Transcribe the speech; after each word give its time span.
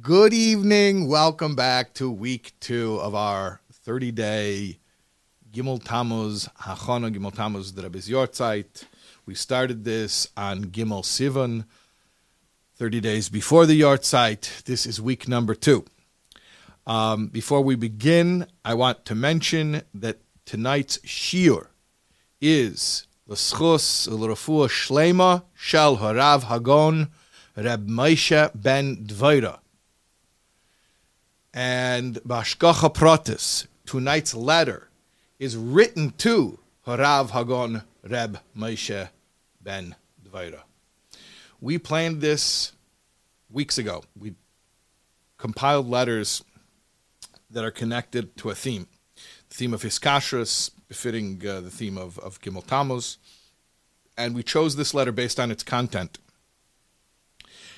Good 0.00 0.32
evening. 0.32 1.08
Welcome 1.08 1.54
back 1.54 1.92
to 1.94 2.10
week 2.10 2.54
two 2.58 2.98
of 3.00 3.14
our 3.14 3.60
30 3.70 4.12
day 4.12 4.78
Gimel 5.52 5.82
Tammuz, 5.84 6.48
Hachana 6.62 7.14
Gimel 7.14 7.34
Tammuz 7.34 7.70
Drebes 7.70 8.08
Yortzeit. 8.08 8.84
We 9.26 9.34
started 9.34 9.84
this 9.84 10.26
on 10.38 10.66
Gimel 10.66 11.02
Sivan, 11.04 11.66
30 12.76 13.00
days 13.02 13.28
before 13.28 13.66
the 13.66 13.78
Yortzeit. 13.78 14.64
This 14.64 14.86
is 14.86 15.02
week 15.02 15.28
number 15.28 15.54
two. 15.54 15.84
Um, 16.86 17.26
before 17.26 17.60
we 17.60 17.74
begin, 17.74 18.46
I 18.64 18.72
want 18.72 19.04
to 19.04 19.14
mention 19.14 19.82
that 19.92 20.16
tonight's 20.46 20.96
Shiur 20.98 21.66
is 22.40 23.06
L'schus 23.26 24.08
L'rafua 24.08 24.68
Shlema 24.68 25.42
Shel 25.52 25.98
Harav 25.98 26.44
Hagon 26.44 27.08
Reb 27.54 27.86
Meisha 27.86 28.50
ben 28.54 28.96
Dvaira 29.06 29.58
and 31.54 32.16
Bashkacha 32.26 32.92
Pratis, 32.92 33.68
tonight's 33.86 34.34
letter, 34.34 34.88
is 35.38 35.56
written 35.56 36.10
to 36.18 36.58
Harav 36.84 37.30
Hagon 37.30 37.84
Reb 38.02 38.40
Moshe 38.56 39.08
ben 39.62 39.94
Dvaira. 40.28 40.62
We 41.60 41.78
planned 41.78 42.20
this 42.20 42.72
weeks 43.48 43.78
ago. 43.78 44.02
We 44.18 44.34
compiled 45.38 45.88
letters 45.88 46.42
that 47.48 47.64
are 47.64 47.70
connected 47.70 48.36
to 48.38 48.50
a 48.50 48.54
theme. 48.54 48.88
The 49.48 49.54
theme 49.54 49.72
of 49.74 49.82
Hiskashrus, 49.82 50.72
befitting 50.88 51.40
uh, 51.46 51.60
the 51.60 51.70
theme 51.70 51.96
of, 51.96 52.18
of 52.18 52.40
Gimel 52.40 52.66
Tammuz. 52.66 53.18
And 54.16 54.34
we 54.34 54.42
chose 54.42 54.74
this 54.74 54.92
letter 54.92 55.12
based 55.12 55.38
on 55.38 55.52
its 55.52 55.62
content. 55.62 56.18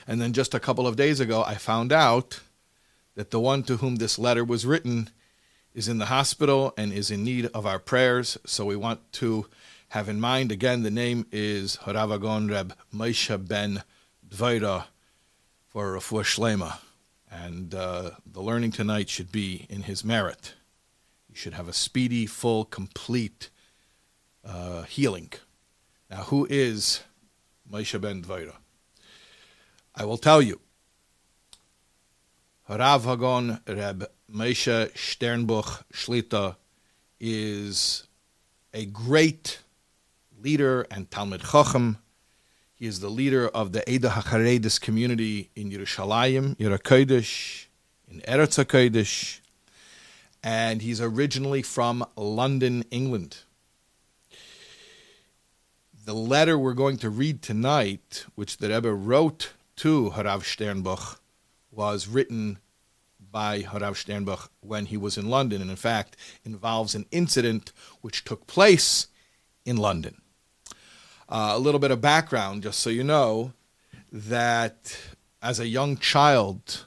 And 0.06 0.20
then 0.20 0.32
just 0.32 0.54
a 0.54 0.60
couple 0.60 0.86
of 0.86 0.96
days 0.96 1.20
ago, 1.20 1.42
I 1.42 1.56
found 1.56 1.92
out 1.92 2.40
that 3.16 3.30
the 3.30 3.40
one 3.40 3.64
to 3.64 3.78
whom 3.78 3.96
this 3.96 4.18
letter 4.18 4.44
was 4.44 4.64
written 4.64 5.10
is 5.74 5.88
in 5.88 5.98
the 5.98 6.06
hospital 6.06 6.72
and 6.78 6.92
is 6.92 7.10
in 7.10 7.24
need 7.24 7.46
of 7.46 7.66
our 7.66 7.78
prayers. 7.78 8.38
So 8.46 8.64
we 8.64 8.76
want 8.76 9.12
to 9.14 9.46
have 9.88 10.08
in 10.08 10.20
mind 10.20 10.52
again 10.52 10.82
the 10.82 10.90
name 10.90 11.26
is 11.32 11.78
Haravagon 11.78 12.50
Reb 12.50 12.74
Moshe 12.94 13.48
ben 13.48 13.82
Dvaira 14.28 14.84
for 15.68 15.94
Rafua 15.94 16.22
Shlema. 16.22 16.78
And 17.30 17.74
uh, 17.74 18.12
the 18.24 18.40
learning 18.40 18.72
tonight 18.72 19.08
should 19.08 19.32
be 19.32 19.66
in 19.68 19.82
his 19.82 20.04
merit. 20.04 20.54
You 21.28 21.34
should 21.34 21.54
have 21.54 21.68
a 21.68 21.72
speedy, 21.72 22.26
full, 22.26 22.64
complete 22.64 23.50
uh, 24.44 24.82
healing. 24.82 25.32
Now, 26.10 26.22
who 26.24 26.46
is 26.48 27.02
Moshe 27.70 28.00
ben 28.00 28.22
Dvaira? 28.22 28.54
I 29.94 30.04
will 30.04 30.18
tell 30.18 30.40
you. 30.40 30.60
Rav 32.68 33.04
Hagon 33.04 33.60
Reb 33.68 34.10
Moshe 34.28 34.90
Sternbuch 34.92 35.84
Shlita 35.92 36.56
is 37.20 38.08
a 38.74 38.86
great 38.86 39.60
leader 40.42 40.84
and 40.90 41.08
Talmud 41.08 41.42
Chacham. 41.42 41.98
He 42.74 42.86
is 42.86 42.98
the 42.98 43.08
leader 43.08 43.46
of 43.46 43.70
the 43.70 43.88
Eda 43.88 44.08
HaCharedis 44.08 44.80
community 44.80 45.48
in 45.54 45.70
Yerushalayim, 45.70 46.56
Yerakodesh, 46.56 47.66
in 48.10 48.20
Eretz 48.22 48.64
HaKodesh, 48.64 49.38
and 50.42 50.82
he's 50.82 51.00
originally 51.00 51.62
from 51.62 52.04
London, 52.16 52.84
England. 52.90 53.38
The 56.04 56.14
letter 56.14 56.58
we're 56.58 56.74
going 56.74 56.96
to 56.98 57.10
read 57.10 57.42
tonight, 57.42 58.26
which 58.34 58.56
the 58.56 58.70
Rebbe 58.70 58.92
wrote 58.92 59.52
to 59.76 60.10
Harav 60.16 60.42
Sternbuch, 60.42 61.18
was 61.76 62.08
written 62.08 62.58
by 63.30 63.60
Harav 63.60 63.96
Sternbuch 63.96 64.48
when 64.60 64.86
he 64.86 64.96
was 64.96 65.18
in 65.18 65.28
London, 65.28 65.60
and 65.60 65.70
in 65.70 65.76
fact 65.76 66.16
involves 66.44 66.94
an 66.94 67.04
incident 67.10 67.72
which 68.00 68.24
took 68.24 68.46
place 68.46 69.08
in 69.64 69.76
London. 69.76 70.22
Uh, 71.28 71.52
a 71.52 71.58
little 71.58 71.80
bit 71.80 71.90
of 71.90 72.00
background, 72.00 72.62
just 72.62 72.80
so 72.80 72.88
you 72.88 73.04
know, 73.04 73.52
that 74.10 74.98
as 75.42 75.60
a 75.60 75.66
young 75.66 75.96
child, 75.98 76.86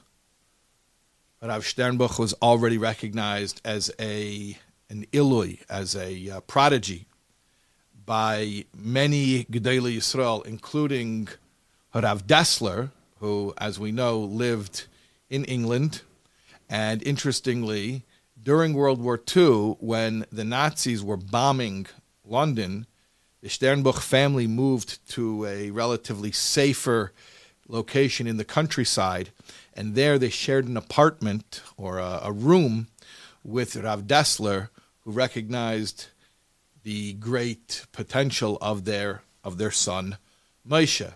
Harav 1.42 1.62
Sternbuch 1.62 2.18
was 2.18 2.34
already 2.42 2.76
recognized 2.76 3.60
as 3.64 3.90
a 4.00 4.58
an 4.88 5.06
Ilui, 5.12 5.60
as 5.68 5.94
a 5.94 6.30
uh, 6.30 6.40
prodigy, 6.40 7.06
by 8.04 8.64
many 8.76 9.44
Gedali 9.44 9.96
Yisrael, 9.96 10.44
including 10.44 11.28
Harav 11.94 12.24
Dessler, 12.24 12.90
who, 13.20 13.54
as 13.58 13.78
we 13.78 13.92
know, 13.92 14.18
lived 14.18 14.86
in 15.28 15.44
England. 15.44 16.02
And 16.68 17.02
interestingly, 17.02 18.04
during 18.42 18.74
World 18.74 19.00
War 19.00 19.20
II, 19.36 19.76
when 19.78 20.26
the 20.32 20.44
Nazis 20.44 21.02
were 21.02 21.16
bombing 21.16 21.86
London, 22.24 22.86
the 23.42 23.48
Sternbuch 23.48 24.00
family 24.00 24.46
moved 24.46 25.06
to 25.10 25.46
a 25.46 25.70
relatively 25.70 26.32
safer 26.32 27.12
location 27.68 28.26
in 28.26 28.36
the 28.36 28.44
countryside. 28.44 29.30
And 29.74 29.94
there 29.94 30.18
they 30.18 30.30
shared 30.30 30.66
an 30.66 30.76
apartment 30.76 31.62
or 31.76 31.98
a, 31.98 32.20
a 32.24 32.32
room 32.32 32.88
with 33.44 33.76
Rav 33.76 34.02
Dessler, 34.02 34.68
who 35.00 35.12
recognized 35.12 36.06
the 36.82 37.14
great 37.14 37.86
potential 37.92 38.58
of 38.60 38.84
their, 38.84 39.22
of 39.44 39.58
their 39.58 39.70
son, 39.70 40.18
Moshe. 40.68 41.12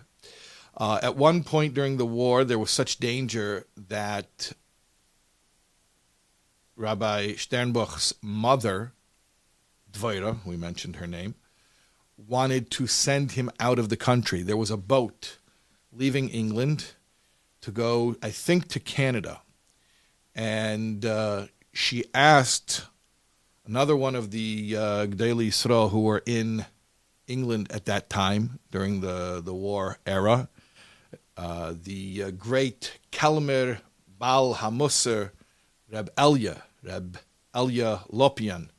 Uh, 0.77 0.99
at 1.01 1.15
one 1.15 1.43
point 1.43 1.73
during 1.73 1.97
the 1.97 2.05
war, 2.05 2.43
there 2.43 2.59
was 2.59 2.69
such 2.69 2.97
danger 2.97 3.65
that 3.77 4.51
Rabbi 6.75 7.33
Sternbuch's 7.35 8.13
mother, 8.21 8.91
Dvaira, 9.91 10.45
we 10.45 10.57
mentioned 10.57 10.97
her 10.97 11.07
name, 11.07 11.35
wanted 12.17 12.69
to 12.71 12.87
send 12.87 13.33
him 13.33 13.49
out 13.59 13.79
of 13.79 13.89
the 13.89 13.97
country. 13.97 14.41
There 14.41 14.57
was 14.57 14.71
a 14.71 14.77
boat 14.77 15.37
leaving 15.93 16.29
England 16.29 16.93
to 17.61 17.71
go, 17.71 18.15
I 18.21 18.29
think, 18.29 18.67
to 18.69 18.79
Canada. 18.79 19.41
And 20.33 21.05
uh, 21.05 21.47
she 21.71 22.03
asked 22.13 22.85
another 23.65 23.95
one 23.95 24.15
of 24.15 24.31
the 24.31 24.75
uh, 24.77 25.05
Gdeli 25.07 25.47
Yisrael 25.47 25.91
who 25.91 26.01
were 26.01 26.21
in 26.25 26.65
England 27.27 27.71
at 27.71 27.85
that 27.85 28.09
time 28.09 28.59
during 28.71 28.99
the, 28.99 29.41
the 29.43 29.53
war 29.53 29.97
era, 30.05 30.49
uh, 31.37 31.73
the 31.83 32.23
uh, 32.23 32.31
great 32.31 32.99
Kalmer 33.11 33.79
Bal 34.19 34.55
Hamusser 34.55 35.31
Reb 35.91 36.09
Elia, 36.17 36.63
Reb 36.83 37.17
Elia 37.53 38.01
Lopian. 38.11 38.69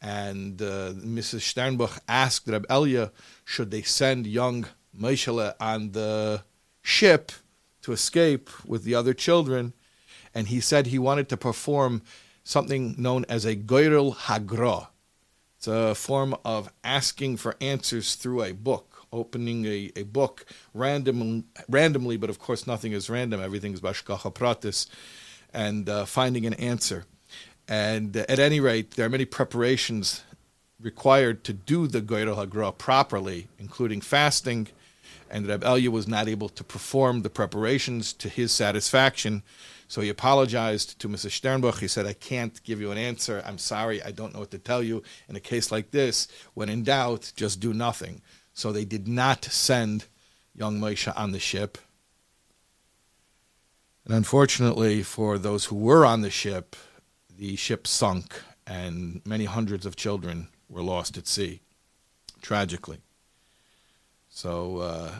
And 0.00 0.62
uh, 0.62 0.92
Mrs. 0.92 1.42
Sternbuch 1.42 1.98
asked 2.08 2.46
Reb 2.46 2.66
Elia, 2.70 3.10
should 3.44 3.70
they 3.70 3.82
send 3.82 4.26
young 4.26 4.66
Meshele 4.96 5.54
on 5.60 5.92
the 5.92 6.44
ship 6.82 7.32
to 7.82 7.92
escape 7.92 8.48
with 8.64 8.84
the 8.84 8.94
other 8.94 9.12
children? 9.12 9.72
And 10.34 10.48
he 10.48 10.60
said 10.60 10.86
he 10.86 10.98
wanted 10.98 11.28
to 11.30 11.36
perform 11.36 12.02
something 12.44 12.94
known 12.96 13.24
as 13.28 13.44
a 13.44 13.56
Goyrel 13.56 14.14
Hagra. 14.14 14.88
It's 15.56 15.66
a 15.66 15.94
form 15.94 16.36
of 16.44 16.72
asking 16.84 17.38
for 17.38 17.56
answers 17.60 18.14
through 18.14 18.44
a 18.44 18.52
book 18.52 18.97
opening 19.12 19.64
a, 19.66 19.90
a 19.96 20.02
book 20.02 20.46
random, 20.74 21.44
randomly, 21.68 22.16
but 22.16 22.30
of 22.30 22.38
course 22.38 22.66
nothing 22.66 22.92
is 22.92 23.10
random. 23.10 23.40
Everything 23.40 23.72
is 23.72 23.80
bashkacha 23.80 24.32
pratis, 24.34 24.86
and 25.52 25.88
uh, 25.88 26.04
finding 26.04 26.46
an 26.46 26.54
answer. 26.54 27.04
And 27.68 28.16
uh, 28.16 28.24
at 28.28 28.38
any 28.38 28.60
rate, 28.60 28.92
there 28.92 29.06
are 29.06 29.10
many 29.10 29.24
preparations 29.24 30.22
required 30.80 31.44
to 31.44 31.52
do 31.52 31.86
the 31.86 32.00
Goyrel 32.00 32.36
Hagra 32.36 32.76
properly, 32.76 33.48
including 33.58 34.00
fasting. 34.00 34.68
And 35.30 35.46
Reb 35.46 35.62
Elia 35.62 35.90
was 35.90 36.08
not 36.08 36.28
able 36.28 36.48
to 36.48 36.64
perform 36.64 37.22
the 37.22 37.30
preparations 37.30 38.12
to 38.14 38.28
his 38.28 38.52
satisfaction. 38.52 39.42
So 39.88 40.00
he 40.00 40.08
apologized 40.08 40.98
to 41.00 41.08
Mrs. 41.08 41.32
Sternbuch. 41.32 41.80
He 41.80 41.88
said, 41.88 42.06
I 42.06 42.12
can't 42.12 42.62
give 42.62 42.80
you 42.80 42.90
an 42.90 42.98
answer. 42.98 43.42
I'm 43.44 43.58
sorry. 43.58 44.02
I 44.02 44.10
don't 44.10 44.32
know 44.32 44.40
what 44.40 44.50
to 44.52 44.58
tell 44.58 44.82
you. 44.82 45.02
In 45.28 45.36
a 45.36 45.40
case 45.40 45.72
like 45.72 45.90
this, 45.90 46.28
when 46.54 46.68
in 46.68 46.82
doubt, 46.84 47.32
just 47.36 47.60
do 47.60 47.74
nothing. 47.74 48.22
So 48.58 48.72
they 48.72 48.84
did 48.84 49.06
not 49.06 49.44
send 49.44 50.06
young 50.52 50.80
Moshe 50.80 51.12
on 51.16 51.30
the 51.30 51.38
ship. 51.38 51.78
And 54.04 54.12
unfortunately, 54.12 55.04
for 55.04 55.38
those 55.38 55.66
who 55.66 55.76
were 55.76 56.04
on 56.04 56.22
the 56.22 56.30
ship, 56.30 56.74
the 57.36 57.54
ship 57.54 57.86
sunk 57.86 58.42
and 58.66 59.22
many 59.24 59.44
hundreds 59.44 59.86
of 59.86 59.94
children 59.94 60.48
were 60.68 60.82
lost 60.82 61.16
at 61.16 61.28
sea, 61.28 61.60
tragically. 62.42 62.98
So 64.28 64.78
uh, 64.78 65.10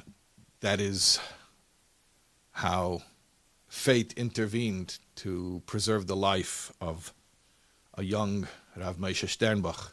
that 0.58 0.80
is 0.80 1.20
how 2.50 3.02
fate 3.68 4.14
intervened 4.16 4.98
to 5.14 5.62
preserve 5.64 6.08
the 6.08 6.16
life 6.16 6.72
of 6.80 7.14
a 7.94 8.02
young 8.02 8.48
Rav 8.76 8.96
Moshe 8.96 9.28
Sternbuch. 9.28 9.92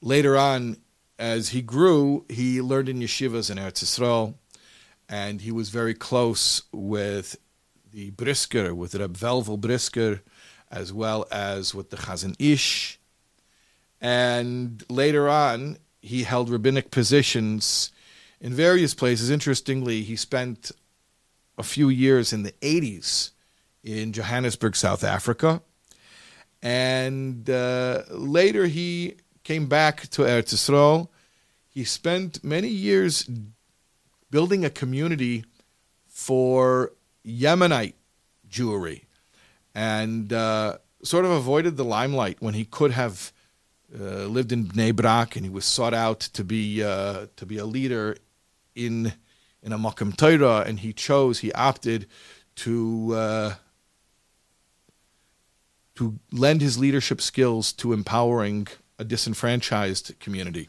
Later 0.00 0.36
on, 0.36 0.76
as 1.18 1.50
he 1.50 1.62
grew, 1.62 2.24
he 2.28 2.60
learned 2.62 2.88
in 2.88 3.00
yeshivas 3.00 3.50
in 3.50 3.58
Eretz 3.58 3.82
Yisrael, 3.82 4.34
and 5.08 5.40
he 5.40 5.50
was 5.50 5.70
very 5.70 5.94
close 5.94 6.62
with 6.72 7.36
the 7.92 8.10
Brisker, 8.10 8.74
with 8.74 8.94
Reb 8.94 9.16
Velvel 9.16 9.58
Brisker, 9.58 10.22
as 10.70 10.92
well 10.92 11.26
as 11.32 11.74
with 11.74 11.90
the 11.90 11.96
Chazon 11.96 12.36
Ish. 12.38 13.00
And 14.00 14.84
later 14.88 15.28
on, 15.28 15.78
he 16.00 16.22
held 16.22 16.50
rabbinic 16.50 16.90
positions 16.90 17.90
in 18.40 18.52
various 18.52 18.94
places. 18.94 19.30
Interestingly, 19.30 20.02
he 20.02 20.14
spent 20.14 20.70
a 21.56 21.62
few 21.62 21.88
years 21.88 22.32
in 22.32 22.44
the 22.44 22.52
80s 22.52 23.30
in 23.82 24.12
Johannesburg, 24.12 24.76
South 24.76 25.02
Africa. 25.02 25.62
And 26.62 27.48
uh, 27.48 28.02
later 28.10 28.66
he 28.66 29.16
came 29.48 29.66
back 29.66 30.06
to 30.08 30.20
Eretz 30.20 30.52
Yisrael. 30.52 31.08
He 31.70 31.82
spent 31.82 32.44
many 32.44 32.68
years 32.68 33.26
building 34.30 34.62
a 34.62 34.68
community 34.68 35.42
for 36.06 36.92
Yemenite 37.24 37.94
Jewry 38.46 39.04
and 39.74 40.30
uh, 40.34 40.76
sort 41.02 41.24
of 41.24 41.30
avoided 41.30 41.78
the 41.78 41.84
limelight 41.98 42.36
when 42.40 42.52
he 42.52 42.66
could 42.66 42.90
have 42.90 43.32
uh, 43.98 44.26
lived 44.26 44.52
in 44.52 44.66
Bnei 44.66 44.94
Brak 44.94 45.34
and 45.34 45.46
he 45.46 45.50
was 45.50 45.64
sought 45.64 45.94
out 45.94 46.20
to 46.20 46.44
be 46.44 46.82
uh, 46.82 47.28
to 47.36 47.46
be 47.46 47.56
a 47.56 47.64
leader 47.64 48.18
in 48.74 49.14
in 49.62 49.72
a 49.72 49.78
Makam 49.78 50.14
Torah 50.14 50.64
and 50.66 50.80
he 50.80 50.92
chose 50.92 51.38
he 51.38 51.50
opted 51.52 52.06
to 52.56 53.14
uh, 53.14 53.54
to 55.94 56.18
lend 56.30 56.60
his 56.60 56.76
leadership 56.78 57.22
skills 57.22 57.72
to 57.72 57.94
empowering 57.94 58.68
a 58.98 59.04
disenfranchised 59.04 60.18
community 60.20 60.68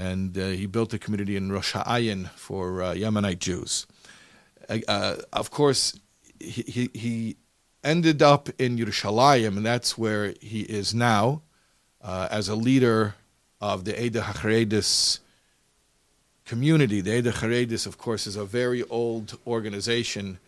and 0.00 0.36
uh, 0.38 0.48
he 0.48 0.66
built 0.66 0.94
a 0.94 0.98
community 0.98 1.36
in 1.36 1.52
Rosh 1.52 1.72
Ha'ayin 1.72 2.30
for 2.30 2.82
uh, 2.82 2.94
Yemenite 2.94 3.38
Jews. 3.38 3.86
Uh, 4.68 4.78
uh, 4.88 5.16
of 5.32 5.50
course, 5.50 5.98
he, 6.38 6.62
he, 6.62 6.90
he 6.94 7.36
ended 7.84 8.22
up 8.22 8.48
in 8.58 8.78
Yerushalayim, 8.78 9.58
and 9.58 9.66
that's 9.66 9.98
where 9.98 10.34
he 10.40 10.62
is 10.62 10.94
now 10.94 11.42
uh, 12.02 12.28
as 12.30 12.48
a 12.48 12.54
leader 12.54 13.14
of 13.60 13.84
the 13.84 14.02
Eda 14.02 14.22
HaCharedis 14.22 15.18
community. 16.46 17.02
The 17.02 17.18
Eda 17.18 17.32
HaCharedis, 17.32 17.86
of 17.86 17.98
course, 17.98 18.26
is 18.26 18.36
a 18.36 18.44
very 18.46 18.82
old 18.84 19.38
organization. 19.46 20.38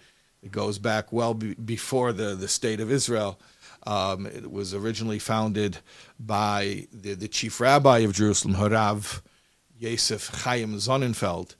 It 0.42 0.50
goes 0.50 0.78
back 0.78 1.12
well 1.12 1.34
be- 1.34 1.54
before 1.54 2.12
the, 2.12 2.34
the 2.34 2.48
state 2.48 2.80
of 2.80 2.90
Israel. 2.90 3.38
Um, 3.86 4.26
it 4.26 4.50
was 4.50 4.74
originally 4.74 5.18
founded 5.18 5.78
by 6.18 6.86
the, 6.92 7.14
the 7.14 7.28
chief 7.28 7.60
rabbi 7.60 7.98
of 7.98 8.12
Jerusalem, 8.12 8.54
Harav 8.54 9.22
Yosef 9.78 10.28
Chaim 10.28 10.74
Sonnenfeld. 10.74 11.54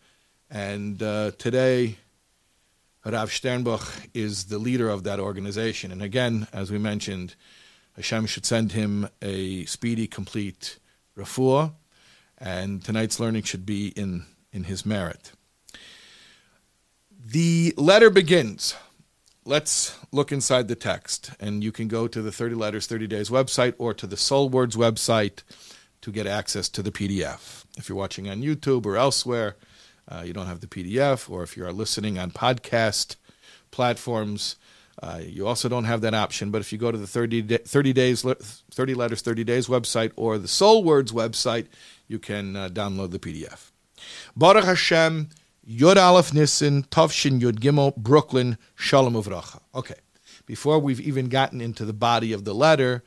And 0.51 1.03
uh, 1.03 1.33
today, 1.39 1.97
Rav 3.05 3.31
Sternbuch 3.31 4.09
is 4.15 4.45
the 4.45 4.59
leader 4.59 4.89
of 4.89 5.03
that 5.05 5.19
organization. 5.19 5.91
And 5.91 6.03
again, 6.03 6.47
as 6.53 6.71
we 6.71 6.79
mentioned, 6.79 7.35
Hashem 7.97 8.27
should 8.27 8.47
send 8.47 8.73
him 8.73 9.09
a 9.21 9.65
speedy, 9.65 10.07
complete 10.07 10.79
refuah, 11.17 11.73
and 12.39 12.85
tonight's 12.85 13.19
learning 13.19 13.43
should 13.43 13.67
be 13.67 13.89
in, 13.89 14.25
in 14.53 14.65
his 14.65 14.87
merit. 14.87 15.33
The 17.33 17.73
letter 17.79 18.11
begins. 18.11 18.75
Let's 19.47 19.99
look 20.13 20.33
inside 20.33 20.69
the 20.69 20.75
text, 20.75 21.31
and 21.41 21.65
you 21.65 21.73
can 21.73 21.89
go 21.89 22.07
to 22.07 22.21
the 22.21 22.31
30 22.31 22.55
Letters, 22.55 22.87
30 22.87 23.07
Days 23.07 23.31
website 23.31 23.73
or 23.79 23.95
to 23.95 24.07
the 24.07 24.19
Soul 24.19 24.51
Words 24.51 24.77
website 24.77 25.43
to 26.03 26.13
get 26.13 26.27
access 26.27 26.69
to 26.69 26.83
the 26.83 26.93
PDF. 26.93 27.65
If 27.79 27.89
you're 27.89 27.97
watching 27.97 28.29
on 28.29 28.43
YouTube 28.43 28.85
or 28.85 28.99
elsewhere, 28.99 29.57
uh, 30.07 30.25
you 30.27 30.35
don't 30.35 30.45
have 30.45 30.61
the 30.61 30.67
PDF, 30.67 31.31
or 31.31 31.43
if 31.43 31.57
you 31.57 31.65
are 31.65 31.73
listening 31.73 32.19
on 32.19 32.33
podcast 32.33 33.17
platforms, 33.71 34.57
uh, 35.03 35.23
you 35.25 35.47
also 35.47 35.71
don't 35.71 35.85
have 35.85 36.03
that 36.03 36.13
option. 36.13 36.51
But 36.51 36.61
if 36.61 36.71
you 36.71 36.77
go 36.77 36.93
to 36.93 36.99
the 36.99 37.07
30, 37.07 37.41
day, 37.41 37.57
30 37.65 37.95
days, 37.95 38.27
30 38.73 38.93
letters, 38.93 39.23
30 39.23 39.43
days 39.43 39.69
website 39.69 40.13
or 40.17 40.37
the 40.37 40.49
Soul 40.49 40.85
Words 40.85 41.13
website, 41.13 41.69
you 42.09 42.19
can 42.19 42.57
uh, 42.57 42.69
download 42.69 43.11
the 43.11 43.19
PDF. 43.19 43.71
Baruch 44.37 44.65
Hashem, 44.65 45.31
Yud 45.69 45.97
Aleph 45.97 46.35
Nissen, 46.35 46.83
Tovshin 46.85 47.41
Yud 47.41 47.61
Gimel, 47.61 47.95
Brooklyn, 47.97 48.59
Shalom 48.75 49.15
Uvracha. 49.15 49.61
Okay, 49.75 50.01
before 50.45 50.81
we've 50.81 51.01
even 51.01 51.29
gotten 51.29 51.61
into 51.61 51.85
the 51.85 51.93
body 51.93 52.33
of 52.33 52.45
the 52.45 52.55
letter, 52.55 53.05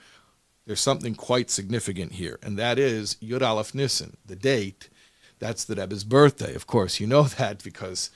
there's 0.66 0.80
something 0.80 1.16
quite 1.16 1.50
significant 1.50 2.14
here, 2.14 2.40
and 2.42 2.58
that 2.58 2.80
is 2.80 3.16
Yud 3.22 3.42
Aleph 3.42 3.76
Nissen, 3.76 4.16
the 4.26 4.38
date. 4.38 4.90
That's 5.38 5.66
the 5.66 5.76
Rebbe's 5.76 6.06
birthday. 6.06 6.56
Of 6.56 6.66
course, 6.66 7.00
you 7.02 7.08
know 7.08 7.24
that 7.38 7.62
because 7.62 8.10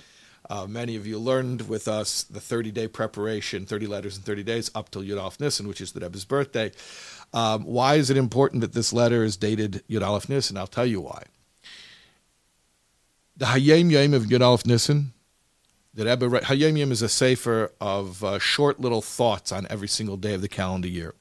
uh, 0.50 0.66
many 0.66 0.96
of 0.96 1.06
you 1.06 1.20
learned 1.20 1.68
with 1.68 1.90
us 1.90 2.24
the 2.24 2.40
30 2.40 2.72
day 2.72 2.88
preparation, 2.88 3.66
30 3.66 3.88
letters 3.88 4.16
in 4.16 4.24
30 4.24 4.44
days, 4.44 4.72
up 4.74 4.90
till 4.90 5.04
Yud 5.04 5.22
Aleph 5.22 5.42
Nissen, 5.42 5.68
which 5.68 5.82
is 5.82 5.92
the 5.92 6.00
Rebbe's 6.00 6.24
birthday. 6.24 6.72
Um, 7.34 7.66
why 7.66 7.96
is 7.96 8.10
it 8.10 8.16
important 8.16 8.62
that 8.62 8.72
this 8.72 8.94
letter 8.94 9.26
is 9.26 9.36
dated 9.36 9.84
Yud 9.90 10.02
Aleph 10.02 10.30
Nissen? 10.30 10.56
I'll 10.56 10.66
tell 10.66 10.86
you 10.86 11.02
why. 11.02 11.24
The 13.40 13.46
Hayom 13.46 13.90
Yom 13.90 14.14
of 14.14 14.24
Yud 14.24 14.46
Aleph 14.46 14.66
Nissen, 14.66 15.14
the 15.94 16.04
Rebbe, 16.04 16.42
Hayom 16.42 16.78
Yom 16.78 16.92
is 16.92 17.02
a 17.02 17.08
sefer 17.08 17.72
of 17.80 18.22
uh, 18.22 18.38
short 18.38 18.82
little 18.82 19.02
thoughts 19.02 19.54
on 19.54 19.66
every 19.70 19.88
single 19.88 20.18
day 20.18 20.34
of 20.34 20.42
the 20.42 20.50
calendar 20.50 20.90
year. 20.90 21.16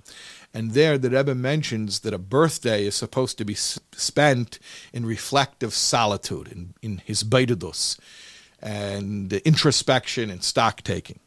And 0.53 0.73
there, 0.73 0.99
the 0.99 1.11
Rebbe 1.11 1.37
mentions 1.37 2.01
that 2.01 2.13
a 2.13 2.19
birthday 2.19 2.85
is 2.87 2.97
supposed 2.97 3.39
to 3.39 3.45
be 3.45 3.55
spent 3.55 4.59
in 4.93 5.07
reflective 5.07 5.73
solitude, 5.73 6.49
in, 6.49 6.75
in 6.83 7.03
his 7.05 7.23
beidudus, 7.23 8.01
and 8.61 9.33
introspection 9.33 10.29
and 10.29 10.43
stock 10.43 10.83
taking. 10.83 11.21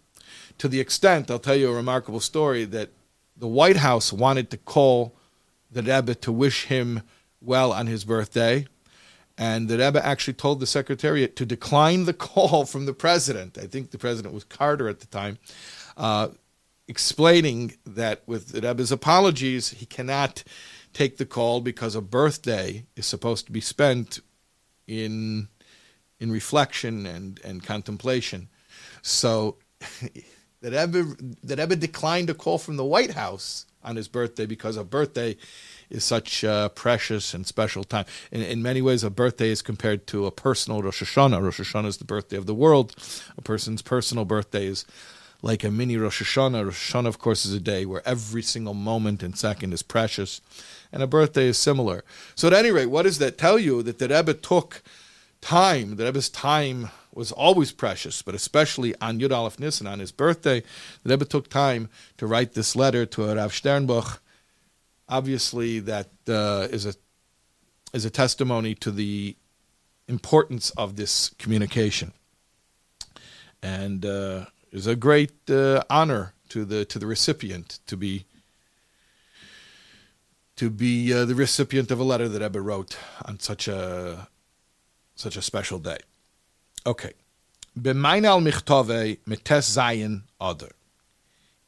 To 0.57 0.67
the 0.67 0.81
extent, 0.81 1.31
I'll 1.31 1.39
tell 1.39 1.55
you 1.55 1.71
a 1.71 1.73
remarkable 1.73 2.19
story, 2.19 2.65
that 2.65 2.89
the 3.37 3.47
White 3.47 3.77
House 3.77 4.11
wanted 4.11 4.49
to 4.49 4.57
call 4.57 5.15
the 5.71 5.83
Rebbe 5.83 6.15
to 6.15 6.33
wish 6.33 6.65
him 6.65 7.03
well 7.39 7.71
on 7.71 7.87
his 7.87 8.03
birthday. 8.03 8.67
And 9.37 9.67
the 9.67 9.77
Rebbe 9.77 10.05
actually 10.05 10.33
told 10.33 10.59
the 10.59 10.67
Secretariat 10.67 11.35
to 11.37 11.45
decline 11.45 12.05
the 12.05 12.13
call 12.29 12.65
from 12.65 12.85
the 12.85 12.93
president. 12.93 13.57
I 13.57 13.65
think 13.65 13.91
the 13.91 13.97
president 13.97 14.33
was 14.33 14.43
Carter 14.43 14.87
at 14.87 14.99
the 14.99 15.07
time. 15.07 15.37
Uh, 15.97 16.29
explaining 16.87 17.73
that 17.85 18.21
with 18.25 18.49
the 18.49 18.61
Rebbe's 18.61 18.91
apologies, 18.91 19.69
he 19.69 19.85
cannot 19.85 20.43
take 20.93 21.17
the 21.17 21.25
call 21.25 21.61
because 21.61 21.95
a 21.95 22.01
birthday 22.01 22.85
is 22.95 23.05
supposed 23.05 23.45
to 23.45 23.51
be 23.51 23.61
spent 23.61 24.19
in 24.87 25.47
in 26.19 26.31
reflection 26.31 27.05
and, 27.07 27.39
and 27.43 27.63
contemplation. 27.63 28.47
So 29.01 29.57
that 30.61 30.71
Rebbe, 30.71 31.15
that 31.43 31.57
Rebbe 31.57 31.75
declined 31.75 32.29
a 32.29 32.35
call 32.35 32.59
from 32.59 32.77
the 32.77 32.85
White 32.85 33.11
House 33.11 33.65
on 33.83 33.95
his 33.95 34.07
birthday 34.07 34.45
because 34.45 34.77
a 34.77 34.83
birthday 34.83 35.35
is 35.91 36.03
such 36.03 36.43
a 36.43 36.71
precious 36.73 37.33
and 37.33 37.45
special 37.45 37.83
time. 37.83 38.05
In, 38.31 38.41
in 38.41 38.63
many 38.63 38.81
ways, 38.81 39.03
a 39.03 39.09
birthday 39.09 39.49
is 39.49 39.61
compared 39.61 40.07
to 40.07 40.25
a 40.25 40.31
personal 40.31 40.81
Rosh 40.81 41.03
Hashanah. 41.03 41.43
Rosh 41.43 41.59
Hashanah 41.59 41.87
is 41.87 41.97
the 41.97 42.05
birthday 42.05 42.37
of 42.37 42.45
the 42.45 42.55
world. 42.55 42.95
A 43.37 43.41
person's 43.41 43.81
personal 43.81 44.25
birthday 44.25 44.65
is 44.65 44.85
like 45.41 45.63
a 45.63 45.71
mini 45.71 45.97
Rosh 45.97 46.21
Hashanah. 46.21 46.65
Rosh 46.65 46.93
Hashanah, 46.93 47.07
of 47.07 47.19
course, 47.19 47.45
is 47.45 47.53
a 47.53 47.59
day 47.59 47.85
where 47.85 48.01
every 48.05 48.41
single 48.41 48.73
moment 48.73 49.21
and 49.21 49.37
second 49.37 49.73
is 49.73 49.83
precious, 49.83 50.41
and 50.91 51.03
a 51.03 51.07
birthday 51.07 51.47
is 51.47 51.57
similar. 51.57 52.03
So, 52.35 52.47
at 52.47 52.53
any 52.53 52.71
rate, 52.71 52.87
what 52.87 53.03
does 53.03 53.17
that 53.19 53.37
tell 53.37 53.59
you? 53.59 53.83
That 53.83 53.99
the 53.99 54.07
Rebbe 54.07 54.33
took 54.33 54.81
time, 55.41 55.97
the 55.97 56.05
Rebbe's 56.05 56.29
time 56.29 56.89
was 57.13 57.31
always 57.31 57.71
precious, 57.71 58.21
but 58.21 58.35
especially 58.35 58.95
on 59.01 59.19
Yud 59.19 59.35
Aleph 59.35 59.59
Nisan, 59.59 59.87
on 59.87 59.99
his 59.99 60.11
birthday, 60.11 60.63
the 61.03 61.09
Rebbe 61.09 61.25
took 61.25 61.49
time 61.49 61.89
to 62.17 62.25
write 62.25 62.53
this 62.53 62.75
letter 62.75 63.05
to 63.07 63.35
Rav 63.35 63.51
Sternbuch. 63.51 64.19
Obviously, 65.11 65.79
that 65.81 66.09
uh, 66.27 66.67
is 66.71 66.85
a 66.85 66.95
is 67.93 68.05
a 68.05 68.09
testimony 68.09 68.73
to 68.75 68.91
the 68.91 69.35
importance 70.07 70.71
of 70.71 70.95
this 70.95 71.29
communication. 71.37 72.13
And 73.61 74.05
uh, 74.05 74.45
is 74.71 74.87
a 74.87 74.95
great 74.95 75.49
uh, 75.49 75.83
honor 75.89 76.33
to 76.49 76.65
the 76.65 76.85
to 76.85 76.97
the 76.97 77.05
recipient 77.05 77.79
to 77.87 77.97
be 77.97 78.25
to 80.55 80.69
be 80.69 81.13
uh, 81.13 81.25
the 81.25 81.35
recipient 81.35 81.91
of 81.91 81.99
a 81.99 82.03
letter 82.03 82.29
that 82.29 82.41
Ebba 82.41 82.61
wrote 82.61 82.97
on 83.25 83.39
such 83.39 83.67
a 83.67 84.27
such 85.15 85.35
a 85.37 85.41
special 85.41 85.79
day. 85.79 85.99
Okay. 86.85 87.13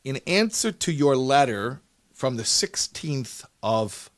In 0.03 0.17
answer 0.27 0.71
to 0.71 0.91
your 0.91 1.15
letter 1.15 1.82
from 2.23 2.37
the 2.37 2.43
16th 2.43 3.43
of 3.61 4.09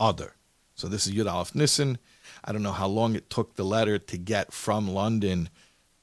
Adar. 0.00 0.34
So 0.74 0.88
this 0.88 1.06
is 1.06 1.12
Yud 1.12 1.30
Aleph 1.30 1.54
Nissen. 1.54 1.98
I 2.44 2.50
don't 2.50 2.64
know 2.64 2.72
how 2.72 2.88
long 2.88 3.14
it 3.14 3.30
took 3.30 3.54
the 3.54 3.62
letter 3.62 3.96
to 3.96 4.18
get 4.18 4.52
from 4.52 4.90
London 4.90 5.48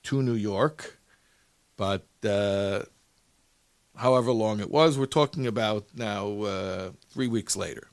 to 0.03 0.24
New 0.24 0.36
York. 0.36 0.98
But 1.75 2.08
uh, 2.24 2.84
however 3.98 4.31
long 4.31 4.62
it 4.62 4.72
was, 4.72 4.98
we're 4.98 5.08
talking 5.08 5.46
about 5.46 5.88
now 5.93 6.41
uh, 6.43 6.91
three 7.10 7.27
weeks 7.27 7.58
later. 7.58 7.89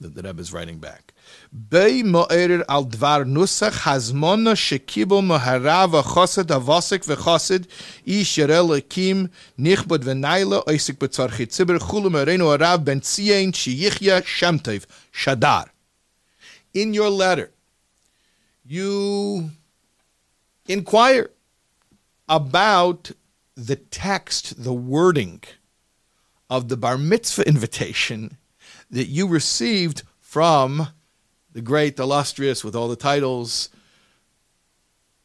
that 0.00 0.14
the 0.14 0.22
Rebbe 0.22 0.40
is 0.40 0.50
writing 0.50 0.78
back. 0.78 1.12
Bei 1.52 2.02
mo'erir 2.02 2.64
al 2.68 2.84
dvar 2.84 3.24
nusach 3.24 3.84
hazmona 3.84 4.54
shekibo 4.54 5.22
moharav 5.22 5.92
chosed 6.14 6.48
avosik 6.48 7.04
v'chosed 7.04 7.66
ish 8.04 8.38
yerel 8.38 8.70
ekim 8.78 9.30
nichbod 9.58 10.02
v'naila 10.08 10.64
oisik 10.66 10.98
b'tzarchi 10.98 11.46
tzibir 11.46 11.78
chulu 11.78 12.10
merenu 12.10 12.50
arav 12.56 12.84
ben 12.84 13.00
tziyin 13.00 13.52
sheyichya 13.52 14.22
shemtev 14.22 14.86
shadar. 15.12 15.66
In 16.72 16.92
your 16.92 17.10
letter, 17.10 17.50
you 18.66 19.50
inquire 20.66 21.30
about 22.28 23.12
the 23.56 23.76
text, 23.76 24.64
the 24.64 24.72
wording 24.72 25.42
of 26.50 26.68
the 26.68 26.76
bar 26.76 26.98
mitzvah 26.98 27.46
invitation 27.46 28.38
that 28.90 29.06
you 29.06 29.26
received 29.26 30.02
from 30.20 30.88
the 31.54 31.62
great, 31.62 31.98
illustrious, 31.98 32.62
with 32.62 32.76
all 32.76 32.88
the 32.88 32.96
titles, 32.96 33.70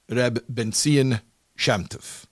Reb 0.07 0.43
Ben 0.47 0.71
Zion 0.71 1.19
Shamtov. 1.57 2.25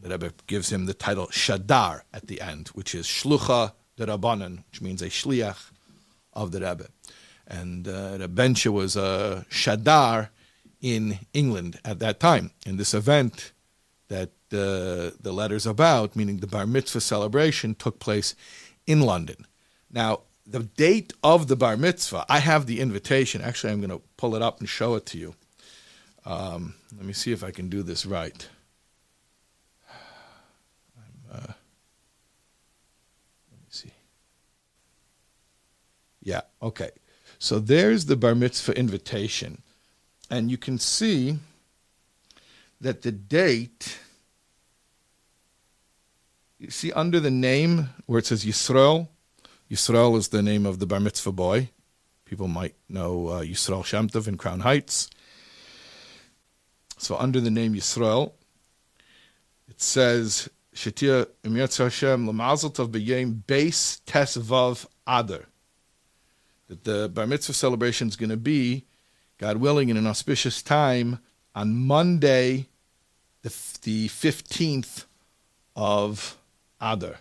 The 0.00 0.10
Rebbe 0.10 0.32
gives 0.46 0.70
him 0.70 0.86
the 0.86 0.94
title 0.94 1.26
Shadar 1.26 2.02
at 2.12 2.28
the 2.28 2.40
end, 2.40 2.68
which 2.68 2.94
is 2.94 3.06
Shlucha 3.06 3.72
de 3.96 4.06
Rabbanan, 4.06 4.62
which 4.70 4.80
means 4.80 5.02
a 5.02 5.08
shliach 5.08 5.70
of 6.34 6.52
the 6.52 6.60
Rebbe. 6.60 6.86
And 7.48 7.88
uh, 7.88 8.18
Rebbe 8.20 8.70
was 8.70 8.94
a 8.94 9.44
Shadar 9.50 10.28
in 10.80 11.18
England 11.32 11.80
at 11.84 11.98
that 11.98 12.20
time. 12.20 12.52
In 12.64 12.76
this 12.76 12.94
event 12.94 13.52
that 14.06 14.30
uh, 14.52 15.16
the 15.20 15.32
letter's 15.32 15.66
about, 15.66 16.14
meaning 16.14 16.38
the 16.38 16.46
Bar 16.46 16.66
Mitzvah 16.66 17.00
celebration, 17.00 17.74
took 17.74 17.98
place 17.98 18.36
in 18.86 19.00
London. 19.00 19.46
Now, 19.90 20.20
the 20.48 20.60
date 20.60 21.12
of 21.22 21.46
the 21.48 21.56
bar 21.56 21.76
mitzvah, 21.76 22.24
I 22.28 22.38
have 22.38 22.66
the 22.66 22.80
invitation. 22.80 23.42
Actually, 23.42 23.74
I'm 23.74 23.80
going 23.80 23.90
to 23.90 24.00
pull 24.16 24.34
it 24.34 24.42
up 24.42 24.60
and 24.60 24.68
show 24.68 24.94
it 24.94 25.04
to 25.06 25.18
you. 25.18 25.34
Um, 26.24 26.74
let 26.96 27.04
me 27.04 27.12
see 27.12 27.32
if 27.32 27.44
I 27.44 27.50
can 27.50 27.68
do 27.68 27.82
this 27.82 28.06
right. 28.06 28.48
Uh, 31.30 31.36
let 31.36 31.50
me 33.60 33.66
see. 33.68 33.92
Yeah, 36.22 36.40
okay. 36.62 36.90
So 37.38 37.58
there's 37.58 38.06
the 38.06 38.16
bar 38.16 38.34
mitzvah 38.34 38.76
invitation. 38.76 39.62
And 40.30 40.50
you 40.50 40.56
can 40.56 40.78
see 40.78 41.38
that 42.80 43.02
the 43.02 43.12
date, 43.12 43.98
you 46.58 46.70
see 46.70 46.92
under 46.92 47.20
the 47.20 47.30
name 47.30 47.90
where 48.06 48.18
it 48.18 48.26
says 48.26 48.44
Yisrael, 48.44 49.08
Yisrael 49.70 50.16
is 50.16 50.28
the 50.28 50.42
name 50.42 50.64
of 50.64 50.78
the 50.78 50.86
bar 50.86 51.00
mitzvah 51.00 51.32
boy. 51.32 51.68
People 52.24 52.48
might 52.48 52.74
know 52.88 53.28
uh, 53.28 53.40
Yisrael 53.42 53.82
Shamtov 53.82 54.26
in 54.26 54.36
Crown 54.36 54.60
Heights. 54.60 55.10
So 56.96 57.16
under 57.16 57.40
the 57.40 57.50
name 57.50 57.74
Yisrael, 57.74 58.32
it 59.68 59.80
says 59.80 60.48
Shetia 60.74 61.26
Emirtz 61.42 61.78
Hashem 61.78 62.26
Lamazel 62.26 62.74
Tov 62.74 62.88
B'Yem 62.88 63.46
Base 63.46 64.00
Tesvav 64.06 64.86
Adar. 65.06 65.44
That 66.68 66.84
the 66.84 67.08
bar 67.08 67.26
mitzvah 67.26 67.52
celebration 67.52 68.08
is 68.08 68.16
going 68.16 68.30
to 68.30 68.36
be, 68.36 68.84
God 69.38 69.58
willing, 69.58 69.90
in 69.90 69.96
an 69.96 70.06
auspicious 70.06 70.62
time 70.62 71.18
on 71.54 71.74
Monday, 71.74 72.68
the 73.42 73.54
the 73.82 74.08
fifteenth 74.08 75.06
of 75.76 76.36
Adar. 76.80 77.16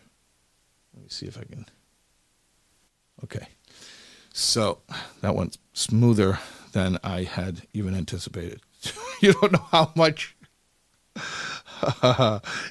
Let 0.93 1.03
me 1.03 1.09
see 1.09 1.27
if 1.27 1.37
I 1.37 1.43
can. 1.43 1.65
Okay. 3.23 3.47
So 4.33 4.79
that 5.21 5.35
went 5.35 5.57
smoother 5.73 6.39
than 6.73 6.99
I 7.03 7.23
had 7.23 7.63
even 7.73 7.95
anticipated. 7.95 8.61
you 9.21 9.33
don't 9.33 9.51
know 9.51 9.65
how 9.71 9.91
much. 9.95 10.35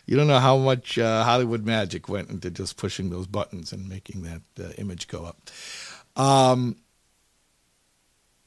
you 0.07 0.17
don't 0.17 0.29
know 0.29 0.39
how 0.39 0.57
much 0.57 0.99
uh, 0.99 1.25
Hollywood 1.25 1.65
magic 1.65 2.09
went 2.09 2.31
into 2.31 2.51
just 2.51 2.77
pushing 2.77 3.11
those 3.11 3.27
buttons 3.27 3.73
and 3.73 3.89
making 3.89 4.23
that 4.23 4.43
uh, 4.65 4.71
image 4.79 5.09
go 5.09 5.25
up. 5.25 5.51
Um, 6.17 6.77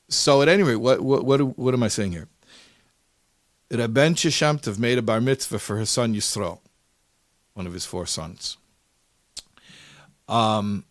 so 0.07 0.41
at 0.41 0.47
any 0.47 0.63
rate, 0.63 0.77
what 0.77 1.01
what 1.01 1.23
what, 1.23 1.57
what 1.57 1.73
am 1.73 1.83
I 1.83 1.87
saying 1.87 2.11
here? 2.11 2.27
Rabben 3.71 4.15
Shamtov 4.15 4.79
made 4.79 4.97
a 4.97 5.01
bar 5.01 5.21
mitzvah 5.21 5.59
for 5.59 5.77
his 5.77 5.89
son 5.89 6.15
Yisrael, 6.15 6.59
one 7.53 7.67
of 7.67 7.73
his 7.73 7.85
four 7.85 8.05
sons. 8.05 8.57
Um, 10.27 10.85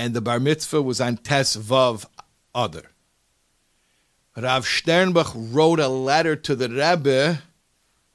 and 0.00 0.14
the 0.14 0.22
bar 0.22 0.40
mitzvah 0.40 0.80
was 0.80 0.98
on 0.98 1.18
Tes 1.18 1.56
Vav 1.56 2.06
Adar. 2.54 2.84
Rav 4.34 4.64
Sternbuch 4.64 5.30
wrote 5.34 5.78
a 5.78 5.88
letter 5.88 6.34
to 6.36 6.56
the 6.56 6.70
Rebbe 6.70 7.42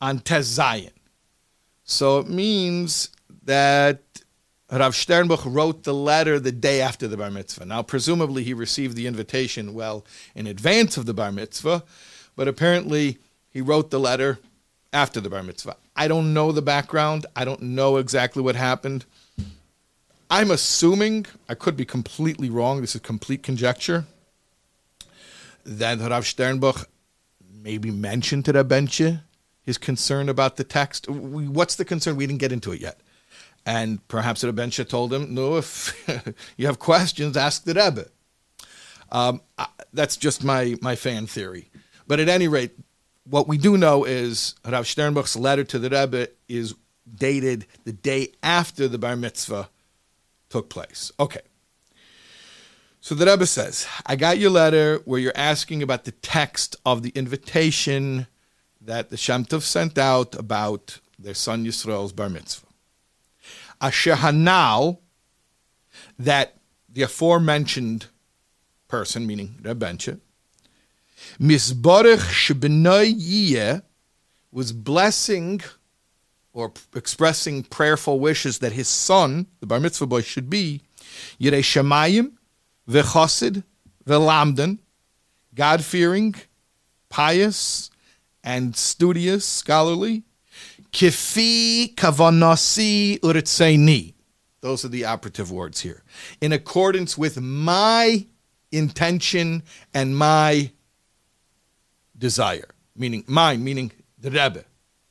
on 0.02 0.18
Tes 0.18 0.58
Zayin. 0.58 0.90
So 1.84 2.18
it 2.18 2.28
means 2.28 3.12
that 3.44 4.02
Rav 4.72 4.94
Sternbuch 4.94 5.44
wrote 5.46 5.84
the 5.84 5.94
letter 5.94 6.40
the 6.40 6.52
day 6.52 6.82
after 6.82 7.08
the 7.08 7.18
bar 7.18 7.30
mitzvah. 7.30 7.66
Now, 7.66 7.84
presumably, 7.84 8.44
he 8.44 8.56
received 8.56 8.96
the 8.96 9.06
invitation 9.06 9.76
well 9.76 10.08
in 10.34 10.48
advance 10.48 10.98
of 10.98 11.06
the 11.06 11.14
bar 11.14 11.32
mitzvah, 11.32 11.84
but 12.36 12.48
apparently 12.48 13.20
he 13.52 13.62
wrote 13.62 13.92
the 13.92 14.00
letter 14.00 14.40
after 14.92 15.22
the 15.22 15.30
bar 15.30 15.44
mitzvah. 15.44 15.78
I 15.96 16.08
don't 16.08 16.34
know 16.34 16.52
the 16.52 16.64
background. 16.64 17.28
I 17.36 17.46
don't 17.46 17.62
know 17.62 17.98
exactly 17.98 18.42
what 18.42 18.56
happened. 18.56 19.06
I'm 20.30 20.52
assuming, 20.52 21.26
I 21.48 21.56
could 21.56 21.78
be 21.78 21.86
completely 21.86 22.50
wrong, 22.50 22.82
this 22.82 22.96
is 22.96 23.02
complete 23.02 23.44
conjecture, 23.44 24.06
that 25.66 26.00
Rav 26.00 26.24
Sternbuch 26.24 26.86
maybe 27.62 27.92
mentioned 27.92 28.46
to 28.46 28.54
Rabbenche 28.54 29.22
his 29.62 29.78
concern 29.78 30.30
about 30.30 30.58
the 30.58 30.64
text. 30.64 31.10
What's 31.10 31.76
the 31.76 31.86
concern? 31.86 32.16
We 32.16 32.28
didn't 32.28 32.40
get 32.40 32.52
into 32.52 32.72
it 32.72 32.82
yet. 32.82 33.00
And 33.66 34.08
perhaps 34.08 34.44
Rabbenche 34.44 34.88
told 34.88 35.12
him, 35.12 35.34
no, 35.34 35.58
if 35.58 35.94
you 36.58 36.68
have 36.68 36.78
questions, 36.78 37.36
ask 37.36 37.64
the 37.64 37.74
Rebbe. 37.74 38.08
Um, 39.12 39.42
that's 39.92 40.18
just 40.18 40.44
my, 40.44 40.76
my 40.82 40.96
fan 40.96 41.26
theory. 41.26 41.70
But 42.08 42.20
at 42.20 42.30
any 42.30 42.48
rate, 42.48 42.78
what 43.24 43.48
we 43.48 43.58
do 43.58 43.78
know 43.78 44.04
is 44.04 44.54
Rav 44.64 44.86
Sternbuch's 44.86 45.36
letter 45.36 45.64
to 45.64 45.80
the 45.80 45.90
Rebbe 45.90 46.28
is 46.48 46.76
dated 47.16 47.66
the 47.86 47.94
day 47.94 48.34
after 48.44 48.88
the 48.88 49.00
bar 49.00 49.16
mitzvah 49.16 49.70
took 50.50 50.70
place. 50.70 51.12
Okay. 51.20 51.42
So 53.02 53.14
the 53.14 53.26
Rebbe 53.26 53.46
says, 53.46 53.88
I 54.06 54.16
got 54.16 54.40
your 54.40 54.50
letter 54.50 55.00
where 55.06 55.20
you're 55.20 55.32
asking 55.36 55.84
about 55.84 56.06
the 56.06 56.12
text 56.12 56.76
of 56.86 57.04
the 57.04 57.12
invitation 57.12 58.26
that 58.82 59.10
the 59.10 59.18
Shem 59.18 59.46
sent 59.46 59.98
out 59.98 60.34
about 60.36 61.00
their 61.20 61.34
son 61.34 61.66
Yisrael's 61.66 62.14
bar 62.14 62.30
mitzvah. 62.30 62.66
Asher 63.80 64.16
Hanal, 64.16 65.00
that 66.18 66.58
the 66.90 67.04
aforementioned 67.04 68.08
person, 68.88 69.28
meaning 69.28 69.60
Rebbenche, 69.62 70.20
Misborech 71.40 72.18
Shebenoy 72.18 73.82
was 74.52 74.72
blessing 74.72 75.62
or 76.56 76.72
expressing 76.96 77.64
prayerful 77.64 78.18
wishes 78.18 78.60
that 78.60 78.72
his 78.72 78.88
son, 78.88 79.46
the 79.60 79.68
bar 79.68 79.80
mitzvah 79.80 80.08
boy, 80.08 80.22
should 80.22 80.50
be 80.50 80.82
Yirei 81.40 81.60
Shemayim, 81.60 82.32
Vechosid, 82.90 83.64
Velamden, 84.06 84.80
God 85.54 85.84
fearing, 85.84 86.34
pious, 87.10 87.92
and 88.44 88.76
studious, 88.76 89.46
scholarly. 89.46 90.24
Kifi 90.92 91.94
kavanasi 91.94 93.20
uritzeini. 93.20 94.14
Those 94.62 94.86
are 94.86 94.90
the 94.90 95.04
operative 95.04 95.52
words 95.52 95.82
here. 95.82 96.04
In 96.40 96.54
accordance 96.54 97.18
with 97.18 97.40
my 97.42 98.26
intention 98.72 99.62
and 99.94 100.18
my 100.18 100.72
desire, 102.18 102.70
meaning 102.96 103.26
mine, 103.28 103.62
meaning 103.62 103.92
the 104.18 104.32
Rebbe. 104.32 104.64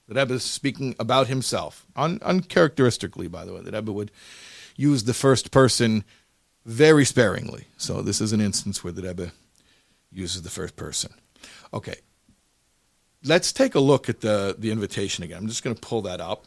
The 0.07 0.15
Rebbe 0.15 0.35
is 0.35 0.45
speaking 0.45 0.95
about 0.99 1.29
himself, 1.29 1.87
un- 1.97 2.21
uncharacteristically, 2.23 3.29
by 3.29 3.45
the 3.45 3.55
way. 3.55 3.63
The 3.63 3.73
Rebbe 3.73 3.93
would 3.93 4.11
use 4.77 5.05
the 5.05 5.15
first 5.15 5.51
person 5.51 6.05
very 6.67 7.05
sparingly. 7.05 7.67
So 7.77 8.03
this 8.03 8.21
is 8.21 8.33
an 8.33 8.41
instance 8.41 8.85
where 8.85 8.93
the 8.93 9.03
Rebbe 9.03 9.33
uses 10.13 10.43
the 10.43 10.51
first 10.51 10.77
person. 10.77 11.13
Okay. 11.73 11.97
Let's 13.25 13.53
take 13.53 13.75
a 13.75 13.81
look 13.81 14.09
at 14.09 14.21
the, 14.21 14.55
the 14.59 14.71
invitation 14.71 15.25
again. 15.25 15.39
I'm 15.39 15.49
just 15.49 15.65
going 15.65 15.75
to 15.75 15.81
pull 15.81 16.03
that 16.03 16.21
up 16.21 16.47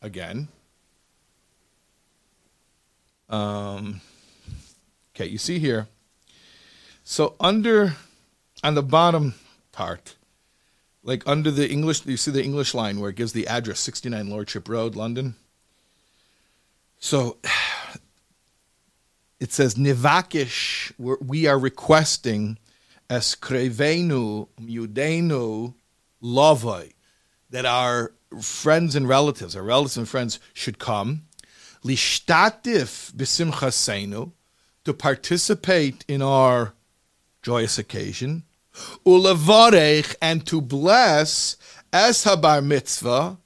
again. 0.00 0.48
Um, 3.28 4.00
okay, 5.14 5.26
you 5.26 5.38
see 5.38 5.58
here. 5.58 5.88
So 7.02 7.34
under 7.40 7.96
on 8.62 8.74
the 8.74 8.82
bottom 8.82 9.34
part, 9.72 10.14
like 11.04 11.22
under 11.26 11.50
the 11.50 11.70
English, 11.70 12.04
you 12.06 12.16
see 12.16 12.30
the 12.30 12.42
English 12.42 12.74
line 12.74 12.98
where 12.98 13.10
it 13.10 13.16
gives 13.16 13.32
the 13.32 13.46
address 13.46 13.78
69 13.80 14.28
Lordship 14.28 14.68
Road, 14.68 14.96
London. 14.96 15.36
So 16.98 17.36
it 19.40 19.52
says 19.52 19.74
nivakish. 19.74 20.92
We 20.98 21.46
are 21.46 21.58
requesting 21.58 22.58
es 23.10 23.36
krevenu 23.36 24.48
mudenu 24.60 25.74
lovai 26.22 26.94
that 27.50 27.66
our 27.66 28.12
friends 28.40 28.96
and 28.96 29.06
relatives, 29.06 29.54
our 29.54 29.62
relatives 29.62 29.98
and 29.98 30.08
friends, 30.08 30.40
should 30.54 30.78
come 30.78 31.26
lishtatif 31.84 33.12
b'simchaseinu 33.12 34.32
to 34.84 34.94
participate 34.94 36.04
in 36.08 36.22
our 36.22 36.72
joyous 37.42 37.78
occasion, 37.78 38.42
ulevarech 39.06 40.14
and 40.20 40.46
to 40.46 40.60
bless 40.60 41.56
as 41.92 42.24
habar 42.24 42.64
mitzvah, 42.64 43.38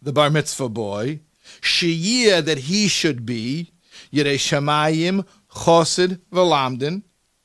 the 0.00 0.12
bar 0.12 0.30
mitzvah 0.30 0.68
boy, 0.68 1.20
shiyah 1.60 2.44
that 2.44 2.58
he 2.58 2.88
should 2.88 3.26
be 3.26 3.72
yirei 4.12 4.36
shamayim 4.36 5.26
chosid 5.50 6.20
v'lamdin, 6.32 7.02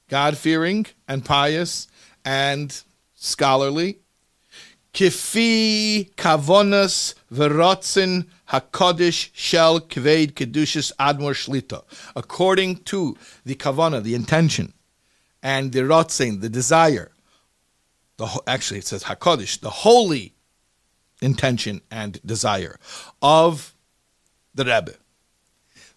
God 0.07 0.37
fearing 0.37 0.85
and 1.07 1.23
pious 1.23 1.87
and 2.25 2.81
scholarly. 3.15 3.99
Kifi 4.93 6.13
kavonas 6.15 7.13
v'rotzin 7.31 8.27
hakodesh 8.49 9.29
shel 9.33 9.79
kved 9.81 10.33
kedushas 10.33 10.91
admor 10.99 11.33
shlita, 11.33 11.83
according 12.15 12.77
to 12.77 13.15
the 13.45 13.55
kavana, 13.55 14.01
the 14.01 14.15
intention, 14.15 14.73
and 15.41 15.71
the 15.71 15.79
rotzin, 15.81 16.41
the 16.41 16.49
desire. 16.49 17.11
The 18.17 18.41
actually 18.47 18.79
it 18.79 18.87
says 18.87 19.03
hakodesh, 19.05 19.59
the 19.59 19.69
holy 19.69 20.33
intention 21.21 21.81
and 21.89 22.19
desire 22.25 22.77
of 23.21 23.73
the 24.53 24.65
Rebbe. 24.65 24.95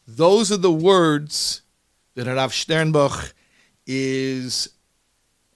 Those 0.06 0.50
are 0.52 0.56
the 0.56 0.72
words 0.72 1.62
that 2.14 2.26
Rav 2.26 2.52
Sternbuch 2.52 3.32
is 3.86 4.68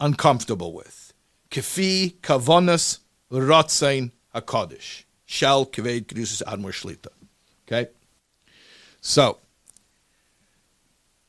uncomfortable 0.00 0.73
with. 0.73 1.12
Kefi 1.50 2.14
kavonas 2.16 2.99
rotzain 3.31 4.11
hakadosh 4.35 5.05
shall 5.25 5.66
kaved 5.66 6.07
kedusas 6.07 6.43
admor 6.43 6.73
shlita. 6.73 7.09
Okay, 7.66 7.90
so 9.00 9.38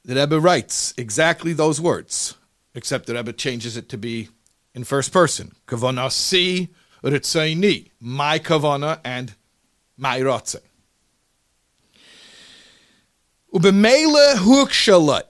the 0.05 0.15
Rebbe 0.15 0.39
writes 0.39 0.93
exactly 0.97 1.53
those 1.53 1.81
words, 1.81 2.35
except 2.77 3.07
the 3.07 3.15
Rebbe 3.15 3.33
changes 3.33 3.75
it 3.75 3.89
to 3.89 3.97
be 3.97 4.29
in 4.75 4.83
first 4.83 5.11
person. 5.11 5.51
Kavanasi 5.67 6.69
ritzaini, 7.03 7.89
my 7.99 8.37
kavana 8.37 8.99
and 9.03 9.33
my 9.97 10.19
rotzain. 10.19 10.61
Ubemele 13.51 14.35
hukshalat. 14.35 15.23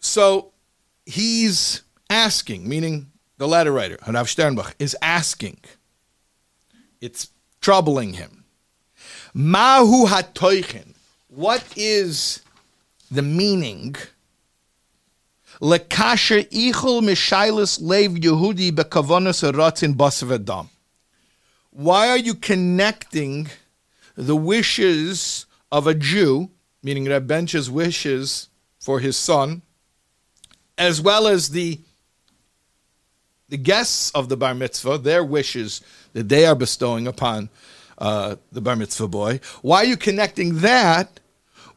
So 0.00 0.52
he's 1.04 1.82
asking, 2.08 2.66
meaning 2.66 3.10
the 3.36 3.46
letter 3.46 3.70
writer, 3.70 3.98
Rav 4.06 4.26
Sternbuch, 4.26 4.72
is 4.78 4.96
asking. 5.02 5.58
It's 7.02 7.28
troubling 7.60 8.14
him. 8.14 8.44
Mahu 9.34 10.06
hatoichin. 10.06 10.94
What 11.28 11.62
is 11.76 12.40
the 13.10 13.20
meaning? 13.20 13.96
Lekasher 15.60 16.48
ichul 16.50 17.02
lev 17.80 18.12
Yehudi 18.16 18.70
Why 21.70 22.08
are 22.08 22.18
you 22.18 22.34
connecting 22.34 23.48
the 24.16 24.36
wishes 24.36 25.46
of 25.70 25.86
a 25.86 25.94
Jew, 25.94 26.50
meaning 26.82 27.04
Rebbench's 27.06 27.70
wishes 27.70 28.48
for 28.78 29.00
his 29.00 29.16
son, 29.16 29.62
as 30.78 31.00
well 31.00 31.26
as 31.26 31.50
the 31.50 31.80
the 33.48 33.56
guests 33.58 34.10
of 34.12 34.28
the 34.28 34.36
bar 34.36 34.54
mitzvah, 34.54 34.98
their 34.98 35.22
wishes 35.22 35.80
that 36.14 36.28
they 36.28 36.46
are 36.46 36.54
bestowing 36.56 37.06
upon 37.06 37.50
uh, 37.98 38.36
the 38.50 38.60
bar 38.60 38.74
mitzvah 38.74 39.06
boy. 39.06 39.38
Why 39.62 39.78
are 39.78 39.84
you 39.84 39.96
connecting 39.96 40.60
that 40.60 41.20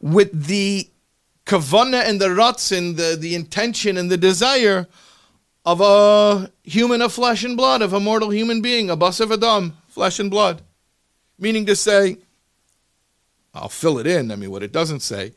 with 0.00 0.46
the 0.46 0.88
kavana 1.48 2.08
and 2.08 2.20
the 2.20 2.28
ratzin, 2.28 2.96
the, 2.96 3.16
the 3.18 3.34
intention 3.34 3.96
and 3.96 4.10
the 4.10 4.16
desire 4.16 4.86
of 5.64 5.80
a 5.80 6.50
human 6.62 7.02
of 7.02 7.12
flesh 7.12 7.42
and 7.42 7.56
blood, 7.56 7.82
of 7.82 7.92
a 7.92 8.00
mortal 8.00 8.30
human 8.30 8.62
being, 8.62 8.90
a 8.90 8.96
basav 8.96 9.32
adam, 9.32 9.76
flesh 9.88 10.20
and 10.20 10.30
blood? 10.30 10.62
Meaning 11.38 11.66
to 11.66 11.74
say, 11.76 12.18
I'll 13.54 13.68
fill 13.68 13.98
it 13.98 14.06
in. 14.06 14.30
I 14.30 14.36
mean, 14.36 14.50
what 14.50 14.62
it 14.62 14.72
doesn't 14.72 15.00
say 15.00 15.32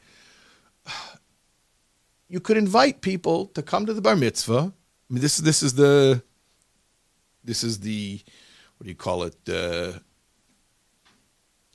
you 2.32 2.40
could 2.40 2.56
invite 2.56 3.02
people 3.02 3.48
to 3.48 3.62
come 3.62 3.86
to 3.86 3.94
the 3.94 4.02
bar 4.02 4.16
mitzvah. 4.16 4.72
I 4.72 5.14
mean, 5.14 5.22
this 5.22 5.38
this 5.38 5.62
is 5.62 5.74
the 5.74 6.24
this 7.44 7.62
is 7.62 7.82
the 7.82 8.22
what 8.78 8.86
do 8.86 8.90
you 8.90 8.96
call 8.96 9.24
it? 9.24 9.36
Uh, 9.48 10.00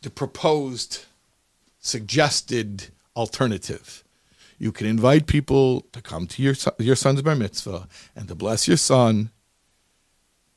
the 0.00 0.10
proposed, 0.10 1.04
suggested 1.78 2.88
alternative. 3.14 4.02
You 4.58 4.72
can 4.72 4.86
invite 4.86 5.26
people 5.26 5.82
to 5.92 6.00
come 6.00 6.26
to 6.28 6.42
your 6.42 6.54
your 6.78 6.96
son's 6.96 7.22
bar 7.22 7.36
mitzvah 7.36 7.88
and 8.14 8.28
to 8.28 8.34
bless 8.34 8.66
your 8.66 8.78
son. 8.78 9.30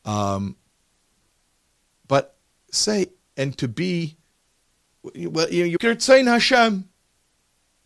Um, 0.06 0.56
but 2.08 2.38
say 2.72 3.08
and 3.36 3.58
to 3.58 3.68
be, 3.68 4.18
well, 5.04 5.50
you, 5.50 5.66
you 5.66 5.78
can 5.78 6.00
say 6.00 6.24
Hashem 6.24 6.90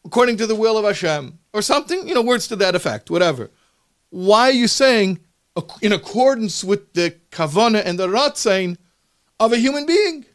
according 0.06 0.38
to 0.38 0.48
the 0.48 0.56
will 0.56 0.78
of 0.78 0.86
Hashem 0.86 1.40
or 1.54 1.62
something, 1.62 2.08
you 2.08 2.14
know, 2.14 2.22
words 2.22 2.48
to 2.50 2.56
that 2.58 2.76
effect, 2.76 3.10
whatever. 3.10 3.50
Why 4.10 4.50
are 4.50 4.52
you 4.52 4.68
saying 4.68 5.20
in 5.82 5.94
accordance 5.94 6.64
with 6.64 6.94
the 6.94 7.16
kavana 7.32 7.84
and 7.84 7.98
the 7.98 8.08
ratzain 8.08 8.78
of 9.40 9.54
a 9.54 9.58
human 9.58 9.86
being? 9.86 10.26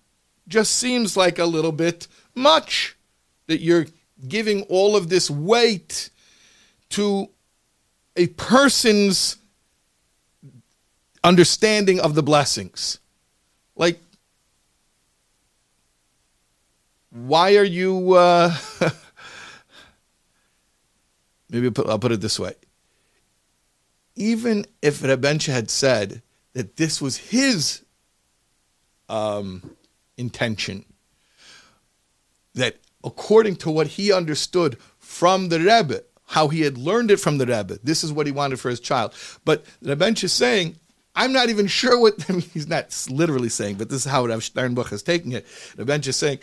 Just 0.47 0.75
seems 0.77 1.17
like 1.17 1.39
a 1.39 1.45
little 1.45 1.73
bit 1.73 2.09
much 2.35 2.97
that 3.47 3.61
you're 3.61 3.87
giving 4.27 4.63
all 4.63 4.97
of 4.97 5.09
this 5.09 5.31
weight 5.31 6.11
to 6.91 7.29
a 8.17 8.27
person's 8.29 9.37
understanding 11.23 12.01
of 12.01 12.15
the 12.15 12.23
blessings. 12.23 12.99
Like, 13.77 14.01
why 17.11 17.57
are 17.57 17.65
you? 17.65 18.15
Uh, 18.15 18.55
maybe 21.51 21.71
I'll 21.87 21.99
put 21.99 22.13
it 22.13 22.21
this 22.21 22.39
way. 22.39 22.55
Even 24.17 24.67
if 24.83 25.01
Rebensha 25.01 25.53
had 25.53 25.71
said 25.71 26.23
that 26.55 26.77
this 26.77 27.01
was 27.01 27.17
his 27.17 27.83
um, 29.09 29.77
intention, 30.17 30.85
that 32.55 32.77
according 33.05 33.57
to 33.57 33.71
what 33.71 33.87
he 33.87 34.13
understood 34.13 34.79
from 34.99 35.49
the 35.49 35.59
Rebbe, 35.59 36.03
how 36.27 36.49
he 36.49 36.61
had 36.63 36.77
learned 36.77 37.11
it 37.11 37.19
from 37.19 37.39
the 37.39 37.47
Rebbe, 37.47 37.79
this 37.83 38.05
is 38.05 38.13
what 38.13 38.27
he 38.27 38.33
wanted 38.33 38.61
for 38.61 38.69
his 38.69 38.81
child. 38.81 39.15
But 39.45 39.65
Rebensha 39.83 40.25
is 40.25 40.33
saying, 40.33 40.77
I'm 41.15 41.33
not 41.33 41.49
even 41.49 41.67
sure 41.67 41.99
what 41.99 42.25
I 42.29 42.33
mean, 42.33 42.43
he's 42.43 42.69
not 42.69 43.07
literally 43.11 43.49
saying, 43.49 43.77
but 43.77 43.89
this 43.89 44.07
is 44.07 44.11
how 44.11 44.27
Rav 44.27 44.41
Sternbuch 44.41 44.93
is 44.93 45.03
taking 45.03 45.33
it. 45.33 45.47
Rebensha 45.77 46.09
is 46.09 46.17
saying, 46.17 46.39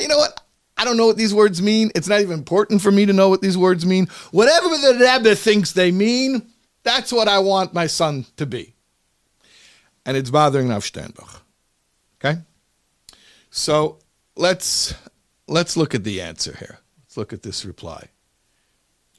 you 0.00 0.08
know 0.08 0.18
what? 0.18 0.40
I 0.76 0.84
don't 0.84 0.96
know 0.96 1.06
what 1.06 1.16
these 1.16 1.34
words 1.34 1.62
mean. 1.62 1.90
It's 1.94 2.08
not 2.08 2.20
even 2.20 2.38
important 2.38 2.82
for 2.82 2.90
me 2.90 3.06
to 3.06 3.12
know 3.12 3.28
what 3.28 3.40
these 3.40 3.58
words 3.58 3.84
mean. 3.86 4.08
Whatever 4.30 4.68
the 4.68 4.98
Rebbe 5.00 5.34
thinks 5.36 5.72
they 5.72 5.90
mean, 5.90 6.50
that's 6.82 7.12
what 7.12 7.28
I 7.28 7.38
want 7.38 7.74
my 7.74 7.86
son 7.86 8.26
to 8.36 8.46
be. 8.46 8.74
And 10.04 10.16
it's 10.16 10.30
bothering 10.30 10.68
Rav 10.68 10.82
Sternbuch. 10.82 11.40
Okay? 12.16 12.40
So 13.50 13.98
let's 14.34 14.94
let's 15.48 15.76
look 15.76 15.94
at 15.94 16.04
the 16.04 16.20
answer 16.20 16.56
here. 16.58 16.78
Let's 17.02 17.16
look 17.16 17.32
at 17.32 17.42
this 17.42 17.64
reply. 17.64 18.08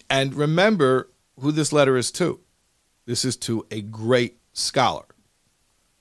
And 0.09 0.33
remember 0.33 1.09
who 1.39 1.51
this 1.51 1.73
letter 1.73 1.97
is 1.97 2.11
to. 2.13 2.39
This 3.05 3.25
is 3.25 3.35
to 3.37 3.65
a 3.71 3.81
great 3.81 4.39
scholar. 4.53 5.05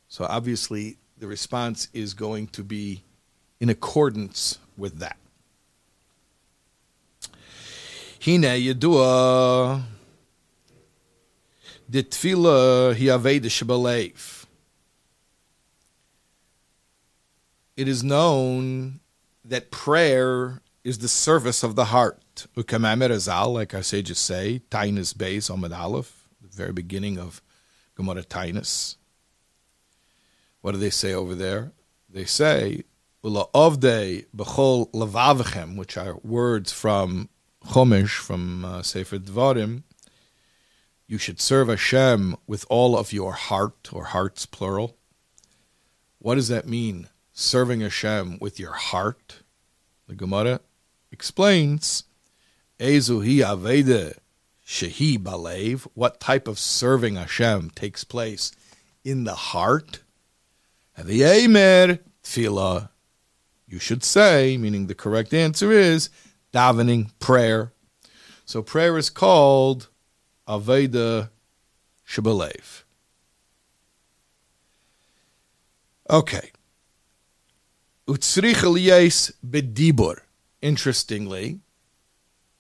So 0.09 0.25
obviously, 0.29 0.99
the 1.19 1.27
response 1.27 1.89
is 1.93 2.15
going 2.15 2.49
to 2.49 2.63
be 2.63 3.03
in 3.61 3.69
accordance 3.69 4.59
with 4.77 4.99
that. 4.99 5.17
Hine 8.25 8.43
Yedua. 8.43 9.83
The 11.89 12.03
tefillah 12.03 12.95
he. 12.95 13.09
It 17.77 17.89
is 17.89 18.05
known 18.05 19.01
that 19.45 19.71
prayer 19.71 20.63
is 20.85 20.99
the 20.99 21.09
service 21.09 21.63
of 21.63 21.77
the 21.77 21.87
heart. 21.87 22.47
Like 22.57 23.75
our 23.75 23.83
sages 23.83 24.19
say, 24.19 24.63
Tainus 24.71 25.15
Beis 25.15 25.51
Omid 25.51 25.77
Aleph, 25.77 26.29
the 26.41 26.49
very 26.49 26.73
beginning 26.73 27.19
of 27.19 27.43
Gemara 27.95 28.23
Tainus. 28.23 28.97
What 30.61 30.73
do 30.73 30.79
they 30.79 30.91
say 30.91 31.13
over 31.13 31.35
there? 31.35 31.73
They 32.09 32.25
say, 32.25 32.85
Ula 33.23 33.47
Lavavichem, 33.55 34.27
which 35.77 35.97
are 35.97 36.17
words 36.23 36.73
from 36.73 37.29
Chumash 37.67 38.19
from 38.19 38.65
uh, 38.65 38.83
Sefer 38.83 39.19
Dvarim, 39.19 39.83
you 41.07 41.19
should 41.19 41.41
serve 41.41 41.69
Hashem 41.69 42.37
with 42.47 42.65
all 42.71 42.97
of 42.97 43.13
your 43.13 43.33
heart, 43.33 43.91
or 43.93 44.07
hearts 44.07 44.47
plural. 44.47 44.97
What 46.19 46.37
does 46.37 46.49
that 46.49 46.67
mean? 46.67 47.09
Serving 47.33 47.81
Hashem 47.81 48.39
with 48.41 48.59
your 48.61 48.73
heart? 48.73 49.43
The 50.07 50.15
Gemara 50.15 50.61
explains, 51.11 52.05
Ezuhi 52.79 53.39
Avede 53.39 54.19
Shehi 54.67 55.19
Balev. 55.19 55.87
What 55.95 56.21
type 56.21 56.47
of 56.47 56.59
serving 56.59 57.17
Hashem 57.17 57.71
takes 57.71 58.05
place 58.05 58.53
in 59.05 59.25
the 59.25 59.35
heart? 59.35 60.03
And 60.97 61.09
the 61.09 61.21
Eimer 61.21 62.01
Tefillah. 62.23 62.91
You 63.67 63.79
should 63.79 64.05
say, 64.05 64.59
meaning 64.59 64.87
the 64.87 64.95
correct 64.95 65.33
answer 65.33 65.73
is 65.73 66.11
davening, 66.53 67.11
prayer. 67.19 67.73
So 68.45 68.63
prayer 68.63 68.99
is 68.99 69.09
called 69.09 69.89
Aveda 70.47 71.31
Shibalev. 72.07 72.83
Okay. 76.11 76.52
Bedibur. 79.45 80.21
Interestingly, 80.61 81.61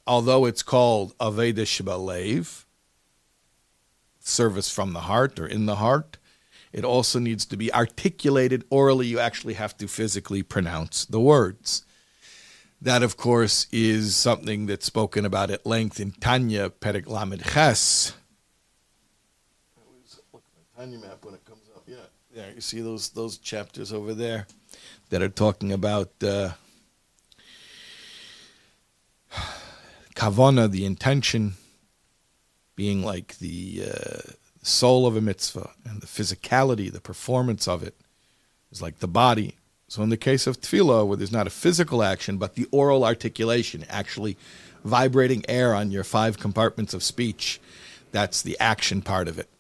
although 0.06 0.46
it's 0.46 0.62
called 0.62 1.16
Aveda 1.18 1.64
Shibalev, 1.64 2.64
service 4.20 4.70
from 4.70 4.92
the 4.92 5.00
heart 5.00 5.38
or 5.38 5.46
in 5.46 5.66
the 5.66 5.76
heart, 5.76 6.18
it 6.72 6.84
also 6.84 7.18
needs 7.18 7.44
to 7.46 7.56
be 7.56 7.72
articulated 7.72 8.64
orally. 8.70 9.06
You 9.06 9.18
actually 9.18 9.54
have 9.54 9.76
to 9.78 9.88
physically 9.88 10.42
pronounce 10.42 11.04
the 11.04 11.20
words. 11.20 11.84
That, 12.80 13.02
of 13.02 13.16
course, 13.16 13.68
is 13.70 14.16
something 14.16 14.66
that's 14.66 14.86
spoken 14.86 15.24
about 15.24 15.50
at 15.50 15.66
length 15.66 16.00
in 16.00 16.12
Tanya 16.12 16.70
Perek 16.70 17.06
Lamed 17.06 17.44
Ches. 17.44 18.14
I 20.82 20.84
always 20.84 21.00
look 21.00 21.04
at 21.04 21.10
my 21.10 21.12
Tanya 21.12 21.14
map 21.14 21.24
when 21.24 21.34
it 21.34 21.44
comes 21.44 21.62
up. 21.74 21.82
Yeah, 21.86 21.96
there 22.34 22.52
you 22.54 22.60
see 22.60 22.80
those 22.80 23.10
those 23.10 23.38
chapters 23.38 23.92
over 23.92 24.14
there 24.14 24.46
that 25.10 25.22
are 25.22 25.28
talking 25.28 25.72
about 25.72 26.10
uh, 26.22 26.50
kavana, 30.14 30.70
the 30.70 30.84
intention, 30.84 31.54
being 32.74 33.02
like 33.04 33.38
the 33.38 33.84
uh, 33.92 34.32
soul 34.62 35.06
of 35.06 35.16
a 35.16 35.20
mitzvah, 35.20 35.70
and 35.84 36.00
the 36.00 36.06
physicality, 36.06 36.92
the 36.92 37.00
performance 37.00 37.68
of 37.68 37.82
it 37.82 37.94
is 38.70 38.82
like 38.82 38.98
the 38.98 39.08
body. 39.08 39.56
So 39.88 40.02
in 40.02 40.08
the 40.08 40.16
case 40.16 40.46
of 40.46 40.60
tefillah, 40.60 41.06
where 41.06 41.18
there's 41.18 41.32
not 41.32 41.46
a 41.46 41.50
physical 41.50 42.02
action, 42.02 42.38
but 42.38 42.54
the 42.54 42.66
oral 42.72 43.04
articulation, 43.04 43.84
actually 43.90 44.38
vibrating 44.84 45.44
air 45.48 45.74
on 45.74 45.90
your 45.90 46.02
five 46.02 46.38
compartments 46.38 46.94
of 46.94 47.02
speech, 47.02 47.60
that's 48.10 48.40
the 48.40 48.58
action 48.58 49.02
part 49.02 49.28
of 49.28 49.38
it. 49.38 49.50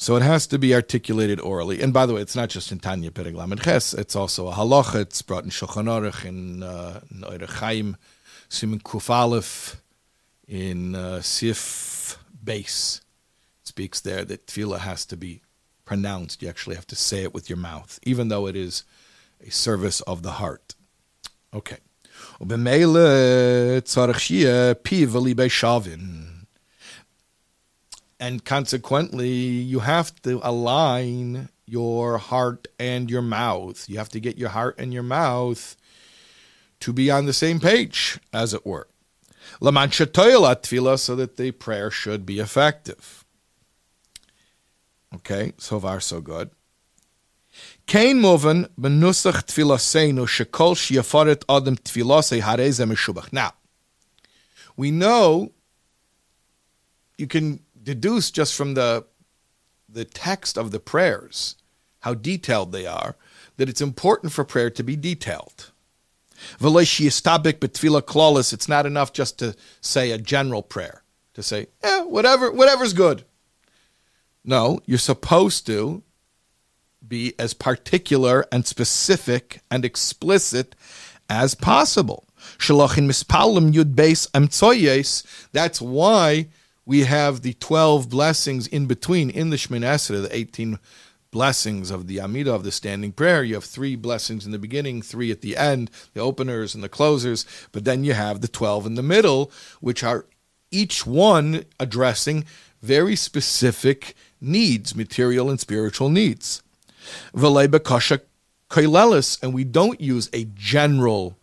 So 0.00 0.16
it 0.16 0.22
has 0.22 0.46
to 0.46 0.58
be 0.58 0.74
articulated 0.74 1.40
orally. 1.40 1.82
And 1.82 1.92
by 1.92 2.06
the 2.06 2.14
way, 2.14 2.22
it's 2.22 2.34
not 2.34 2.48
just 2.48 2.72
in 2.72 2.78
Tanya 2.78 3.10
Perek 3.10 3.34
Lamed 3.34 3.62
Ches, 3.62 3.92
it's 3.92 4.16
also 4.16 4.48
a 4.48 4.52
halacha. 4.52 5.02
It's 5.02 5.20
brought 5.20 5.44
in 5.44 5.50
Shulchan 5.50 5.84
Aruch, 5.84 6.24
in, 6.24 6.62
uh, 6.62 7.00
in 7.10 7.46
Chaim, 7.46 7.98
Simon 8.48 8.80
in 10.48 10.94
uh, 10.94 11.20
Sif 11.20 12.18
Base. 12.42 13.02
It 13.60 13.68
speaks 13.68 14.00
there 14.00 14.24
that 14.24 14.46
tefillah 14.46 14.78
has 14.78 15.04
to 15.04 15.18
be 15.18 15.42
pronounced. 15.84 16.40
You 16.40 16.48
actually 16.48 16.76
have 16.76 16.86
to 16.86 16.96
say 16.96 17.22
it 17.22 17.34
with 17.34 17.50
your 17.50 17.58
mouth, 17.58 18.00
even 18.02 18.28
though 18.28 18.46
it 18.46 18.56
is 18.56 18.84
a 19.46 19.50
service 19.50 20.00
of 20.02 20.22
the 20.22 20.32
heart. 20.32 20.76
Okay. 21.52 21.76
And 28.20 28.44
consequently, 28.44 29.30
you 29.30 29.80
have 29.80 30.14
to 30.22 30.40
align 30.42 31.48
your 31.64 32.18
heart 32.18 32.68
and 32.78 33.10
your 33.10 33.22
mouth. 33.22 33.88
You 33.88 33.96
have 33.96 34.10
to 34.10 34.20
get 34.20 34.36
your 34.36 34.50
heart 34.50 34.74
and 34.78 34.92
your 34.92 35.02
mouth 35.02 35.74
to 36.80 36.92
be 36.92 37.10
on 37.10 37.24
the 37.24 37.32
same 37.32 37.60
page, 37.60 38.18
as 38.32 38.52
it 38.52 38.66
were. 38.66 38.88
so 39.58 39.70
that 39.70 41.36
the 41.36 41.50
prayer 41.52 41.90
should 41.90 42.26
be 42.26 42.38
effective. 42.40 43.24
Okay, 45.14 45.52
so 45.56 45.80
far 45.80 45.98
so 46.00 46.20
good. 46.20 46.50
Kein 47.86 48.20
moven 48.20 48.68
benusach 48.78 49.44
tfilasenu 49.46 50.26
shekol 50.26 50.74
shiafaret 50.76 51.42
adam 51.48 51.76
tfilase 51.76 52.40
hareze 52.40 52.86
meshubach. 52.86 53.32
Now, 53.32 53.54
we 54.76 54.90
know 54.90 55.50
you 57.18 57.26
can 57.26 57.60
deduce 57.82 58.30
just 58.30 58.54
from 58.54 58.74
the 58.74 59.06
the 59.88 60.04
text 60.04 60.56
of 60.56 60.70
the 60.70 60.78
prayers 60.78 61.56
how 62.00 62.14
detailed 62.14 62.72
they 62.72 62.86
are 62.86 63.16
that 63.56 63.68
it's 63.68 63.80
important 63.80 64.32
for 64.32 64.44
prayer 64.44 64.70
to 64.70 64.82
be 64.82 64.96
detailed. 64.96 65.70
It's 68.52 68.68
not 68.68 68.86
enough 68.86 69.12
just 69.12 69.38
to 69.40 69.54
say 69.80 70.10
a 70.10 70.18
general 70.18 70.62
prayer, 70.62 71.02
to 71.34 71.42
say, 71.42 71.66
yeah, 71.84 72.04
whatever, 72.04 72.50
whatever's 72.50 72.94
good. 72.94 73.24
No, 74.44 74.80
you're 74.86 74.96
supposed 74.96 75.66
to 75.66 76.02
be 77.06 77.34
as 77.38 77.52
particular 77.52 78.46
and 78.50 78.66
specific 78.66 79.60
and 79.70 79.84
explicit 79.84 80.74
as 81.28 81.54
possible. 81.54 82.24
That's 85.52 85.80
why 85.80 86.46
we 86.90 87.04
have 87.04 87.42
the 87.42 87.52
12 87.52 88.08
blessings 88.08 88.66
in 88.66 88.86
between 88.86 89.30
in 89.30 89.50
the 89.50 89.56
Shemin 89.56 89.84
Esrei, 89.84 90.22
the 90.22 90.36
18 90.36 90.76
blessings 91.30 91.88
of 91.88 92.08
the 92.08 92.16
Amidah 92.16 92.52
of 92.52 92.64
the 92.64 92.72
standing 92.72 93.12
prayer. 93.12 93.44
You 93.44 93.54
have 93.54 93.64
three 93.64 93.94
blessings 93.94 94.44
in 94.44 94.50
the 94.50 94.58
beginning, 94.58 95.00
three 95.00 95.30
at 95.30 95.40
the 95.40 95.56
end, 95.56 95.88
the 96.14 96.20
openers 96.20 96.74
and 96.74 96.82
the 96.82 96.88
closers, 96.88 97.46
but 97.70 97.84
then 97.84 98.02
you 98.02 98.14
have 98.14 98.40
the 98.40 98.48
12 98.48 98.86
in 98.86 98.94
the 98.96 99.04
middle, 99.04 99.52
which 99.80 100.02
are 100.02 100.26
each 100.72 101.06
one 101.06 101.64
addressing 101.78 102.44
very 102.82 103.14
specific 103.14 104.16
needs, 104.40 104.96
material 104.96 105.48
and 105.48 105.60
spiritual 105.60 106.08
needs 106.08 106.60
and 109.40 109.54
we 109.54 109.62
don't 109.62 110.00
use 110.00 110.28
a 110.32 110.44
general 110.56 111.38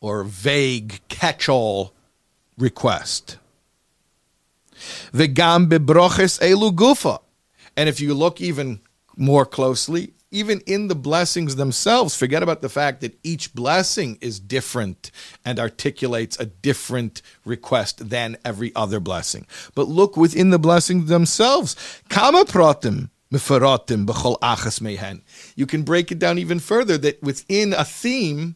or 0.00 0.22
vague 0.22 1.00
catch-all 1.08 1.92
request. 2.56 3.38
V'gam 5.12 5.68
bebroches 5.68 6.40
elu 6.40 6.72
gufa. 6.72 7.20
And 7.76 7.88
if 7.88 8.00
you 8.00 8.14
look 8.14 8.40
even 8.40 8.80
more 9.16 9.46
closely, 9.46 10.14
even 10.30 10.60
in 10.66 10.88
the 10.88 10.94
blessings 10.96 11.56
themselves, 11.56 12.16
forget 12.16 12.42
about 12.42 12.60
the 12.60 12.68
fact 12.68 13.00
that 13.00 13.16
each 13.22 13.54
blessing 13.54 14.18
is 14.20 14.40
different 14.40 15.12
and 15.44 15.60
articulates 15.60 16.38
a 16.40 16.46
different 16.46 17.22
request 17.44 18.10
than 18.10 18.36
every 18.44 18.74
other 18.74 18.98
blessing. 18.98 19.46
But 19.76 19.86
look 19.88 20.16
within 20.16 20.50
the 20.50 20.58
blessings 20.58 21.08
themselves. 21.08 21.76
Kama 22.08 22.44
pratim 22.46 23.10
you 25.56 25.66
can 25.66 25.82
break 25.82 26.12
it 26.12 26.18
down 26.20 26.38
even 26.38 26.60
further 26.60 26.96
that 26.98 27.20
within 27.20 27.72
a 27.72 27.84
theme, 27.84 28.54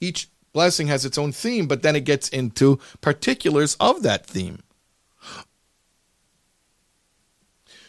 each 0.00 0.28
blessing 0.52 0.86
has 0.86 1.04
its 1.04 1.18
own 1.18 1.32
theme, 1.32 1.66
but 1.66 1.82
then 1.82 1.96
it 1.96 2.04
gets 2.04 2.28
into 2.28 2.78
particulars 3.00 3.76
of 3.80 4.02
that 4.04 4.24
theme. 4.24 4.62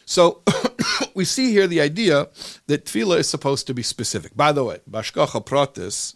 So 0.07 0.41
we 1.13 1.25
see 1.25 1.51
here 1.51 1.67
the 1.67 1.81
idea 1.81 2.29
that 2.67 2.85
tefillah 2.85 3.19
is 3.19 3.27
supposed 3.27 3.67
to 3.67 3.73
be 3.73 3.83
specific. 3.83 4.35
By 4.35 4.53
the 4.53 4.63
way, 4.63 4.79
Bashkacha 4.89 5.45
Pratis, 5.45 6.15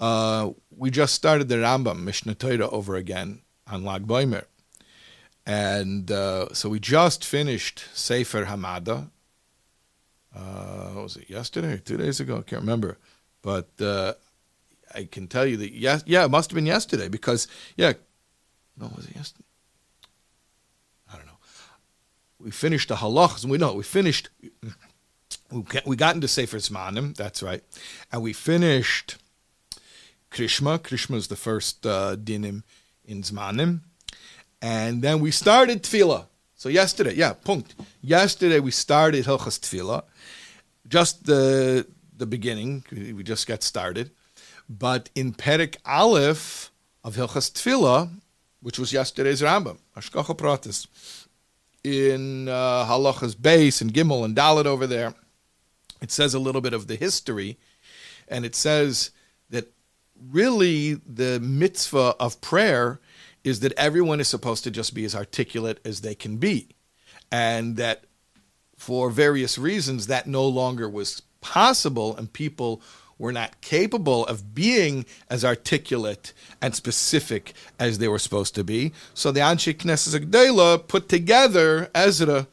uh, 0.00 0.50
we 0.74 0.90
just 0.90 1.14
started 1.14 1.48
the 1.48 1.56
Rambam 1.56 2.02
Mishnah 2.02 2.34
Torah 2.34 2.70
over 2.70 2.96
again 2.96 3.42
on 3.66 3.84
Lag 3.84 4.06
Boimer. 4.06 4.44
And 5.44 6.10
uh, 6.10 6.54
so 6.54 6.70
we 6.70 6.80
just 6.80 7.22
finished 7.24 7.84
Sefer 7.92 8.46
Hamada. 8.46 9.10
Uh, 10.34 10.92
was 10.94 11.16
it 11.16 11.28
yesterday 11.28 11.74
or 11.74 11.78
two 11.78 11.98
days 11.98 12.18
ago? 12.18 12.38
I 12.38 12.42
can't 12.42 12.62
remember. 12.62 12.96
But 13.42 13.68
uh, 13.78 14.14
I 14.94 15.04
can 15.04 15.28
tell 15.28 15.44
you 15.44 15.58
that, 15.58 15.72
yes, 15.72 16.02
yeah, 16.06 16.24
it 16.24 16.30
must 16.30 16.50
have 16.50 16.54
been 16.54 16.66
yesterday 16.66 17.08
because, 17.08 17.46
yeah, 17.76 17.92
no, 18.78 18.90
was 18.96 19.06
it 19.06 19.16
yesterday? 19.16 19.44
We 22.40 22.50
finished 22.50 22.88
the 22.88 22.96
halachas, 22.96 23.44
we 23.44 23.58
know 23.58 23.74
we 23.74 23.82
finished, 23.82 24.30
we 25.84 25.96
got 25.96 26.14
into 26.14 26.28
Sefer 26.28 26.56
Zmanim, 26.56 27.14
that's 27.14 27.42
right. 27.42 27.62
And 28.10 28.22
we 28.22 28.32
finished 28.32 29.16
Krishma. 30.30 30.78
Krishma 30.78 31.16
is 31.16 31.28
the 31.28 31.36
first 31.36 31.86
uh, 31.86 32.16
dinim 32.16 32.62
in 33.04 33.22
Zmanim. 33.22 33.80
And 34.62 35.02
then 35.02 35.20
we 35.20 35.30
started 35.30 35.82
tefillah. 35.82 36.26
So 36.54 36.68
yesterday, 36.68 37.14
yeah, 37.14 37.32
punkt. 37.32 37.74
Yesterday 38.02 38.60
we 38.60 38.70
started 38.70 39.24
Hilchas 39.24 39.58
Tefillah. 39.58 40.04
Just 40.86 41.24
the 41.24 41.86
the 42.16 42.26
beginning, 42.26 42.84
we 42.92 43.22
just 43.22 43.46
got 43.46 43.62
started. 43.62 44.10
But 44.68 45.08
in 45.14 45.32
Perek 45.32 45.76
Aleph, 45.86 46.70
of 47.02 47.16
Hilchas 47.16 47.50
Tefillah, 47.50 48.10
which 48.60 48.78
was 48.78 48.92
yesterday's 48.92 49.40
Rambam, 49.40 49.78
Ashkacha 49.96 50.36
Pratis, 50.36 50.86
in 51.84 52.48
uh, 52.48 52.84
Halachas 52.86 53.40
Base 53.40 53.80
and 53.80 53.92
Gimel 53.92 54.24
and 54.24 54.36
Dalit 54.36 54.66
over 54.66 54.86
there, 54.86 55.14
it 56.00 56.10
says 56.10 56.34
a 56.34 56.38
little 56.38 56.60
bit 56.60 56.72
of 56.72 56.86
the 56.86 56.96
history, 56.96 57.58
and 58.28 58.44
it 58.44 58.54
says 58.54 59.10
that 59.50 59.72
really 60.30 60.94
the 60.94 61.40
mitzvah 61.40 62.14
of 62.18 62.40
prayer 62.40 63.00
is 63.44 63.60
that 63.60 63.72
everyone 63.76 64.20
is 64.20 64.28
supposed 64.28 64.64
to 64.64 64.70
just 64.70 64.94
be 64.94 65.04
as 65.04 65.14
articulate 65.14 65.80
as 65.84 66.00
they 66.00 66.14
can 66.14 66.36
be, 66.36 66.68
and 67.30 67.76
that 67.76 68.04
for 68.76 69.10
various 69.10 69.58
reasons 69.58 70.06
that 70.06 70.26
no 70.26 70.46
longer 70.46 70.88
was 70.88 71.22
possible, 71.40 72.16
and 72.16 72.32
people 72.32 72.82
were 73.20 73.32
not 73.32 73.60
capable 73.60 74.26
of 74.26 74.54
being 74.54 75.04
as 75.28 75.44
articulate 75.44 76.32
and 76.62 76.74
specific 76.74 77.52
as 77.78 77.98
they 77.98 78.08
were 78.08 78.18
supposed 78.18 78.54
to 78.54 78.64
be. 78.64 78.92
So 79.12 79.30
the 79.30 79.40
Anshe 79.40 79.76
Knesset 79.76 80.18
Agdela 80.18 80.88
put 80.88 81.10
together 81.10 81.90
Ezra, 81.94 82.48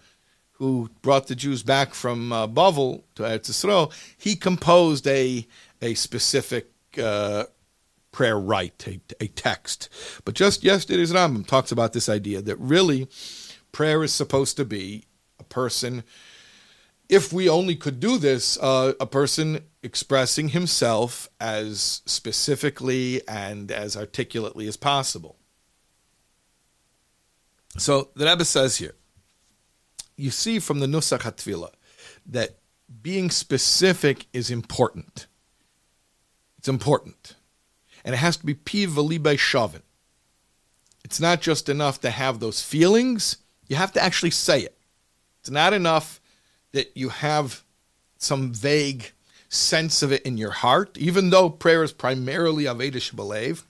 who 0.51 0.89
brought 1.01 1.27
the 1.27 1.35
Jews 1.35 1.63
back 1.63 1.93
from 1.93 2.33
uh, 2.33 2.47
Bavel 2.47 3.03
to 3.15 3.23
Eretz 3.23 3.49
Yisrael. 3.49 3.93
He 4.17 4.35
composed 4.35 5.07
a 5.07 5.47
a 5.81 5.93
specific 5.93 6.67
uh, 7.01 7.45
prayer 8.11 8.37
rite, 8.37 8.87
a, 8.87 8.99
a 9.23 9.27
text. 9.27 9.89
But 10.25 10.33
just 10.33 10.63
yesterday's 10.63 11.13
Rambam 11.13 11.47
talks 11.47 11.71
about 11.71 11.93
this 11.93 12.09
idea 12.09 12.41
that 12.41 12.57
really 12.57 13.07
prayer 13.71 14.03
is 14.03 14.11
supposed 14.11 14.57
to 14.57 14.65
be 14.65 15.05
a 15.39 15.43
person 15.43 16.03
if 17.09 17.31
we 17.31 17.47
only 17.47 17.75
could 17.75 17.99
do 17.99 18.17
this, 18.17 18.57
uh, 18.59 18.93
a 18.99 19.05
person 19.05 19.63
expressing 19.81 20.49
himself 20.49 21.29
as 21.39 22.01
specifically 22.05 23.25
and 23.27 23.71
as 23.71 23.95
articulately 23.95 24.67
as 24.67 24.75
possible. 24.75 25.37
So 27.77 28.09
the 28.15 28.25
Rebbe 28.25 28.43
says 28.43 28.77
here, 28.77 28.95
you 30.15 30.31
see 30.31 30.59
from 30.59 30.79
the 30.79 30.87
Nusach 30.87 31.19
HaTfilah 31.19 31.73
that 32.25 32.57
being 33.01 33.29
specific 33.29 34.25
is 34.33 34.49
important. 34.49 35.27
It's 36.57 36.67
important. 36.67 37.35
And 38.03 38.15
it 38.15 38.17
has 38.17 38.37
to 38.37 38.45
be 38.45 38.55
piv 38.55 38.87
v'libay 38.87 39.37
shavin. 39.37 39.83
It's 41.05 41.19
not 41.19 41.41
just 41.41 41.69
enough 41.69 42.01
to 42.01 42.09
have 42.09 42.39
those 42.39 42.61
feelings, 42.61 43.37
you 43.67 43.75
have 43.75 43.93
to 43.93 44.03
actually 44.03 44.31
say 44.31 44.61
it. 44.61 44.77
It's 45.39 45.49
not 45.49 45.73
enough 45.73 46.19
that 46.73 46.95
you 46.95 47.09
have 47.09 47.63
some 48.17 48.53
vague 48.53 49.11
sense 49.49 50.01
of 50.01 50.11
it 50.11 50.23
in 50.23 50.37
your 50.37 50.51
heart, 50.51 50.97
even 50.97 51.29
though 51.29 51.49
prayer 51.49 51.83
is 51.83 51.93
primarily 51.93 52.65
Avedish 52.65 53.13
Belev. 53.13 53.63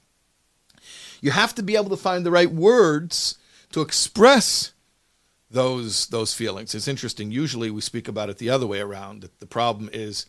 You 1.21 1.31
have 1.31 1.55
to 1.55 1.63
be 1.63 1.75
able 1.75 1.89
to 1.89 1.97
find 1.97 2.25
the 2.25 2.31
right 2.31 2.51
words 2.51 3.37
to 3.71 3.81
express 3.81 4.71
those 5.49 6.07
those 6.07 6.33
feelings. 6.33 6.75
It's 6.75 6.87
interesting. 6.87 7.31
Usually 7.31 7.71
we 7.71 7.81
speak 7.81 8.07
about 8.07 8.29
it 8.29 8.37
the 8.37 8.49
other 8.49 8.67
way 8.67 8.79
around. 8.79 9.29
The 9.39 9.45
problem 9.45 9.89
is 9.93 10.25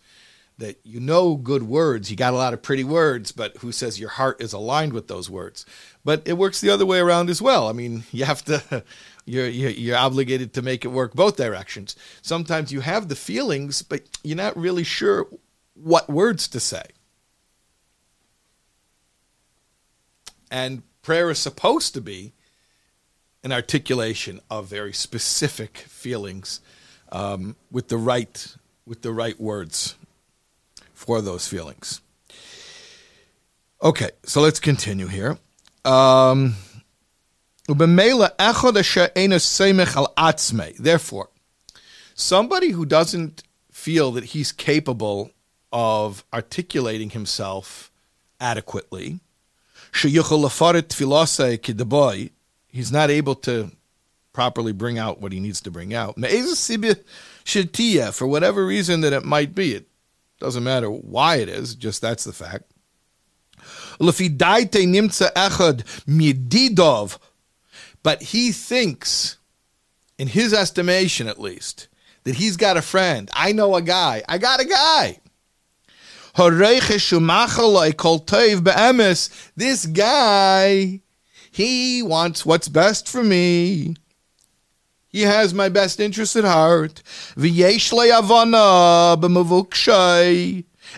that 0.58 0.80
you 0.82 0.98
know 0.98 1.36
good 1.36 1.62
words, 1.62 2.10
you 2.10 2.16
got 2.16 2.34
a 2.34 2.36
lot 2.36 2.52
of 2.52 2.62
pretty 2.62 2.84
words, 2.84 3.30
but 3.30 3.56
who 3.58 3.70
says 3.70 4.00
your 4.00 4.08
heart 4.08 4.40
is 4.40 4.52
aligned 4.52 4.92
with 4.92 5.06
those 5.06 5.30
words? 5.30 5.64
But 6.04 6.22
it 6.26 6.36
works 6.38 6.60
the 6.60 6.70
other 6.70 6.86
way 6.86 6.98
around 6.98 7.30
as 7.30 7.40
well. 7.40 7.68
I 7.68 7.72
mean, 7.72 8.04
you 8.12 8.24
have 8.24 8.44
to 8.46 8.82
you're, 9.28 9.48
you're 9.48 9.96
obligated 9.96 10.52
to 10.54 10.62
make 10.62 10.84
it 10.84 10.88
work 10.88 11.14
both 11.14 11.36
directions. 11.36 11.94
Sometimes 12.22 12.72
you 12.72 12.80
have 12.80 13.08
the 13.08 13.16
feelings, 13.16 13.82
but 13.82 14.02
you're 14.22 14.36
not 14.36 14.56
really 14.56 14.84
sure 14.84 15.26
what 15.74 16.08
words 16.08 16.48
to 16.48 16.60
say. 16.60 16.84
And 20.50 20.82
prayer 21.02 21.30
is 21.30 21.38
supposed 21.38 21.94
to 21.94 22.00
be 22.00 22.32
an 23.44 23.52
articulation 23.52 24.40
of 24.50 24.66
very 24.66 24.92
specific 24.92 25.78
feelings 25.78 26.60
um, 27.12 27.56
with 27.70 27.88
the 27.88 27.96
right 27.96 28.56
with 28.86 29.02
the 29.02 29.12
right 29.12 29.38
words 29.38 29.96
for 30.94 31.20
those 31.20 31.46
feelings. 31.46 32.00
Okay, 33.82 34.10
so 34.24 34.40
let's 34.40 34.58
continue 34.58 35.06
here. 35.06 35.38
Um, 35.84 36.54
Therefore, 40.78 41.28
somebody 42.14 42.70
who 42.70 42.86
doesn't 42.86 43.42
feel 43.70 44.10
that 44.12 44.24
he's 44.24 44.52
capable 44.52 45.30
of 45.70 46.24
articulating 46.32 47.10
himself 47.10 47.90
adequately, 48.40 49.20
he's 52.68 52.90
not 52.90 53.10
able 53.10 53.34
to 53.34 53.70
properly 54.32 54.72
bring 54.72 54.98
out 54.98 55.20
what 55.20 55.32
he 55.32 55.40
needs 55.40 55.60
to 55.62 55.70
bring 55.70 55.92
out. 55.92 56.16
For 58.12 58.26
whatever 58.26 58.64
reason 58.64 59.00
that 59.02 59.12
it 59.12 59.24
might 59.24 59.54
be, 59.54 59.74
it 59.74 59.88
doesn't 60.40 60.64
matter 60.64 60.90
why 60.90 61.36
it 61.36 61.48
is, 61.48 61.74
just 61.74 62.00
that's 62.00 62.24
the 62.24 62.32
fact. 62.32 62.64
But 68.08 68.22
he 68.22 68.52
thinks, 68.52 69.36
in 70.16 70.28
his 70.28 70.54
estimation 70.54 71.28
at 71.28 71.38
least, 71.38 71.88
that 72.24 72.36
he's 72.36 72.56
got 72.56 72.78
a 72.78 72.80
friend. 72.80 73.30
I 73.34 73.52
know 73.52 73.76
a 73.76 73.82
guy. 73.82 74.22
I 74.26 74.38
got 74.38 74.60
a 74.60 74.64
guy. 74.64 75.18
This 79.56 79.84
guy, 79.84 81.00
he 81.50 82.02
wants 82.02 82.46
what's 82.46 82.68
best 82.70 83.10
for 83.10 83.22
me. 83.22 83.96
He 85.08 85.20
has 85.20 85.52
my 85.52 85.68
best 85.68 86.00
interest 86.00 86.34
at 86.34 86.44
heart. 86.44 87.02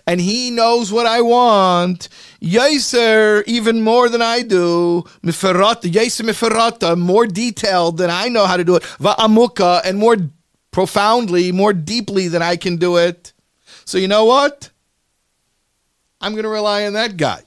And 0.07 0.20
he 0.20 0.51
knows 0.53 0.92
what 0.92 1.07
I 1.07 1.23
want. 1.23 2.09
Yaser 2.42 3.42
even 3.46 3.83
more 3.83 4.09
than 4.09 4.22
I 4.22 4.42
do. 4.42 5.05
Miferata, 5.22 5.83
Yaser 5.83 6.24
miferata, 6.29 6.98
more 6.98 7.26
detailed 7.26 7.98
than 7.98 8.11
I 8.11 8.29
know 8.29 8.46
how 8.46 8.57
to 8.57 8.64
do 8.64 8.76
it. 8.76 8.83
Va'amuka, 8.83 9.83
and 9.85 9.98
more 9.98 10.16
profoundly, 10.70 11.53
more 11.53 11.72
deeply 11.72 12.29
than 12.29 12.42
I 12.42 12.57
can 12.57 12.76
do 12.76 12.96
it. 12.96 13.33
So 13.85 13.98
you 13.98 14.09
know 14.09 14.24
what? 14.24 14.70
I'm 16.20 16.33
going 16.33 16.44
to 16.44 16.50
rely 16.50 16.87
on 16.87 16.94
that 16.94 17.16
guy. 17.16 17.42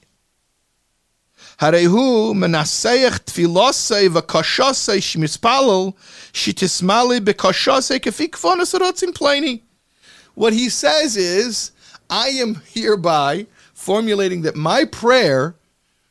Harehu 1.60 2.34
menaseich 2.34 3.19
tfilosei 3.25 4.10
v'kashosei 4.10 4.97
shmispalel 4.99 5.93
shitismali 6.34 7.19
bekashosei 7.19 7.99
kefi 7.99 8.29
kvonos 8.29 8.77
rotzim 8.77 9.13
pleni. 9.13 9.62
What 10.36 10.53
he 10.53 10.69
says 10.69 11.15
is, 11.15 11.71
I 12.10 12.29
am 12.29 12.62
hereby 12.73 13.45
formulating 13.84 14.43
that 14.43 14.56
my 14.56 14.86
prayer 14.86 15.56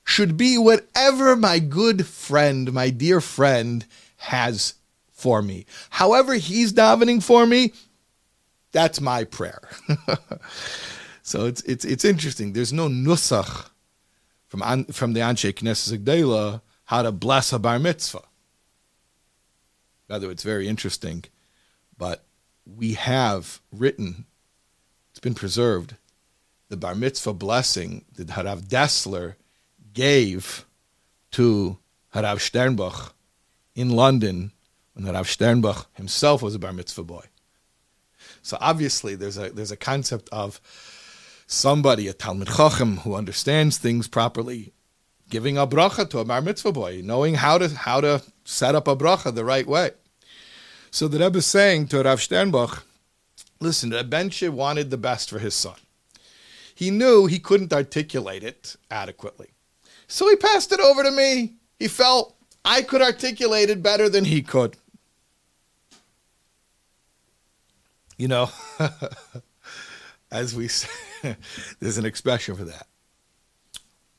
should 0.05 0.37
be 0.37 0.59
whatever 0.59 1.35
my 1.35 1.59
good 1.59 2.07
friend, 2.07 2.73
my 2.73 2.91
dear 2.91 3.21
friend, 3.21 3.87
has 4.19 4.75
for 5.11 5.41
me. 5.41 5.65
However, 5.89 6.35
he's 6.35 6.73
davening 6.73 7.23
for 7.23 7.47
me, 7.47 7.73
that's 8.73 9.01
my 9.01 9.25
prayer. 9.25 9.63
so 11.23 11.47
it's 11.47 11.63
it's 11.63 11.85
it's 11.85 12.05
interesting. 12.05 12.53
There's 12.53 12.73
no 12.73 12.89
nusach 12.89 13.71
from 14.49 14.85
from 14.87 15.13
the 15.15 15.21
Anshe 15.21 15.53
Knesset 15.53 15.99
Gdela 15.99 16.61
how 16.85 17.03
to 17.03 17.13
bless 17.13 17.53
a 17.53 17.59
bar 17.59 17.79
mitzvah. 17.79 18.25
Rather, 20.11 20.31
it's 20.31 20.43
very 20.43 20.69
interesting, 20.69 21.25
but 21.97 22.25
we 22.67 22.95
have 22.95 23.61
written, 23.73 24.27
it's 25.11 25.21
been 25.21 25.35
preserved, 25.35 25.97
the 26.73 26.77
bar 26.79 26.95
mitzvah 26.95 27.35
blessing 27.35 28.03
that 28.17 28.29
Harav 28.29 28.63
Dessler 28.63 29.35
gave 29.93 30.65
to 31.33 31.77
Harav 32.15 32.39
Sternbuch 32.39 33.13
in 33.75 33.91
London 33.91 34.53
when 34.95 35.05
Harav 35.05 35.27
Sternbuch 35.27 35.85
himself 35.93 36.41
was 36.41 36.55
a 36.55 36.59
bar 36.59 36.73
mitzvah 36.73 37.05
boy. 37.05 37.27
So 38.41 38.57
obviously, 38.59 39.15
there's 39.15 39.37
a 39.37 39.51
there's 39.51 39.71
a 39.71 39.77
concept 39.77 40.31
of 40.33 40.63
somebody, 41.47 42.09
a 42.09 42.15
Talmud 42.15 42.49
Chacham, 42.49 42.97
who 42.99 43.17
understands 43.17 43.77
things 43.77 44.09
properly, 44.09 44.73
giving 45.29 45.59
a 45.59 45.67
bracha 45.67 46.09
to 46.09 46.21
a 46.21 46.25
bar 46.25 46.41
mitzvah 46.41 46.73
boy, 46.73 47.03
knowing 47.05 47.35
how 47.35 47.59
to 47.59 47.69
how 47.69 48.01
to 48.01 48.23
set 48.47 48.75
up 48.75 48.89
a 48.89 48.97
bracha 48.97 49.35
the 49.35 49.45
right 49.45 49.67
way. 49.67 49.91
So 50.91 51.07
the 51.07 51.19
Rebbe 51.19 51.39
is 51.39 51.47
saying 51.47 51.89
to 51.89 52.03
Rav 52.03 52.19
Sternbuch, 52.19 52.83
listen, 53.61 53.91
Rebbe 53.91 54.51
wanted 54.51 54.91
the 54.91 54.97
best 54.97 55.29
for 55.29 55.39
his 55.39 55.55
son. 55.55 55.77
He 56.75 56.91
knew 56.91 57.27
he 57.27 57.39
couldn't 57.39 57.73
articulate 57.73 58.45
it 58.45 58.77
adequately. 58.91 59.51
So 60.07 60.29
he 60.29 60.37
passed 60.37 60.73
it 60.73 60.81
over 60.81 61.03
to 61.03 61.11
me. 61.11 61.55
He 61.79 61.89
felt 61.89 62.37
I 62.65 62.83
could 62.83 63.03
articulate 63.03 63.71
it 63.71 63.83
better 63.83 64.09
than 64.09 64.25
he 64.25 64.43
could. 64.43 64.77
You 68.17 68.29
know, 68.29 68.51
as 70.31 70.55
we 70.55 70.69
say, 70.69 70.89
there's 71.81 71.99
an 71.99 72.05
expression 72.05 72.57
for 72.57 72.65
that. 72.65 72.87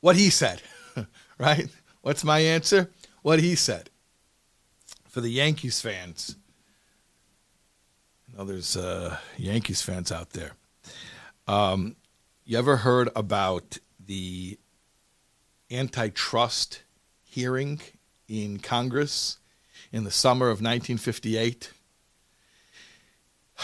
What 0.02 0.16
he 0.16 0.30
said. 0.30 0.62
right? 1.38 1.70
What's 2.02 2.24
my 2.24 2.40
answer? 2.40 2.92
What 3.22 3.40
he 3.40 3.56
said. 3.56 3.90
For 5.08 5.22
the 5.22 5.30
Yankees 5.30 5.80
fans, 5.80 6.36
I 8.34 8.38
know 8.38 8.46
there's 8.46 8.76
uh, 8.76 9.18
Yankees 9.38 9.82
fans 9.82 10.12
out 10.12 10.32
there. 10.32 10.54
Um, 11.48 11.96
you 12.46 12.58
ever 12.58 12.78
heard 12.78 13.10
about 13.16 13.78
the 14.06 14.60
antitrust 15.72 16.84
hearing 17.24 17.80
in 18.28 18.60
Congress 18.60 19.38
in 19.92 20.04
the 20.04 20.12
summer 20.12 20.48
of 20.48 20.62
1958? 20.62 21.72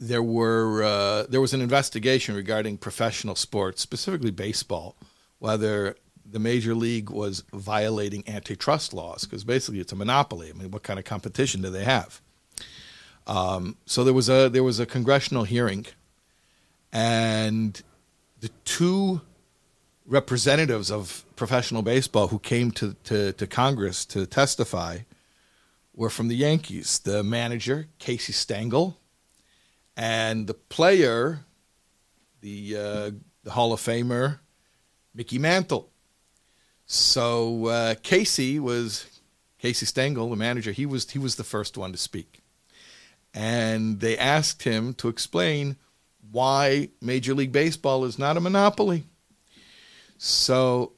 There 0.00 0.24
were 0.24 0.82
uh, 0.82 1.26
there 1.28 1.40
was 1.40 1.54
an 1.54 1.60
investigation 1.60 2.34
regarding 2.34 2.78
professional 2.78 3.36
sports, 3.36 3.80
specifically 3.80 4.32
baseball, 4.32 4.96
whether 5.38 5.94
the 6.28 6.40
major 6.40 6.74
league 6.74 7.10
was 7.10 7.44
violating 7.52 8.24
antitrust 8.26 8.92
laws 8.92 9.24
because 9.24 9.44
basically 9.44 9.78
it's 9.78 9.92
a 9.92 9.96
monopoly. 9.96 10.50
I 10.50 10.52
mean, 10.52 10.72
what 10.72 10.82
kind 10.82 10.98
of 10.98 11.04
competition 11.04 11.62
do 11.62 11.70
they 11.70 11.84
have? 11.84 12.20
Um, 13.28 13.76
so 13.86 14.02
there 14.02 14.12
was 14.12 14.28
a 14.28 14.48
there 14.48 14.64
was 14.64 14.80
a 14.80 14.84
congressional 14.84 15.44
hearing, 15.44 15.86
and 16.92 17.80
the 18.44 18.50
two 18.66 19.22
representatives 20.04 20.90
of 20.90 21.24
professional 21.34 21.80
baseball 21.80 22.28
who 22.28 22.38
came 22.38 22.70
to, 22.72 22.92
to, 23.04 23.32
to 23.32 23.46
Congress 23.46 24.04
to 24.04 24.26
testify 24.26 24.98
were 25.96 26.10
from 26.10 26.28
the 26.28 26.36
Yankees. 26.36 26.98
The 26.98 27.22
manager, 27.22 27.88
Casey 27.98 28.34
Stengel, 28.34 28.98
and 29.96 30.46
the 30.46 30.52
player, 30.52 31.46
the, 32.42 32.76
uh, 32.76 33.10
the 33.44 33.52
Hall 33.52 33.72
of 33.72 33.80
Famer, 33.80 34.40
Mickey 35.14 35.38
Mantle. 35.38 35.88
So 36.84 37.68
uh, 37.68 37.94
Casey 38.02 38.58
was 38.58 39.06
Casey 39.58 39.86
Stengel, 39.86 40.28
the 40.28 40.36
manager. 40.36 40.72
He 40.72 40.84
was 40.84 41.10
he 41.10 41.18
was 41.18 41.36
the 41.36 41.44
first 41.44 41.78
one 41.78 41.92
to 41.92 41.98
speak, 41.98 42.42
and 43.32 44.00
they 44.00 44.18
asked 44.18 44.64
him 44.64 44.92
to 44.94 45.08
explain 45.08 45.76
why 46.34 46.88
Major 47.00 47.32
League 47.32 47.52
Baseball 47.52 48.04
is 48.04 48.18
not 48.18 48.36
a 48.36 48.40
monopoly. 48.40 49.04
So, 50.18 50.94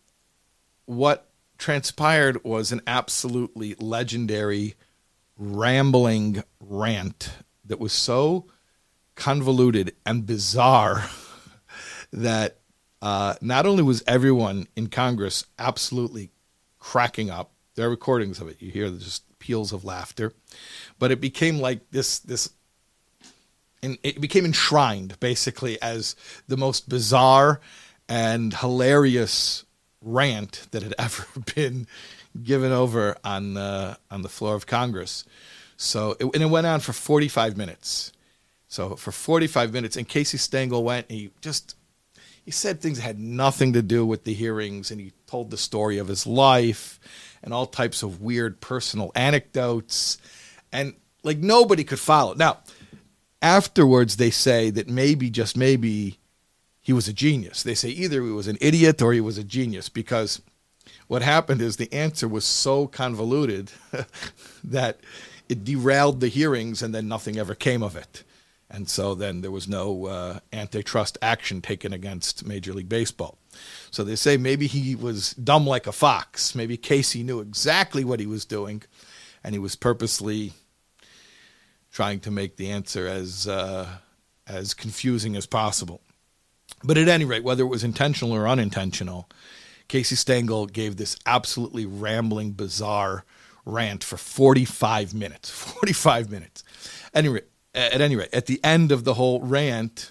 what 0.87 1.29
transpired 1.59 2.43
was 2.43 2.73
an 2.73 2.81
absolutely 2.87 3.75
legendary, 3.79 4.77
rambling 5.37 6.43
rant 6.59 7.35
that 7.67 7.79
was 7.79 7.93
so 7.93 8.47
convoluted 9.15 9.95
and 10.07 10.25
bizarre 10.25 11.11
that 12.15 12.61
uh, 13.03 13.35
not 13.43 13.67
only 13.67 13.83
was 13.83 14.03
everyone 14.07 14.67
in 14.75 14.87
Congress 14.87 15.45
absolutely 15.59 16.31
cracking 16.79 17.29
up, 17.29 17.53
there 17.75 17.87
are 17.87 17.91
recordings 17.91 18.41
of 18.41 18.49
it. 18.49 18.57
You 18.63 18.71
hear 18.71 18.89
just 18.89 19.23
peals 19.39 19.75
of 19.75 19.85
laughter, 19.85 20.33
but 20.99 21.13
it 21.13 21.21
became 21.21 21.59
like 21.59 21.91
this 21.91 22.21
this. 22.21 22.49
It 24.03 24.21
became 24.21 24.45
enshrined 24.45 25.19
basically 25.21 25.81
as 25.81 26.17
the 26.49 26.57
most 26.57 26.89
bizarre 26.89 27.61
and 28.09 28.55
hilarious 28.55 29.65
rant 30.01 30.67
that 30.71 30.83
had 30.83 30.95
ever 30.99 31.27
been 31.55 31.87
given 32.43 32.73
over 32.73 33.17
on 33.25 33.57
uh, 33.57 33.97
on 34.11 34.23
the 34.23 34.29
floor 34.29 34.55
of 34.55 34.67
Congress. 34.67 35.25
So 35.77 36.17
it, 36.19 36.25
and 36.25 36.43
it 36.43 36.51
went 36.51 36.67
on 36.67 36.81
for 36.81 36.93
45 36.93 37.57
minutes. 37.57 38.13
So 38.69 38.97
for 38.97 39.13
45 39.13 39.73
minutes, 39.73 39.97
and 39.97 40.09
Casey 40.09 40.39
Stengel 40.39 40.83
went. 40.83 41.11
he 41.11 41.31
just 41.41 41.77
he 42.45 42.51
said 42.51 42.81
things 42.81 42.99
that 42.99 43.05
had 43.05 43.19
nothing 43.19 43.73
to 43.73 43.83
do 43.83 44.07
with 44.07 44.25
the 44.25 44.35
hearings, 44.35 44.91
and 44.91 45.01
he 45.01 45.13
told 45.27 45.51
the 45.51 45.57
story 45.57 45.99
of 45.99 46.09
his 46.09 46.27
life 46.27 47.01
and 47.43 47.53
all 47.53 47.67
types 47.67 48.03
of 48.03 48.23
weird 48.23 48.61
personal 48.61 49.11
anecdotes, 49.15 50.19
and 50.73 50.95
like 51.23 51.39
nobody 51.39 51.85
could 51.85 51.99
follow. 51.99 52.35
Now, 52.35 52.59
afterwards, 53.47 54.17
they 54.17 54.31
say 54.31 54.71
that 54.71 54.89
maybe 54.89 55.31
just 55.31 55.57
maybe 55.57 56.19
he 56.83 56.93
was 56.93 57.07
a 57.07 57.13
genius. 57.13 57.63
They 57.63 57.75
say 57.75 57.91
either 57.91 58.23
he 58.25 58.31
was 58.31 58.49
an 58.49 58.59
idiot 58.61 59.01
or 59.01 59.13
he 59.13 59.21
was 59.21 59.39
a 59.39 59.45
genius 59.45 59.89
because 59.89 60.43
what 61.07 61.23
happened 61.23 61.63
is 61.63 61.77
the 61.77 61.93
answer 61.93 62.27
was 62.27 62.45
so 62.45 62.89
convoluted 62.89 63.71
that 64.65 64.99
it 65.49 65.65
derailed 65.65 66.21
the 66.21 66.29
hearings 66.29 66.83
and 66.83 66.93
then 66.93 67.07
nothing 67.07 67.39
ever 67.39 67.55
came 67.55 67.83
of 67.85 67.95
it. 67.95 68.25
And 68.69 68.89
so 68.89 69.15
then 69.15 69.43
there 69.43 69.53
was 69.53 69.69
no 69.69 70.07
uh, 70.07 70.39
antitrust 70.53 71.17
action 71.23 71.63
taken 71.63 71.93
against 71.93 72.45
Major 72.45 72.73
League 72.73 72.89
Baseball. 72.89 73.39
So 73.93 74.03
they 74.03 74.17
say 74.17 74.37
maybe 74.37 74.67
he 74.67 74.97
was 74.97 75.35
dumb 75.35 75.69
like 75.69 75.87
a 75.87 75.93
fox. 75.93 76.57
Maybe 76.57 76.77
Casey 76.77 77.23
knew 77.23 77.39
exactly 77.39 78.05
what 78.05 78.19
he 78.19 78.27
was 78.27 78.45
doing 78.45 78.83
and 79.45 79.55
he 79.55 79.61
was 79.61 79.77
purposely 79.77 80.53
trying 81.97 82.21
to 82.21 82.31
make 82.31 82.57
the 82.57 82.71
answer 82.71 83.07
as, 83.07 83.49
uh, 83.49 83.89
as 84.47 84.75
confusing 84.75 85.35
as 85.35 85.47
possible. 85.47 86.03
But 86.85 86.99
at 86.99 87.09
any 87.09 87.25
rate, 87.25 87.43
whether 87.43 87.63
it 87.63 87.69
was 87.69 87.83
intentional 87.83 88.35
or 88.35 88.47
unintentional, 88.47 89.31
Casey 89.89 90.15
Stengel 90.15 90.67
gave 90.67 90.99
this 90.99 91.17
absolutely 91.25 91.87
rambling, 91.87 92.51
bizarre 92.53 93.25
rant 93.65 94.05
for 94.05 94.19
45 94.19 95.15
minutes. 95.15 95.49
45 95.81 96.31
minutes. 96.31 96.65
Anyway, 97.15 97.41
at 97.75 98.03
any 98.03 98.15
rate, 98.15 98.29
at 98.31 98.45
the 98.45 98.63
end 98.63 98.93
of 98.93 99.05
the 99.05 99.15
whole 99.15 99.41
rant, 99.41 100.11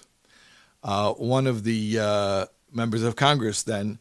uh, 0.82 1.12
one 1.12 1.46
of 1.46 1.62
the 1.62 2.00
uh, 2.00 2.46
members 2.72 3.04
of 3.04 3.14
Congress 3.14 3.62
then 3.62 4.00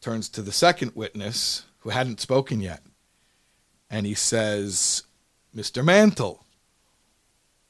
turns 0.00 0.30
to 0.30 0.40
the 0.40 0.52
second 0.52 0.92
witness 0.94 1.66
who 1.80 1.90
hadn't 1.90 2.18
spoken 2.18 2.60
yet. 2.60 2.82
And 3.90 4.06
he 4.06 4.14
says, 4.14 5.02
Mr. 5.54 5.84
Mantle, 5.84 6.46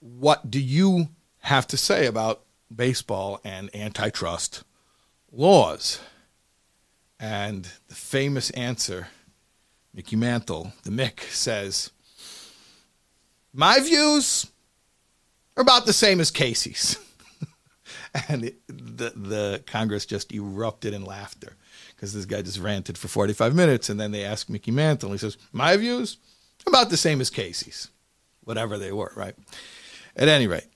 what 0.00 0.50
do 0.50 0.60
you 0.60 1.08
have 1.40 1.66
to 1.68 1.76
say 1.76 2.06
about 2.06 2.42
baseball 2.74 3.40
and 3.44 3.74
antitrust 3.74 4.64
laws. 5.32 6.00
And 7.18 7.68
the 7.88 7.94
famous 7.94 8.50
answer, 8.50 9.08
Mickey 9.92 10.16
Mantle, 10.16 10.72
the 10.84 10.90
Mick, 10.90 11.20
says, 11.30 11.90
My 13.52 13.78
views 13.80 14.50
are 15.56 15.62
about 15.62 15.86
the 15.86 15.92
same 15.92 16.20
as 16.20 16.30
Casey's. 16.30 16.96
and 18.28 18.46
it, 18.46 18.56
the, 18.68 19.12
the 19.14 19.62
Congress 19.66 20.06
just 20.06 20.32
erupted 20.32 20.94
in 20.94 21.04
laughter 21.04 21.56
because 21.94 22.14
this 22.14 22.24
guy 22.24 22.40
just 22.40 22.58
ranted 22.58 22.96
for 22.96 23.08
45 23.08 23.54
minutes. 23.54 23.90
And 23.90 24.00
then 24.00 24.12
they 24.12 24.24
asked 24.24 24.48
Mickey 24.48 24.70
Mantle, 24.70 25.10
and 25.10 25.14
he 25.14 25.18
says, 25.18 25.36
My 25.52 25.76
views 25.76 26.16
about 26.66 26.88
the 26.88 26.96
same 26.96 27.20
as 27.20 27.28
Casey's, 27.28 27.90
whatever 28.44 28.78
they 28.78 28.92
were, 28.92 29.12
right? 29.14 29.34
At 30.16 30.28
any 30.28 30.46
rate, 30.46 30.66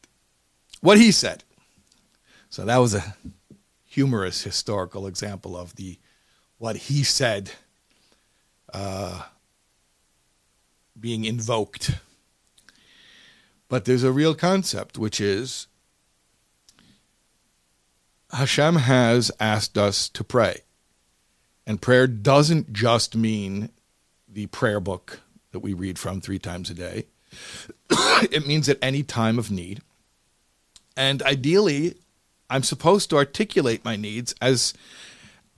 what 0.81 0.99
he 0.99 1.11
said 1.11 1.45
so 2.55 2.65
that 2.65 2.77
was 2.77 2.95
a 2.95 3.17
humorous 3.85 4.45
historical 4.45 5.09
example 5.09 5.57
of 5.57 5.75
the 5.75 5.99
what 6.59 6.77
he 6.77 7.03
said 7.03 7.51
uh, 8.73 9.23
being 11.01 11.25
invoked. 11.25 11.99
But 13.69 13.87
there's 13.87 14.05
a 14.05 14.13
real 14.13 14.37
concept, 14.37 14.99
which 14.99 15.21
is 15.21 15.67
Hashem 18.31 18.77
has 18.77 19.33
asked 19.41 19.77
us 19.77 20.09
to 20.11 20.23
pray. 20.23 20.61
And 21.67 21.83
prayer 21.83 22.07
doesn't 22.07 22.73
just 22.73 23.17
mean 23.17 23.71
the 24.29 24.47
prayer 24.47 24.79
book 24.79 25.23
that 25.51 25.59
we 25.59 25.75
read 25.75 25.99
from 25.99 26.21
three 26.21 26.39
times 26.39 26.71
a 26.71 26.75
day, 26.75 27.07
it 28.31 28.47
means 28.47 28.69
at 28.69 28.79
any 28.83 29.03
time 29.03 29.39
of 29.39 29.51
need. 29.51 29.81
And 30.97 31.23
ideally, 31.23 31.97
I'm 32.51 32.63
supposed 32.63 33.11
to 33.11 33.17
articulate 33.17 33.85
my 33.85 33.97
needs 33.97 34.35
as 34.41 34.75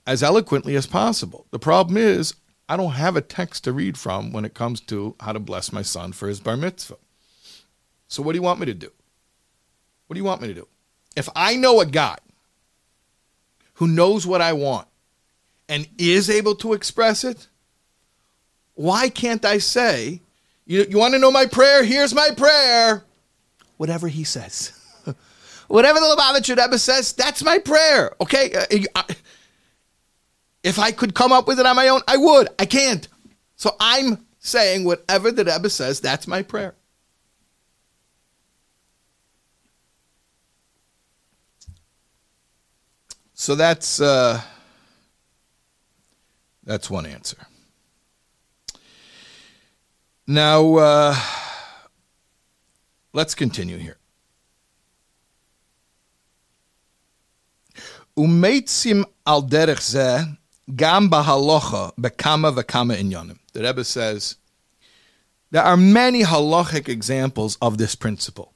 as 0.05 0.23
eloquently 0.23 0.75
as 0.75 0.87
possible. 0.87 1.45
The 1.51 1.59
problem 1.59 1.97
is 1.97 2.33
I 2.69 2.77
don't 2.77 2.93
have 2.93 3.15
a 3.15 3.21
text 3.21 3.65
to 3.65 3.73
read 3.73 3.97
from 3.97 4.31
when 4.31 4.45
it 4.45 4.53
comes 4.53 4.79
to 4.81 5.15
how 5.19 5.33
to 5.33 5.39
bless 5.39 5.73
my 5.73 5.81
son 5.81 6.13
for 6.13 6.27
his 6.27 6.39
bar 6.39 6.57
mitzvah. 6.57 6.97
So 8.07 8.23
what 8.23 8.31
do 8.31 8.37
you 8.37 8.43
want 8.43 8.59
me 8.59 8.65
to 8.67 8.73
do? 8.73 8.91
What 10.07 10.15
do 10.15 10.19
you 10.19 10.23
want 10.23 10.41
me 10.41 10.47
to 10.47 10.53
do? 10.53 10.67
If 11.15 11.27
I 11.35 11.55
know 11.55 11.81
a 11.81 11.85
guy 11.85 12.17
who 13.75 13.87
knows 13.87 14.25
what 14.25 14.41
I 14.41 14.53
want 14.53 14.87
and 15.67 15.87
is 15.97 16.29
able 16.29 16.55
to 16.55 16.73
express 16.73 17.23
it, 17.23 17.47
why 18.75 19.09
can't 19.09 19.43
I 19.43 19.57
say, 19.57 20.21
you, 20.67 20.85
you 20.89 20.99
want 20.99 21.15
to 21.15 21.19
know 21.19 21.31
my 21.31 21.47
prayer? 21.47 21.83
Here's 21.83 22.13
my 22.13 22.29
prayer. 22.37 23.03
Whatever 23.77 24.07
he 24.07 24.23
says. 24.23 24.73
Whatever 25.67 25.99
the 25.99 26.05
Lubavitcher 26.05 26.57
Rebbe 26.57 26.79
says, 26.79 27.13
that's 27.13 27.43
my 27.43 27.59
prayer. 27.59 28.15
Okay? 28.21 28.53
Uh, 28.95 29.03
if 30.63 30.79
I 30.79 30.91
could 30.91 31.15
come 31.15 31.31
up 31.31 31.47
with 31.47 31.59
it 31.59 31.65
on 31.65 31.75
my 31.75 31.89
own, 31.89 32.01
I 32.07 32.17
would. 32.17 32.49
I 32.59 32.65
can't. 32.65 33.07
So 33.55 33.75
I'm 33.79 34.25
saying 34.39 34.85
whatever 34.85 35.31
the 35.31 35.45
Rebbe 35.45 35.69
says, 35.69 36.01
that's 36.01 36.27
my 36.27 36.43
prayer. 36.43 36.75
So 43.33 43.55
that's 43.55 44.01
uh, 44.01 44.41
That's 46.67 46.89
one 46.89 47.05
answer. 47.05 47.46
Now, 50.29 50.75
uh, 50.75 51.15
let's 53.13 53.33
continue 53.33 53.77
here. 53.77 53.97
Umeitzim 58.17 59.05
al 59.25 59.43
derech 59.43 59.79
zeh 59.79 60.37
gam 60.75 61.09
bahalocha 61.09 61.93
bekama 61.95 62.53
v'kama 62.53 62.97
inyanim. 62.97 63.39
The 63.53 63.61
Rebbe 63.61 63.85
says 63.85 64.35
there 65.51 65.63
are 65.63 65.77
many 65.77 66.23
halachic 66.23 66.89
examples 66.89 67.57
of 67.61 67.77
this 67.77 67.95
principle. 67.95 68.53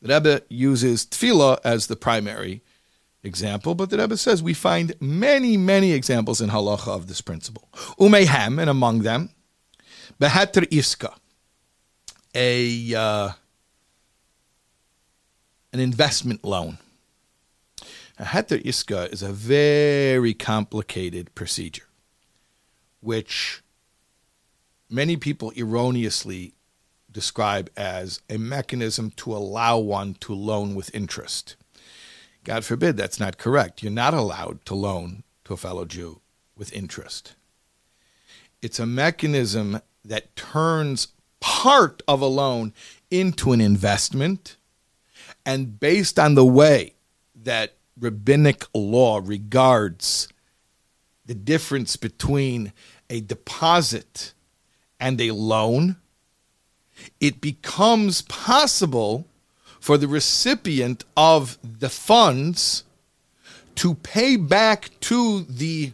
The 0.00 0.14
Rebbe 0.14 0.42
uses 0.48 1.04
tefillah 1.04 1.58
as 1.64 1.88
the 1.88 1.96
primary 1.96 2.62
example, 3.22 3.74
but 3.74 3.90
the 3.90 3.98
Rebbe 3.98 4.16
says 4.16 4.42
we 4.42 4.54
find 4.54 4.94
many, 5.00 5.58
many 5.58 5.92
examples 5.92 6.40
in 6.40 6.48
halacha 6.48 6.88
of 6.88 7.08
this 7.08 7.20
principle. 7.20 7.68
Umehem, 7.98 8.58
and 8.58 8.70
among 8.70 9.00
them, 9.00 9.28
beheter 10.18 10.62
iska, 10.62 11.14
a 12.34 12.94
uh, 12.94 13.32
an 15.72 15.80
investment 15.80 16.44
loan. 16.44 16.78
A 18.18 18.24
iska 18.24 19.12
is 19.12 19.22
a 19.22 19.32
very 19.32 20.34
complicated 20.34 21.34
procedure, 21.34 21.88
which 23.00 23.62
many 24.88 25.16
people 25.16 25.52
erroneously 25.56 26.54
describe 27.10 27.70
as 27.76 28.20
a 28.28 28.36
mechanism 28.36 29.10
to 29.12 29.34
allow 29.34 29.78
one 29.78 30.14
to 30.14 30.34
loan 30.34 30.74
with 30.74 30.94
interest. 30.94 31.56
God 32.44 32.64
forbid 32.64 32.96
that's 32.96 33.18
not 33.18 33.38
correct. 33.38 33.82
You're 33.82 33.92
not 33.92 34.14
allowed 34.14 34.64
to 34.66 34.74
loan 34.74 35.24
to 35.44 35.54
a 35.54 35.56
fellow 35.56 35.84
Jew 35.84 36.20
with 36.56 36.72
interest. 36.72 37.34
It's 38.62 38.78
a 38.78 38.86
mechanism 38.86 39.80
that 40.04 40.34
turns 40.36 41.08
part 41.40 42.02
of 42.06 42.20
a 42.20 42.26
loan 42.26 42.72
into 43.10 43.52
an 43.52 43.60
investment. 43.60 44.56
And 45.46 45.78
based 45.78 46.18
on 46.18 46.34
the 46.34 46.44
way 46.44 46.94
that 47.34 47.74
rabbinic 47.98 48.64
law 48.74 49.20
regards 49.22 50.28
the 51.26 51.34
difference 51.34 51.96
between 51.96 52.72
a 53.08 53.20
deposit 53.20 54.34
and 54.98 55.20
a 55.20 55.30
loan, 55.32 55.96
it 57.20 57.40
becomes 57.40 58.22
possible 58.22 59.26
for 59.80 59.98
the 59.98 60.08
recipient 60.08 61.04
of 61.16 61.58
the 61.62 61.90
funds 61.90 62.84
to 63.74 63.94
pay 63.96 64.36
back 64.36 64.90
to 65.00 65.42
the 65.42 65.92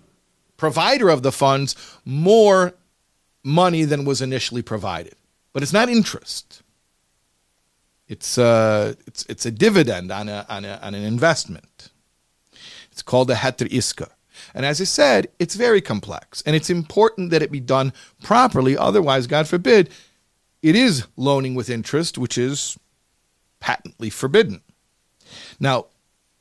provider 0.56 1.08
of 1.08 1.22
the 1.22 1.32
funds 1.32 1.74
more 2.04 2.74
money 3.42 3.84
than 3.84 4.04
was 4.04 4.20
initially 4.20 4.62
provided. 4.62 5.14
But 5.52 5.62
it's 5.62 5.72
not 5.72 5.88
interest. 5.88 6.62
It's, 8.08 8.38
uh, 8.38 8.94
it's, 9.06 9.24
it's 9.26 9.46
a 9.46 9.50
dividend 9.50 10.10
on, 10.10 10.28
a, 10.28 10.44
on, 10.48 10.64
a, 10.64 10.78
on 10.82 10.94
an 10.94 11.04
investment. 11.04 11.90
It's 12.90 13.02
called 13.02 13.30
a 13.30 13.34
heter 13.34 13.68
iska. 13.68 14.08
And 14.54 14.66
as 14.66 14.80
I 14.80 14.84
said, 14.84 15.28
it's 15.38 15.54
very 15.54 15.80
complex. 15.80 16.42
And 16.42 16.56
it's 16.56 16.70
important 16.70 17.30
that 17.30 17.42
it 17.42 17.52
be 17.52 17.60
done 17.60 17.92
properly. 18.22 18.76
Otherwise, 18.76 19.26
God 19.26 19.46
forbid, 19.46 19.90
it 20.62 20.74
is 20.74 21.06
loaning 21.16 21.54
with 21.54 21.70
interest, 21.70 22.18
which 22.18 22.36
is 22.36 22.76
patently 23.60 24.10
forbidden. 24.10 24.62
Now, 25.58 25.86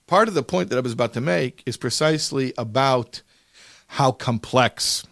part 0.07 0.27
of 0.27 0.33
the 0.33 0.43
point 0.43 0.69
that 0.69 0.77
I 0.77 0.81
was 0.81 0.93
about 0.93 1.13
to 1.13 1.21
make 1.21 1.61
is 1.65 1.77
precisely 1.77 2.53
about 2.57 3.21
how 3.87 4.11
complex 4.11 5.05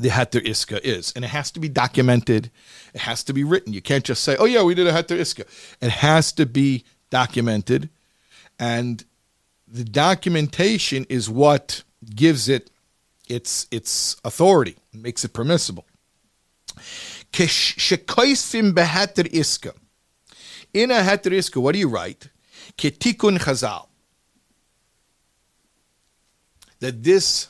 the 0.00 0.08
Heter 0.08 0.44
Iska 0.44 0.80
is. 0.80 1.12
And 1.14 1.24
it 1.24 1.28
has 1.28 1.50
to 1.52 1.60
be 1.60 1.68
documented, 1.68 2.50
it 2.94 3.00
has 3.00 3.22
to 3.24 3.32
be 3.32 3.44
written. 3.44 3.72
You 3.72 3.82
can't 3.82 4.04
just 4.04 4.24
say, 4.24 4.36
oh, 4.38 4.46
yeah, 4.46 4.62
we 4.62 4.74
did 4.74 4.86
a 4.86 4.92
Heter 4.92 5.18
Iska. 5.18 5.46
It 5.80 5.90
has 5.90 6.32
to 6.32 6.46
be 6.46 6.84
documented. 7.10 7.90
And 8.58 9.04
the 9.66 9.84
documentation 9.84 11.06
is 11.08 11.30
what 11.30 11.82
gives 12.14 12.48
it 12.48 12.70
its, 13.28 13.66
its 13.70 14.16
authority, 14.24 14.76
makes 14.92 15.24
it 15.24 15.32
permissible. 15.32 15.86
Iska. 19.32 19.72
In 20.72 20.90
a 20.90 21.00
heteriska, 21.00 21.60
what 21.60 21.72
do 21.72 21.78
you 21.78 21.88
write? 21.88 22.28
Ketikun 22.76 23.38
chazal. 23.38 23.86
That 26.80 27.02
this 27.02 27.48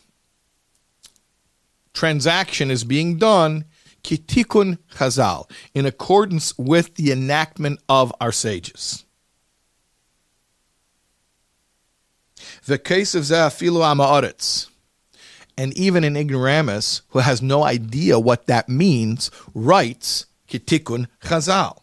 transaction 2.01 2.71
is 2.71 2.83
being 2.83 3.19
done 3.19 3.63
kitikun 4.03 4.79
chazal 4.95 5.45
in 5.75 5.85
accordance 5.85 6.57
with 6.57 6.95
the 6.95 7.13
enactment 7.13 7.79
of 7.91 8.11
our 8.23 8.33
sages. 8.33 9.05
The 12.65 12.79
case 12.79 13.15
of 13.15 13.25
Zafilu 13.25 13.83
Amaretz, 13.85 14.71
and 15.59 15.77
even 15.77 16.03
an 16.03 16.17
ignoramus 16.17 17.03
who 17.11 17.19
has 17.19 17.43
no 17.43 17.65
idea 17.65 18.19
what 18.19 18.47
that 18.47 18.67
means, 18.67 19.31
writes 19.53 20.25
kitikun 20.49 21.07
chazal 21.23 21.83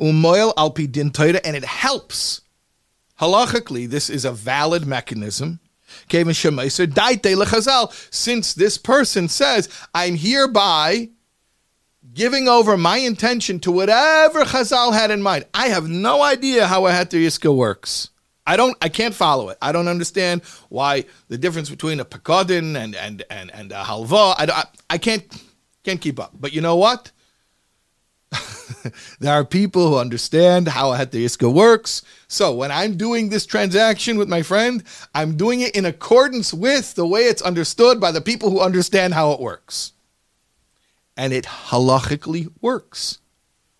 umoil 0.00 0.52
al 0.56 0.70
din 0.70 1.10
and 1.16 1.56
it 1.56 1.64
helps. 1.64 2.42
Halachically, 3.20 3.88
this 3.88 4.08
is 4.08 4.24
a 4.24 4.30
valid 4.30 4.86
mechanism. 4.86 5.58
Since 8.10 8.54
this 8.54 8.78
person 8.78 9.28
says, 9.28 9.68
I'm 9.94 10.16
hereby 10.16 11.10
giving 12.14 12.48
over 12.48 12.76
my 12.76 12.96
intention 12.98 13.60
to 13.60 13.70
whatever 13.70 14.44
Chazal 14.44 14.92
had 14.92 15.10
in 15.10 15.22
mind. 15.22 15.44
I 15.54 15.68
have 15.68 15.88
no 15.88 16.22
idea 16.22 16.66
how 16.66 16.86
a 16.86 16.90
Heter 16.90 17.20
Yiska 17.20 17.54
works. 17.54 18.10
I 18.46 18.56
don't. 18.56 18.76
I 18.80 18.88
can't 18.88 19.14
follow 19.14 19.48
it. 19.48 19.58
I 19.60 19.72
don't 19.72 19.88
understand 19.88 20.42
why 20.68 21.04
the 21.28 21.36
difference 21.36 21.68
between 21.68 21.98
a 21.98 22.04
pekodin 22.04 22.76
and 22.76 22.94
and 22.94 23.24
and 23.28 23.50
and 23.50 23.72
a 23.72 23.82
halva. 23.82 24.34
I, 24.38 24.46
I, 24.48 24.64
I 24.90 24.98
can't 24.98 25.24
can't 25.82 26.00
keep 26.00 26.20
up. 26.20 26.32
But 26.38 26.52
you 26.52 26.60
know 26.60 26.76
what? 26.76 27.10
there 29.20 29.32
are 29.32 29.44
people 29.44 29.88
who 29.88 29.96
understand 29.96 30.68
how 30.68 30.92
a 30.92 30.98
heter 30.98 31.52
works. 31.52 32.02
So 32.28 32.54
when 32.54 32.70
I'm 32.70 32.96
doing 32.96 33.28
this 33.28 33.46
transaction 33.46 34.18
with 34.18 34.28
my 34.28 34.42
friend, 34.42 34.82
I'm 35.14 35.36
doing 35.36 35.60
it 35.60 35.76
in 35.76 35.84
accordance 35.84 36.52
with 36.52 36.94
the 36.94 37.06
way 37.06 37.22
it's 37.22 37.42
understood 37.42 38.00
by 38.00 38.12
the 38.12 38.20
people 38.20 38.50
who 38.50 38.60
understand 38.60 39.14
how 39.14 39.32
it 39.32 39.40
works. 39.40 39.92
And 41.16 41.32
it 41.32 41.44
halachically 41.44 42.52
works. 42.60 43.18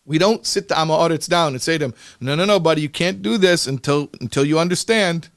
We 0.05 0.19
don't 0.19 0.47
sit 0.47 0.69
the 0.69 0.75
Amaretz 0.75 1.29
down 1.29 1.53
and 1.53 1.61
say 1.61 1.79
to 1.79 1.87
them, 1.87 1.95
no, 2.21 2.35
no, 2.35 2.45
no, 2.45 2.61
buddy, 2.61 2.81
you 2.81 2.89
can't 2.89 3.23
do 3.23 3.37
this 3.37 3.67
until 3.67 4.09
until 4.21 4.45
you 4.45 4.59
understand. 4.59 5.29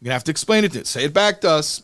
You're 0.00 0.08
gonna 0.08 0.14
have 0.14 0.24
to 0.24 0.30
explain 0.30 0.64
it 0.64 0.72
to 0.72 0.84
Say 0.84 1.04
it 1.04 1.14
back 1.14 1.40
to 1.40 1.50
us. 1.50 1.82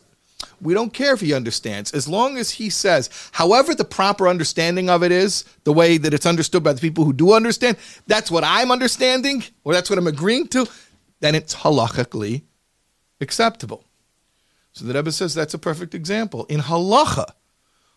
We 0.61 0.73
don't 0.73 0.93
care 0.93 1.13
if 1.13 1.21
he 1.21 1.33
understands, 1.33 1.91
as 1.93 2.07
long 2.07 2.37
as 2.37 2.51
he 2.51 2.69
says, 2.69 3.09
however, 3.31 3.73
the 3.73 3.85
proper 3.85 4.27
understanding 4.27 4.89
of 4.89 5.03
it 5.03 5.11
is, 5.11 5.45
the 5.63 5.73
way 5.73 5.97
that 5.97 6.13
it's 6.13 6.25
understood 6.25 6.63
by 6.63 6.73
the 6.73 6.81
people 6.81 7.05
who 7.05 7.13
do 7.13 7.33
understand, 7.33 7.77
that's 8.05 8.29
what 8.29 8.43
I'm 8.43 8.71
understanding, 8.71 9.43
or 9.63 9.73
that's 9.73 9.89
what 9.89 9.97
I'm 9.97 10.07
agreeing 10.07 10.47
to, 10.49 10.67
then 11.19 11.35
it's 11.35 11.55
halachically 11.55 12.43
acceptable. 13.19 13.83
So 14.73 14.85
the 14.85 14.93
Rebbe 14.93 15.11
says 15.11 15.33
that's 15.33 15.55
a 15.55 15.59
perfect 15.59 15.95
example. 15.95 16.45
In 16.45 16.59
halacha, 16.61 17.31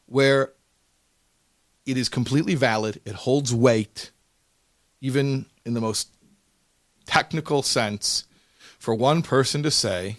where 0.06 0.52
it 1.84 1.98
is 1.98 2.08
completely 2.08 2.54
valid, 2.54 3.00
it 3.04 3.14
holds 3.14 3.54
weight, 3.54 4.12
even 5.02 5.44
in 5.66 5.74
the 5.74 5.80
most 5.80 6.08
technical 7.04 7.62
sense, 7.62 8.24
for 8.78 8.94
one 8.94 9.20
person 9.20 9.62
to 9.62 9.70
say 9.70 10.16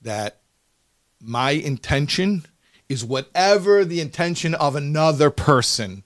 that 0.00 0.40
my 1.26 1.50
intention 1.50 2.46
is 2.88 3.04
whatever 3.04 3.84
the 3.84 4.00
intention 4.00 4.54
of 4.54 4.76
another 4.76 5.30
person 5.30 6.04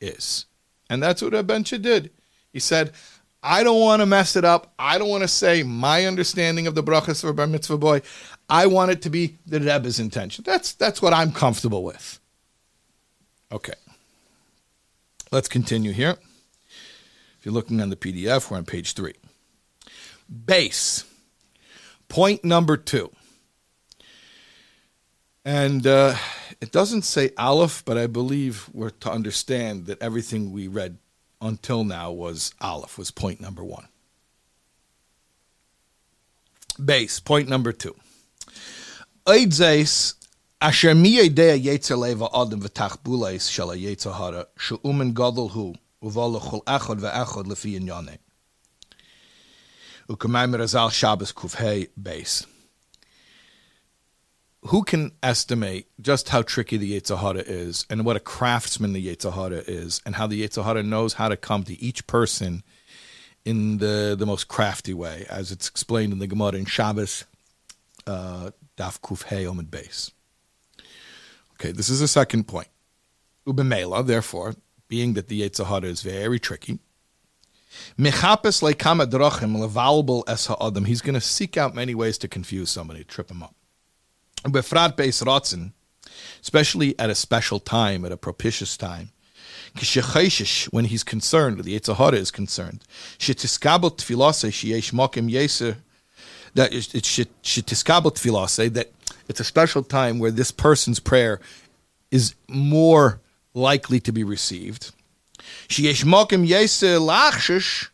is. 0.00 0.46
And 0.88 1.02
that's 1.02 1.20
what 1.20 1.34
Abencha 1.34 1.80
did. 1.80 2.10
He 2.52 2.60
said, 2.60 2.92
I 3.42 3.62
don't 3.62 3.80
want 3.80 4.00
to 4.00 4.06
mess 4.06 4.36
it 4.36 4.44
up. 4.44 4.72
I 4.78 4.96
don't 4.96 5.08
want 5.08 5.22
to 5.22 5.28
say 5.28 5.62
my 5.62 6.06
understanding 6.06 6.66
of 6.66 6.74
the 6.74 6.82
brachas 6.82 7.20
for 7.20 7.32
bar 7.34 7.46
mitzvah 7.46 7.76
boy. 7.76 8.00
I 8.48 8.66
want 8.66 8.90
it 8.90 9.02
to 9.02 9.10
be 9.10 9.36
the 9.46 9.60
Rebbe's 9.60 10.00
intention. 10.00 10.44
That's 10.46 10.72
that's 10.72 11.02
what 11.02 11.12
I'm 11.12 11.30
comfortable 11.30 11.84
with. 11.84 12.18
Okay. 13.52 13.74
Let's 15.30 15.48
continue 15.48 15.92
here. 15.92 16.16
If 17.38 17.44
you're 17.44 17.52
looking 17.52 17.82
on 17.82 17.90
the 17.90 17.96
PDF, 17.96 18.50
we're 18.50 18.56
on 18.56 18.64
page 18.64 18.94
three. 18.94 19.14
Base. 20.46 21.04
Point 22.08 22.44
number 22.44 22.78
two. 22.78 23.10
And 25.44 25.86
uh, 25.86 26.16
it 26.60 26.72
doesn't 26.72 27.02
say 27.02 27.30
Aleph, 27.36 27.84
but 27.84 27.98
I 27.98 28.06
believe 28.06 28.70
we're 28.72 28.90
to 28.90 29.10
understand 29.10 29.86
that 29.86 30.00
everything 30.00 30.52
we 30.52 30.68
read 30.68 30.98
until 31.40 31.84
now 31.84 32.10
was 32.10 32.54
Aleph, 32.60 32.96
was 32.96 33.10
point 33.10 33.40
number 33.40 33.62
one. 33.62 33.88
Base, 36.82 37.20
point 37.20 37.48
number 37.48 37.72
two. 37.72 37.94
Asher 40.60 40.94
she'umen 44.58 45.12
gadol 45.12 45.50
hu 45.50 45.74
Shabbos 50.90 51.32
Kufhei 51.32 51.88
base. 52.02 52.46
Who 54.68 54.82
can 54.82 55.12
estimate 55.22 55.88
just 56.00 56.30
how 56.30 56.42
tricky 56.42 56.78
the 56.78 56.98
Yetzer 56.98 57.18
Hara 57.18 57.40
is 57.40 57.86
and 57.90 58.04
what 58.04 58.16
a 58.16 58.20
craftsman 58.20 58.94
the 58.94 59.06
Yetzer 59.06 59.34
Hara 59.34 59.62
is 59.66 60.00
and 60.06 60.14
how 60.14 60.26
the 60.26 60.42
Yetzer 60.42 60.64
Hara 60.64 60.82
knows 60.82 61.14
how 61.14 61.28
to 61.28 61.36
come 61.36 61.64
to 61.64 61.78
each 61.82 62.06
person 62.06 62.62
in 63.44 63.76
the, 63.76 64.16
the 64.18 64.24
most 64.24 64.48
crafty 64.48 64.94
way, 64.94 65.26
as 65.28 65.52
it's 65.52 65.68
explained 65.68 66.14
in 66.14 66.18
the 66.18 66.26
Gemara 66.26 66.54
in 66.54 66.64
Shabbos, 66.64 67.26
uh, 68.06 68.50
Daf 68.78 69.00
Kuf 69.00 69.24
Hey 69.24 69.44
Omid 69.44 69.70
Base. 69.70 70.12
Okay, 71.54 71.70
this 71.70 71.90
is 71.90 72.00
the 72.00 72.08
second 72.08 72.48
point. 72.48 72.68
Ubemela, 73.46 74.06
therefore, 74.06 74.54
being 74.88 75.12
that 75.12 75.28
the 75.28 75.42
Yetzer 75.42 75.66
Hara 75.66 75.84
is 75.84 76.00
very 76.00 76.38
tricky, 76.40 76.78
Mechapes 77.98 78.62
drachim 78.62 79.56
levalbel 79.56 80.22
es 80.28 80.46
ha'adam. 80.46 80.84
He's 80.84 81.02
going 81.02 81.14
to 81.14 81.20
seek 81.20 81.56
out 81.56 81.74
many 81.74 81.94
ways 81.94 82.18
to 82.18 82.28
confuse 82.28 82.70
somebody, 82.70 83.04
trip 83.04 83.30
him 83.30 83.42
up. 83.42 83.54
Befrat 84.44 84.96
beis 84.96 85.22
rotzen, 85.24 85.72
especially 86.42 86.98
at 86.98 87.10
a 87.10 87.14
special 87.14 87.58
time, 87.60 88.04
at 88.04 88.12
a 88.12 88.16
propitious 88.16 88.76
time. 88.76 89.10
When 90.70 90.84
he's 90.84 91.02
concerned, 91.02 91.58
the 91.64 91.78
Yetzer 91.78 91.96
Hara 91.96 92.16
is 92.16 92.30
concerned. 92.30 92.84
That 93.18 93.36
shetiskabel 93.36 93.90
tfilase 98.14 98.72
that 98.74 98.92
it's 99.28 99.40
a 99.40 99.44
special 99.44 99.82
time 99.82 100.18
where 100.20 100.30
this 100.30 100.52
person's 100.52 101.00
prayer 101.00 101.40
is 102.12 102.34
more 102.48 103.20
likely 103.54 103.98
to 104.00 104.12
be 104.12 104.22
received. 104.22 104.92
Sheyesh 105.68 106.04
mokim 106.04 106.46
yeser 106.46 107.00
lachshish. 107.00 107.88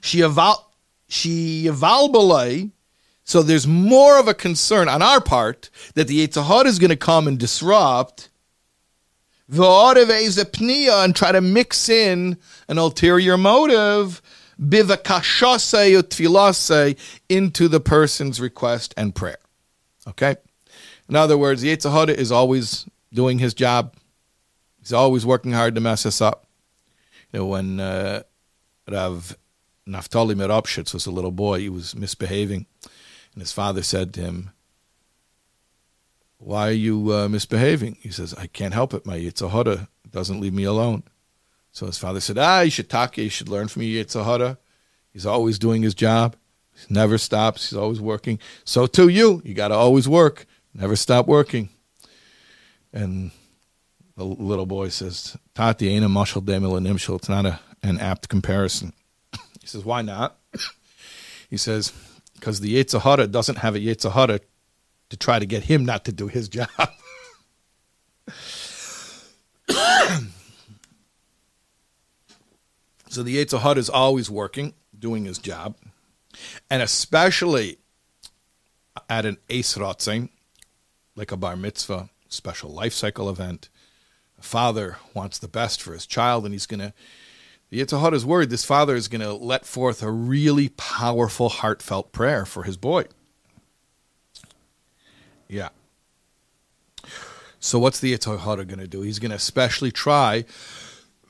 She 0.00 0.22
eval 0.22 0.72
so 3.24 3.42
there's 3.42 3.66
more 3.66 4.20
of 4.20 4.28
a 4.28 4.34
concern 4.34 4.88
on 4.88 5.00
our 5.00 5.20
part 5.20 5.70
that 5.94 6.08
the 6.08 6.26
Yetzer 6.26 6.46
Hara 6.46 6.68
is 6.68 6.78
going 6.78 6.90
to 6.90 6.96
come 6.96 7.26
and 7.26 7.38
disrupt 7.38 8.28
the 9.48 9.62
Oreveza 9.62 11.04
and 11.04 11.16
try 11.16 11.32
to 11.32 11.40
mix 11.40 11.88
in 11.88 12.36
an 12.68 12.78
ulterior 12.78 13.38
motive 13.38 14.20
into 17.28 17.68
the 17.68 17.80
person's 17.80 18.40
request 18.40 18.94
and 18.96 19.14
prayer. 19.14 19.38
Okay? 20.06 20.36
In 21.08 21.16
other 21.16 21.38
words, 21.38 21.62
the 21.62 21.74
Yetzer 21.74 21.92
Hara 21.92 22.12
is 22.12 22.30
always 22.30 22.86
doing 23.12 23.38
his 23.38 23.54
job. 23.54 23.94
He's 24.80 24.92
always 24.92 25.24
working 25.24 25.52
hard 25.52 25.74
to 25.76 25.80
mess 25.80 26.04
us 26.04 26.20
up. 26.20 26.46
You 27.32 27.40
know, 27.40 27.46
when 27.46 27.80
uh, 27.80 28.22
Rav 28.88 29.36
Naftali 29.88 30.34
Meropshitz 30.34 30.92
was 30.92 31.06
a 31.06 31.10
little 31.10 31.32
boy, 31.32 31.60
he 31.60 31.68
was 31.70 31.96
misbehaving 31.96 32.66
and 33.34 33.42
his 33.42 33.52
father 33.52 33.82
said 33.82 34.14
to 34.14 34.20
him, 34.20 34.50
Why 36.38 36.68
are 36.68 36.72
you 36.72 37.12
uh, 37.12 37.28
misbehaving? 37.28 37.98
He 38.00 38.10
says, 38.10 38.34
I 38.34 38.46
can't 38.46 38.74
help 38.74 38.94
it. 38.94 39.04
My 39.04 39.18
Yetzer 39.18 39.50
Hara 39.50 39.88
doesn't 40.10 40.40
leave 40.40 40.54
me 40.54 40.64
alone. 40.64 41.02
So 41.72 41.86
his 41.86 41.98
father 41.98 42.20
said, 42.20 42.38
Ah, 42.38 42.60
you 42.60 42.70
should 42.70 42.88
talk, 42.88 43.18
you 43.18 43.28
should 43.28 43.48
learn 43.48 43.68
from 43.68 43.82
your 43.82 44.04
Yetzer 44.04 44.24
Hara. 44.24 44.58
He's 45.12 45.26
always 45.26 45.58
doing 45.58 45.82
his 45.82 45.94
job. 45.94 46.36
He 46.74 46.92
never 46.92 47.18
stops. 47.18 47.70
He's 47.70 47.76
always 47.76 48.00
working. 48.00 48.38
So 48.64 48.86
too 48.86 49.08
you. 49.08 49.42
You 49.44 49.54
got 49.54 49.68
to 49.68 49.74
always 49.74 50.08
work. 50.08 50.46
Never 50.72 50.96
stop 50.96 51.26
working. 51.26 51.68
And 52.92 53.32
the 54.16 54.24
little 54.24 54.66
boy 54.66 54.88
says, 54.88 55.36
Tati 55.54 55.88
ain't 55.88 56.04
a 56.04 56.08
mushal 56.08 56.42
demil 56.42 56.76
and 56.76 56.86
imshal. 56.86 57.16
It's 57.16 57.28
not 57.28 57.46
a, 57.46 57.60
an 57.82 57.98
apt 57.98 58.28
comparison. 58.28 58.92
He 59.60 59.68
says, 59.68 59.84
Why 59.84 60.02
not? 60.02 60.36
he 61.50 61.56
says, 61.56 61.92
because 62.34 62.60
the 62.60 62.74
Yetzer 62.76 63.00
Hara 63.00 63.26
doesn't 63.26 63.58
have 63.58 63.74
a 63.74 63.80
Yetzer 63.80 64.12
Hara 64.12 64.40
to 65.10 65.16
try 65.16 65.38
to 65.38 65.46
get 65.46 65.64
him 65.64 65.84
not 65.84 66.04
to 66.04 66.12
do 66.12 66.28
his 66.28 66.48
job. 66.48 66.68
so 73.08 73.22
the 73.22 73.36
Yetzer 73.36 73.60
Hara 73.60 73.78
is 73.78 73.88
always 73.90 74.30
working, 74.30 74.74
doing 74.98 75.24
his 75.24 75.38
job, 75.38 75.76
and 76.70 76.82
especially 76.82 77.78
at 79.08 79.24
an 79.26 79.38
Ace 79.50 79.76
like 81.16 81.32
a 81.32 81.36
bar 81.36 81.56
mitzvah, 81.56 82.10
special 82.28 82.70
life 82.70 82.92
cycle 82.92 83.30
event. 83.30 83.68
A 84.38 84.42
father 84.42 84.98
wants 85.14 85.38
the 85.38 85.48
best 85.48 85.80
for 85.80 85.92
his 85.92 86.06
child, 86.06 86.44
and 86.44 86.52
he's 86.52 86.66
going 86.66 86.80
to 86.80 86.92
Yetzer 87.72 88.00
Hara 88.00 88.14
is 88.14 88.24
worried 88.24 88.50
this 88.50 88.64
father 88.64 88.94
is 88.94 89.08
going 89.08 89.20
to 89.20 89.32
let 89.32 89.64
forth 89.64 90.02
a 90.02 90.10
really 90.10 90.68
powerful, 90.70 91.48
heartfelt 91.48 92.12
prayer 92.12 92.44
for 92.44 92.62
his 92.62 92.76
boy. 92.76 93.04
Yeah. 95.48 95.70
So 97.58 97.78
what's 97.78 98.00
the 98.00 98.12
Yetzer 98.12 98.38
Hara 98.38 98.64
going 98.64 98.78
to 98.78 98.86
do? 98.86 99.00
He's 99.00 99.18
going 99.18 99.30
to 99.30 99.36
especially 99.36 99.90
try 99.90 100.44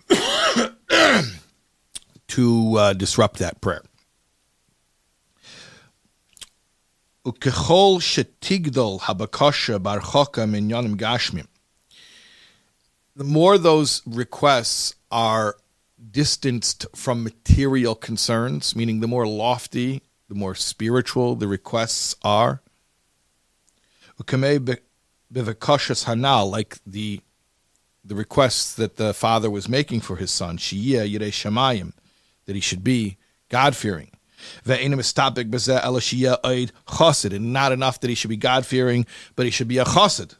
to 2.29 2.75
uh, 2.77 2.93
disrupt 2.93 3.39
that 3.39 3.61
prayer. 3.61 3.83
Ukechol 7.25 8.01
shetigdol 8.01 9.01
habakasha 9.01 9.79
barchoka 9.79 10.47
minyanim 10.47 10.97
gashmim. 10.97 11.47
The 13.17 13.25
more 13.25 13.57
those 13.57 14.03
requests 14.05 14.95
are 15.11 15.57
distanced 16.11 16.87
from 16.95 17.25
material 17.25 17.95
concerns, 17.95 18.77
meaning 18.77 19.01
the 19.01 19.09
more 19.09 19.27
lofty, 19.27 20.03
the 20.29 20.35
more 20.35 20.55
spiritual 20.55 21.37
the 21.37 21.49
requests 21.49 22.15
are. 22.23 22.61
Hanal, 26.05 26.51
like 26.51 26.79
the 26.87 27.21
the 28.07 28.15
requests 28.15 28.75
that 28.75 28.97
the 28.97 29.15
father 29.15 29.51
was 29.51 29.69
making 29.69 30.03
for 30.03 30.17
his 30.17 30.31
son, 30.31 30.59
that 30.59 32.55
he 32.55 32.61
should 32.61 32.85
be 32.85 33.17
God 33.49 33.75
fearing. 33.75 34.11
And 34.67 37.53
not 37.53 37.73
enough 37.73 38.01
that 38.01 38.09
he 38.09 38.15
should 38.15 38.29
be 38.29 38.37
God 38.37 38.67
fearing, 38.67 39.07
but 39.37 39.47
he 39.47 39.51
should 39.51 39.69
be 39.69 39.79
a 39.79 39.85
chassid. 39.85 40.35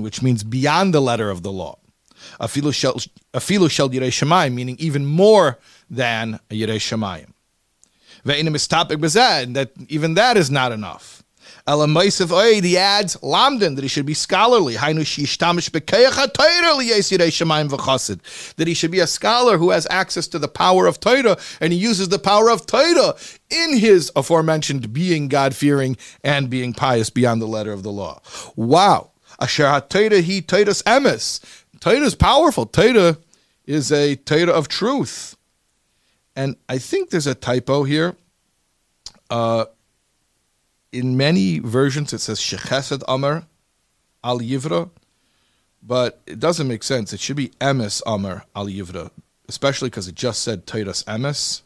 Which 0.00 0.22
means 0.22 0.42
beyond 0.42 0.94
the 0.94 1.02
letter 1.02 1.28
of 1.28 1.42
the 1.42 1.52
law 1.52 1.78
afilu 2.40 2.74
shel 2.74 2.94
afilu 3.34 3.70
shel 3.70 4.50
meaning 4.50 4.76
even 4.78 5.06
more 5.06 5.58
than 5.90 6.40
a 6.50 6.54
shemayim. 6.54 7.32
Ve'inim 8.24 8.54
istapik 8.54 8.98
bezed, 8.98 9.54
that 9.54 9.72
even 9.88 10.14
that 10.14 10.36
is 10.36 10.50
not 10.50 10.72
enough. 10.72 11.22
Elamaisiv 11.66 12.28
oid, 12.28 12.64
he 12.64 12.76
adds 12.76 13.16
lamden 13.16 13.76
that 13.76 13.82
he 13.82 13.88
should 13.88 14.06
be 14.06 14.14
scholarly. 14.14 14.74
Hainu 14.74 15.00
shishtamish 15.00 15.70
bekeach 15.70 16.10
shemayim 16.10 17.68
v'chasid. 17.68 18.54
That 18.54 18.66
he 18.66 18.74
should 18.74 18.90
be 18.90 18.98
a 19.00 19.06
scholar 19.06 19.58
who 19.58 19.70
has 19.70 19.86
access 19.90 20.26
to 20.28 20.38
the 20.38 20.48
power 20.48 20.86
of 20.86 20.98
Torah, 20.98 21.36
and 21.60 21.72
he 21.72 21.78
uses 21.78 22.08
the 22.08 22.18
power 22.18 22.50
of 22.50 22.66
Torah 22.66 23.14
in 23.50 23.76
his 23.76 24.10
aforementioned 24.16 24.92
being 24.92 25.28
God 25.28 25.54
fearing 25.54 25.96
and 26.24 26.50
being 26.50 26.72
pious 26.72 27.10
beyond 27.10 27.40
the 27.40 27.46
letter 27.46 27.72
of 27.72 27.82
the 27.82 27.92
law. 27.92 28.20
Wow. 28.56 29.10
Asher 29.40 29.66
ha-Torah 29.68 30.20
he 30.20 30.42
Torah's 30.42 30.82
emes. 30.82 31.40
Torah 31.82 32.06
is 32.06 32.14
powerful. 32.14 32.64
Torah 32.64 33.18
is 33.66 33.90
a 33.90 34.14
Torah 34.14 34.52
of 34.52 34.68
truth. 34.68 35.36
And 36.36 36.54
I 36.68 36.78
think 36.78 37.10
there's 37.10 37.26
a 37.26 37.34
typo 37.34 37.82
here. 37.82 38.14
Uh, 39.28 39.64
in 40.92 41.16
many 41.16 41.58
versions, 41.58 42.12
it 42.12 42.20
says 42.20 42.38
Shechesed 42.38 43.02
Amar 43.08 43.46
Al 44.22 44.38
Yivra, 44.38 44.90
but 45.82 46.20
it 46.24 46.38
doesn't 46.38 46.68
make 46.68 46.84
sense. 46.84 47.12
It 47.12 47.18
should 47.18 47.34
be 47.34 47.48
Emes 47.60 48.00
Amar 48.06 48.44
Al 48.54 48.66
Yivra, 48.66 49.10
especially 49.48 49.90
because 49.90 50.06
it 50.06 50.14
just 50.14 50.40
said 50.42 50.68
Torah's 50.68 51.02
Emes, 51.08 51.62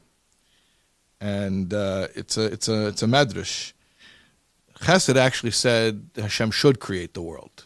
and 1.20 1.74
uh, 1.74 2.08
it's 2.14 2.38
a 2.38 2.44
it's 2.46 2.68
a 2.68 2.86
it's 2.86 3.02
a 3.02 3.06
medrash. 3.06 3.74
Chesed 4.80 5.16
actually 5.16 5.50
said 5.50 6.08
Hashem 6.16 6.52
should 6.52 6.80
create 6.80 7.12
the 7.12 7.20
world. 7.20 7.65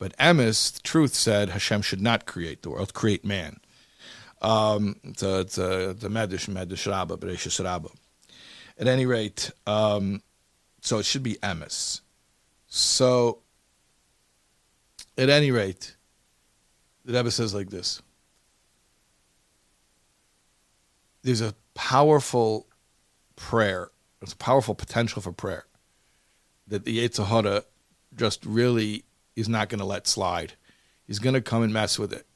But 0.00 0.16
Emes, 0.16 0.82
truth 0.82 1.14
said 1.14 1.50
Hashem 1.50 1.82
should 1.82 2.00
not 2.00 2.24
create 2.24 2.62
the 2.62 2.70
world, 2.70 2.94
create 2.94 3.22
man. 3.22 3.60
Um, 4.40 4.96
it's 5.04 5.22
a, 5.22 5.40
it's 5.40 5.58
a, 5.58 5.92
the 5.92 6.08
Medrash, 6.08 6.48
Medrash 6.48 6.90
Rabbah, 6.90 7.62
Rabbah. 7.62 7.88
At 8.78 8.88
any 8.88 9.04
rate, 9.04 9.50
um, 9.66 10.22
so 10.80 10.98
it 10.98 11.04
should 11.04 11.22
be 11.22 11.34
Emes. 11.42 12.00
So, 12.66 13.40
at 15.18 15.28
any 15.28 15.50
rate, 15.50 15.96
the 17.04 17.12
Rebbe 17.12 17.30
says 17.30 17.54
like 17.54 17.68
this. 17.68 18.00
There's 21.22 21.42
a 21.42 21.54
powerful 21.74 22.66
prayer, 23.36 23.90
there's 24.18 24.32
a 24.32 24.36
powerful 24.36 24.74
potential 24.74 25.20
for 25.20 25.32
prayer 25.32 25.66
that 26.68 26.86
the 26.86 27.06
Yetzer 27.06 27.26
Hara 27.26 27.64
just 28.16 28.46
really 28.46 29.04
is 29.40 29.48
not 29.48 29.68
going 29.68 29.78
to 29.78 29.84
let 29.84 30.06
slide. 30.06 30.54
He's 31.06 31.18
going 31.18 31.34
to 31.34 31.40
come 31.40 31.62
and 31.62 31.72
mess 31.72 31.98
with 31.98 32.12
it. 32.12 32.26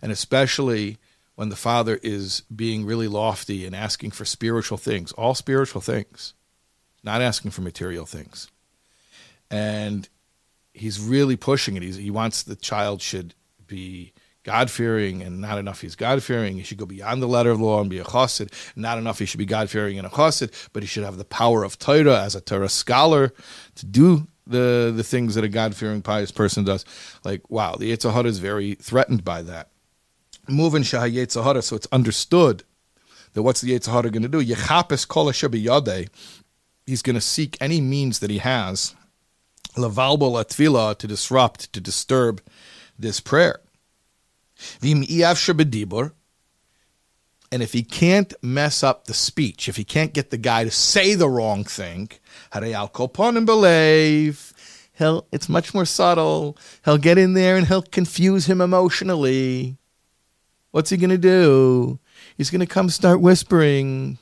And 0.00 0.10
especially 0.10 0.98
when 1.34 1.48
the 1.48 1.56
father 1.56 1.98
is 2.02 2.42
being 2.54 2.86
really 2.86 3.08
lofty 3.08 3.66
and 3.66 3.74
asking 3.74 4.12
for 4.12 4.24
spiritual 4.24 4.78
things, 4.78 5.12
all 5.12 5.34
spiritual 5.34 5.80
things, 5.80 6.34
not 7.02 7.20
asking 7.20 7.50
for 7.50 7.60
material 7.60 8.06
things. 8.06 8.48
And 9.50 10.08
he's 10.72 11.00
really 11.00 11.36
pushing 11.36 11.76
it. 11.76 11.82
He's, 11.82 11.96
he 11.96 12.10
wants 12.10 12.42
the 12.42 12.56
child 12.56 13.02
should 13.02 13.34
be 13.66 14.12
God 14.44 14.70
fearing 14.70 15.22
and 15.22 15.40
not 15.40 15.58
enough 15.58 15.80
he's 15.80 15.96
God 15.96 16.22
fearing. 16.22 16.56
He 16.56 16.62
should 16.62 16.78
go 16.78 16.86
beyond 16.86 17.22
the 17.22 17.26
letter 17.26 17.50
of 17.50 17.58
the 17.58 17.64
law 17.64 17.80
and 17.80 17.90
be 17.90 17.98
a 17.98 18.04
chassid. 18.04 18.52
Not 18.76 18.98
enough 18.98 19.18
he 19.18 19.26
should 19.26 19.38
be 19.38 19.46
God 19.46 19.70
fearing 19.70 19.98
and 19.98 20.06
a 20.06 20.10
chassid, 20.10 20.52
but 20.72 20.82
he 20.82 20.86
should 20.86 21.04
have 21.04 21.16
the 21.16 21.24
power 21.24 21.64
of 21.64 21.78
Torah 21.78 22.22
as 22.22 22.34
a 22.34 22.40
Torah 22.40 22.68
scholar 22.68 23.32
to 23.76 23.86
do 23.86 24.28
the 24.46 24.92
the 24.94 25.04
things 25.04 25.34
that 25.34 25.44
a 25.44 25.48
God 25.48 25.74
fearing 25.74 26.02
pious 26.02 26.30
person 26.30 26.64
does. 26.64 26.84
Like 27.24 27.48
wow, 27.50 27.76
the 27.76 27.92
Yetzer 27.92 28.12
Hara 28.12 28.26
is 28.26 28.38
very 28.38 28.74
threatened 28.74 29.24
by 29.24 29.42
that. 29.42 29.70
Moving 30.48 30.82
Shah 30.82 31.04
Yetzer 31.04 31.62
so 31.62 31.76
it's 31.76 31.88
understood 31.90 32.64
that 33.32 33.42
what's 33.42 33.60
the 33.60 33.72
Yetzer 33.72 33.92
Hara 33.92 34.10
going 34.10 34.22
to 34.22 34.28
do? 34.28 34.44
Yechapes 34.44 35.06
kol. 35.06 35.30
He's 36.86 37.02
going 37.02 37.14
to 37.14 37.20
seek 37.20 37.56
any 37.60 37.80
means 37.80 38.18
that 38.18 38.28
he 38.28 38.38
has, 38.38 38.94
lavalbo 39.74 40.30
latfila 40.30 40.98
to 40.98 41.06
disrupt, 41.06 41.72
to 41.72 41.80
disturb 41.80 42.42
this 42.98 43.20
prayer. 43.20 43.60
Vim 44.80 45.02
and 47.54 47.62
if 47.62 47.72
he 47.72 47.84
can't 47.84 48.34
mess 48.42 48.82
up 48.82 49.04
the 49.04 49.14
speech, 49.14 49.68
if 49.68 49.76
he 49.76 49.84
can't 49.84 50.12
get 50.12 50.30
the 50.30 50.36
guy 50.36 50.64
to 50.64 50.72
say 50.72 51.14
the 51.14 51.28
wrong 51.28 51.62
thing, 51.62 52.10
he'll 54.94 55.28
it's 55.30 55.48
much 55.48 55.72
more 55.72 55.84
subtle. 55.84 56.58
He'll 56.84 56.98
get 56.98 57.16
in 57.16 57.34
there 57.34 57.56
and 57.56 57.68
he'll 57.68 57.82
confuse 57.82 58.46
him 58.46 58.60
emotionally. 58.60 59.76
What's 60.72 60.90
he 60.90 60.96
gonna 60.96 61.16
do? 61.16 62.00
He's 62.36 62.50
gonna 62.50 62.66
come 62.66 62.90
start 62.90 63.20
whispering 63.20 64.18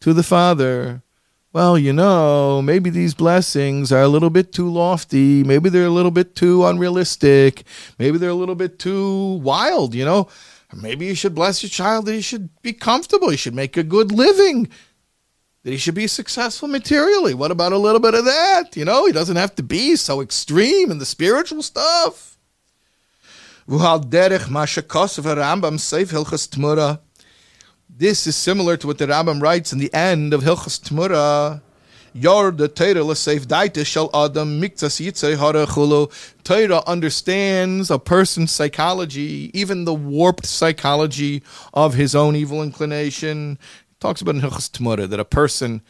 to 0.00 0.12
the 0.12 0.24
father. 0.24 1.04
Well, 1.52 1.78
you 1.78 1.92
know, 1.92 2.60
maybe 2.60 2.90
these 2.90 3.14
blessings 3.14 3.92
are 3.92 4.02
a 4.02 4.08
little 4.08 4.30
bit 4.30 4.52
too 4.52 4.68
lofty. 4.68 5.44
Maybe 5.44 5.68
they're 5.68 5.86
a 5.86 5.90
little 5.90 6.10
bit 6.10 6.34
too 6.34 6.66
unrealistic. 6.66 7.62
Maybe 8.00 8.18
they're 8.18 8.30
a 8.30 8.34
little 8.34 8.56
bit 8.56 8.80
too 8.80 9.34
wild, 9.44 9.94
you 9.94 10.04
know? 10.04 10.28
Maybe 10.74 11.06
you 11.06 11.14
should 11.14 11.34
bless 11.34 11.62
your 11.62 11.70
child 11.70 12.06
that 12.06 12.14
he 12.14 12.20
should 12.20 12.50
be 12.62 12.72
comfortable, 12.72 13.30
he 13.30 13.36
should 13.36 13.54
make 13.54 13.76
a 13.76 13.82
good 13.82 14.12
living, 14.12 14.68
that 15.64 15.70
he 15.70 15.78
should 15.78 15.94
be 15.94 16.06
successful 16.06 16.68
materially. 16.68 17.34
What 17.34 17.50
about 17.50 17.72
a 17.72 17.78
little 17.78 18.00
bit 18.00 18.14
of 18.14 18.26
that? 18.26 18.76
You 18.76 18.84
know, 18.84 19.06
he 19.06 19.12
doesn't 19.12 19.36
have 19.36 19.54
to 19.56 19.62
be 19.62 19.96
so 19.96 20.20
extreme 20.20 20.90
in 20.90 20.98
the 20.98 21.06
spiritual 21.06 21.62
stuff. 21.62 22.36
This 27.88 28.26
is 28.26 28.36
similar 28.36 28.76
to 28.76 28.86
what 28.86 28.98
the 28.98 29.06
Rambam 29.06 29.42
writes 29.42 29.72
in 29.72 29.78
the 29.78 29.92
end 29.92 30.32
of 30.32 30.42
Hilchas 30.42 30.78
Tmura. 30.80 31.60
Yor 32.20 32.50
the 32.50 32.68
Torah 32.68 33.04
l'seif 33.04 33.46
daita 33.46 33.86
shel 33.86 34.10
adam 34.12 34.60
miktas 34.60 35.00
yitzay 35.04 35.36
hara 35.36 35.66
chulu. 35.66 36.10
Torah 36.42 36.82
understands 36.86 37.90
a 37.90 37.98
person's 37.98 38.50
psychology, 38.50 39.50
even 39.54 39.84
the 39.84 39.94
warped 39.94 40.46
psychology 40.46 41.42
of 41.72 41.94
his 41.94 42.14
own 42.14 42.34
evil 42.34 42.62
inclination. 42.62 43.58
Talks 44.00 44.20
about 44.20 44.36
in 44.36 44.40
Tmura 44.42 45.08
that 45.08 45.20
a 45.20 45.24
person, 45.24 45.82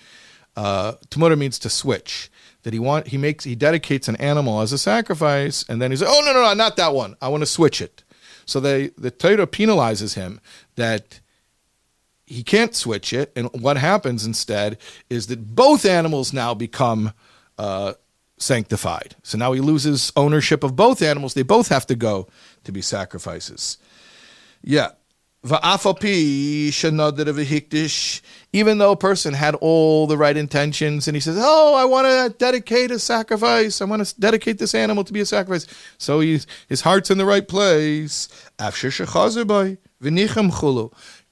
uh, 0.57 0.95
means 1.37 1.59
to 1.61 1.71
switch. 1.71 2.31
That 2.65 2.73
he 2.73 2.79
want 2.79 3.07
he 3.07 3.17
makes 3.17 3.45
he 3.45 3.55
dedicates 3.55 4.09
an 4.09 4.17
animal 4.17 4.61
as 4.61 4.73
a 4.73 4.79
sacrifice, 4.79 5.65
and 5.69 5.81
then 5.81 5.91
he's 5.91 6.03
like, 6.03 6.11
oh 6.13 6.21
no 6.25 6.33
no 6.33 6.43
no 6.43 6.55
not 6.55 6.77
that 6.77 6.93
one. 6.93 7.17
I 7.23 7.29
want 7.29 7.43
to 7.43 7.47
switch 7.47 7.81
it. 7.81 8.03
So 8.45 8.61
they 8.61 8.89
the 8.99 9.11
Torah 9.11 9.47
penalizes 9.47 10.15
him 10.15 10.41
that 10.77 11.21
he 12.29 12.43
can't 12.43 12.75
switch 12.75 13.13
it. 13.13 13.33
And 13.35 13.49
what 13.61 13.79
happens 13.79 14.27
instead 14.27 14.79
is 15.09 15.29
that 15.29 15.55
both 15.55 15.85
animals 15.85 16.33
now 16.33 16.55
become 16.55 17.13
uh, 17.57 17.95
sanctified. 18.37 19.17
So 19.23 19.39
now 19.39 19.53
he 19.53 19.61
loses 19.61 20.13
ownership 20.17 20.63
of 20.63 20.77
both 20.77 21.03
animals. 21.03 21.35
They 21.35 21.43
both 21.43 21.69
have 21.69 21.87
to 21.87 21.95
go 21.95 22.29
to 22.65 22.73
be 22.73 22.83
sacrifices. 22.83 23.79
Yeah. 24.63 24.91
Even 28.53 28.79
though 28.79 28.93
a 28.93 28.97
person 28.97 29.35
had 29.35 29.55
all 29.57 30.07
the 30.07 30.17
right 30.17 30.37
intentions 30.37 31.07
and 31.07 31.15
he 31.15 31.21
says, 31.21 31.37
Oh, 31.39 31.75
I 31.77 31.85
want 31.85 32.07
to 32.07 32.37
dedicate 32.39 32.91
a 32.91 32.99
sacrifice. 32.99 33.81
I 33.81 33.85
want 33.85 34.05
to 34.05 34.21
dedicate 34.21 34.59
this 34.59 34.75
animal 34.75 35.05
to 35.05 35.13
be 35.13 35.21
a 35.21 35.27
sacrifice. 35.27 35.67
So 35.97 36.21
he's, 36.21 36.47
his 36.69 36.81
heart's 36.81 37.11
in 37.11 37.19
the 37.19 37.25
right 37.25 37.47
place 37.47 38.29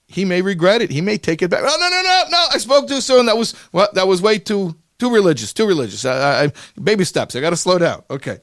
he 0.07 0.25
may 0.25 0.43
regret 0.43 0.83
it. 0.83 0.91
He 0.91 1.01
may 1.01 1.19
take 1.19 1.43
it 1.43 1.49
back. 1.49 1.63
Oh, 1.65 1.77
no, 1.81 1.89
no, 1.89 2.03
no, 2.03 2.25
no! 2.31 2.47
I 2.53 2.59
spoke 2.59 2.89
too 2.89 3.01
soon. 3.01 3.27
That 3.27 3.37
was 3.37 3.53
what? 3.73 3.95
That 3.95 4.07
was 4.07 4.23
way 4.23 4.39
too 4.39 4.77
too 4.99 5.13
religious. 5.13 5.53
Too 5.53 5.67
religious. 5.67 6.05
I, 6.05 6.45
I, 6.45 6.53
baby 6.81 7.05
steps. 7.05 7.37
I 7.37 7.41
got 7.41 7.51
to 7.51 7.57
slow 7.57 7.79
down. 7.79 8.03
Okay. 8.11 8.39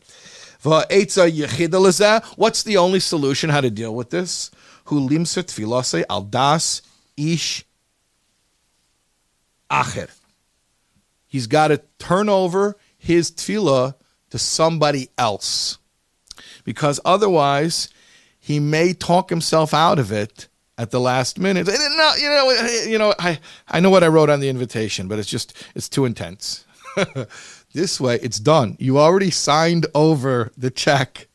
What's 0.64 1.16
the 1.16 2.78
only 2.78 3.00
solution 3.00 3.50
how 3.50 3.62
to 3.62 3.70
deal 3.70 3.94
with 3.94 4.10
this? 4.12 4.50
Who 4.86 5.10
limsut 5.10 5.48
filose 5.48 6.04
al 6.10 6.22
das 6.22 6.82
ish 7.18 7.66
acher. 9.70 10.10
He's 11.28 11.48
got 11.48 11.70
to 11.70 11.82
turn 11.98 12.30
over 12.30 12.78
his 12.98 13.32
tefillah 13.32 13.96
to 14.30 14.40
somebody 14.40 15.10
else, 15.18 15.80
because 16.64 17.00
otherwise 17.04 17.90
he 18.40 18.60
may 18.60 18.94
talk 18.94 19.30
himself 19.30 19.74
out 19.74 20.00
of 20.00 20.12
it 20.12 20.48
at 20.78 20.92
the 20.92 21.00
last 21.00 21.40
minute. 21.40 21.68
No, 21.68 22.14
you 22.18 22.30
know, 22.30 22.68
you 22.86 22.98
know, 22.98 23.14
I, 23.20 23.40
I 23.68 23.80
know 23.80 23.90
what 23.90 24.04
I 24.04 24.08
wrote 24.08 24.30
on 24.30 24.40
the 24.40 24.50
invitation, 24.50 25.08
but 25.08 25.20
it's 25.20 25.30
just 25.30 25.54
it's 25.76 25.90
too 25.90 26.06
intense. 26.06 26.66
this 27.74 28.00
way, 28.00 28.20
it's 28.22 28.40
done. 28.40 28.76
You 28.80 29.00
already 29.00 29.32
signed 29.32 29.86
over 29.94 30.52
the 30.58 30.70
check 30.72 31.28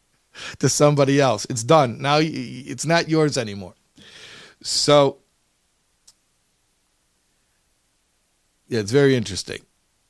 to 0.59 0.69
somebody 0.69 1.21
else. 1.21 1.47
It's 1.51 1.63
done. 1.63 2.01
Now 2.01 2.19
it's 2.21 2.87
not 2.87 3.09
yours 3.09 3.37
anymore. 3.39 3.75
So, 4.63 5.19
yeah, 8.69 8.81
it's 8.81 8.93
very 8.93 9.15
interesting. 9.15 9.63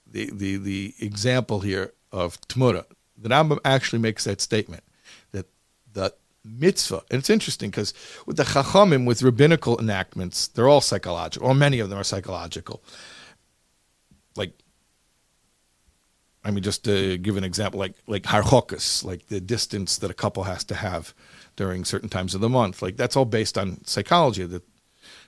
The 0.07 0.31
the 0.33 0.57
the 0.57 0.95
example 1.01 1.61
here 1.61 1.93
of 2.13 2.41
Tmura. 2.43 2.85
The 3.21 3.29
Rambam 3.29 3.59
actually 3.65 3.99
makes 3.99 4.25
that 4.25 4.41
statement 4.41 4.85
that 5.33 5.47
the 5.93 6.15
mitzvah. 6.49 7.03
And 7.11 7.19
it's 7.19 7.31
interesting 7.31 7.71
because 7.71 7.95
with 8.27 8.37
the 8.37 8.45
chachamim, 8.45 9.07
with 9.07 9.23
rabbinical 9.23 9.79
enactments, 9.79 10.49
they're 10.49 10.69
all 10.69 10.81
psychological, 10.81 11.49
or 11.49 11.55
many 11.55 11.81
of 11.81 11.91
them 11.91 11.99
are 11.99 12.05
psychological. 12.05 12.83
Like, 14.37 14.53
I 16.45 16.51
mean, 16.51 16.63
just 16.63 16.85
to 16.85 17.19
give 17.19 17.37
an 17.37 17.45
example, 17.45 17.79
like 17.81 17.95
like 18.07 18.23
harchokas, 18.23 19.05
like 19.05 19.27
the 19.27 19.41
distance 19.41 19.99
that 19.99 20.11
a 20.11 20.15
couple 20.15 20.45
has 20.45 20.65
to 20.65 20.75
have 20.75 21.15
during 21.57 21.85
certain 21.85 22.09
times 22.09 22.35
of 22.35 22.41
the 22.41 22.49
month. 22.49 22.83
Like 22.83 22.97
that's 22.97 23.17
all 23.17 23.25
based 23.25 23.59
on 23.59 23.85
psychology. 23.85 24.45
That 24.45 24.63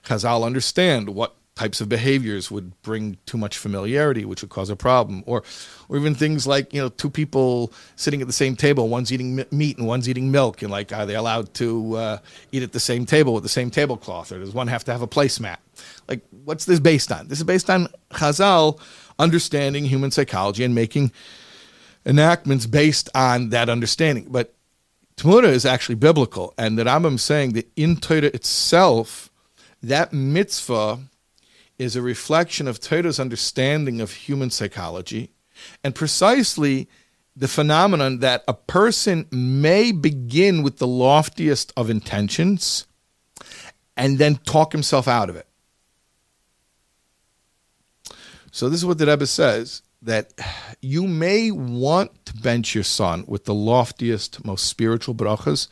Chazal 0.05 0.45
understand 0.45 1.09
what 1.09 1.35
types 1.55 1.81
of 1.81 1.89
behaviors 1.89 2.49
would 2.49 2.81
bring 2.81 3.17
too 3.25 3.37
much 3.37 3.57
familiarity, 3.57 4.23
which 4.25 4.41
would 4.41 4.49
cause 4.49 4.69
a 4.69 4.75
problem, 4.75 5.23
or, 5.25 5.43
or 5.89 5.97
even 5.97 6.15
things 6.15 6.47
like 6.47 6.73
you 6.73 6.81
know 6.81 6.89
two 6.89 7.09
people 7.09 7.73
sitting 7.95 8.21
at 8.21 8.27
the 8.27 8.33
same 8.33 8.55
table, 8.55 8.87
one's 8.87 9.11
eating 9.11 9.43
meat 9.51 9.77
and 9.77 9.85
one's 9.85 10.07
eating 10.07 10.31
milk, 10.31 10.61
and 10.61 10.71
like 10.71 10.93
are 10.93 11.05
they 11.05 11.15
allowed 11.15 11.53
to 11.55 11.95
uh, 11.97 12.17
eat 12.51 12.63
at 12.63 12.71
the 12.71 12.79
same 12.79 13.05
table 13.05 13.33
with 13.33 13.43
the 13.43 13.49
same 13.49 13.69
tablecloth, 13.69 14.31
or 14.31 14.39
does 14.39 14.53
one 14.53 14.67
have 14.67 14.83
to 14.85 14.91
have 14.91 15.01
a 15.01 15.07
placemat? 15.07 15.57
Like, 16.07 16.21
what's 16.45 16.65
this 16.65 16.79
based 16.79 17.11
on? 17.11 17.27
This 17.27 17.39
is 17.39 17.43
based 17.43 17.69
on 17.69 17.87
Chazal 18.11 18.79
understanding 19.19 19.85
human 19.85 20.11
psychology 20.11 20.63
and 20.63 20.73
making 20.73 21.11
enactments 22.05 22.65
based 22.65 23.09
on 23.15 23.49
that 23.49 23.69
understanding, 23.69 24.27
but. 24.29 24.53
Tmura 25.17 25.49
is 25.49 25.67
actually 25.67 25.95
biblical, 25.95 26.51
and 26.57 26.79
that 26.79 26.87
Rambam 26.87 27.19
saying 27.19 27.51
that 27.53 27.69
in 27.75 27.97
Torah 27.97 28.31
itself, 28.33 29.29
that 29.83 30.13
mitzvah 30.13 30.99
is 31.81 31.95
a 31.95 32.01
reflection 32.01 32.67
of 32.67 32.79
Torah's 32.79 33.19
understanding 33.19 34.01
of 34.01 34.11
human 34.11 34.51
psychology 34.51 35.31
and 35.83 35.95
precisely 35.95 36.87
the 37.35 37.47
phenomenon 37.47 38.19
that 38.19 38.43
a 38.47 38.53
person 38.53 39.25
may 39.31 39.91
begin 39.91 40.61
with 40.61 40.77
the 40.77 40.85
loftiest 40.85 41.73
of 41.75 41.89
intentions 41.89 42.85
and 43.97 44.19
then 44.19 44.35
talk 44.35 44.73
himself 44.73 45.07
out 45.07 45.27
of 45.27 45.35
it. 45.35 45.47
So 48.51 48.69
this 48.69 48.79
is 48.81 48.85
what 48.85 48.99
the 48.99 49.07
Rebbe 49.07 49.25
says 49.25 49.81
that 50.03 50.33
you 50.81 51.07
may 51.07 51.49
want 51.49 52.25
to 52.25 52.33
bench 52.35 52.75
your 52.75 52.83
son 52.83 53.23
with 53.27 53.45
the 53.45 53.55
loftiest, 53.55 54.45
most 54.45 54.65
spiritual 54.65 55.15
brachas, 55.15 55.67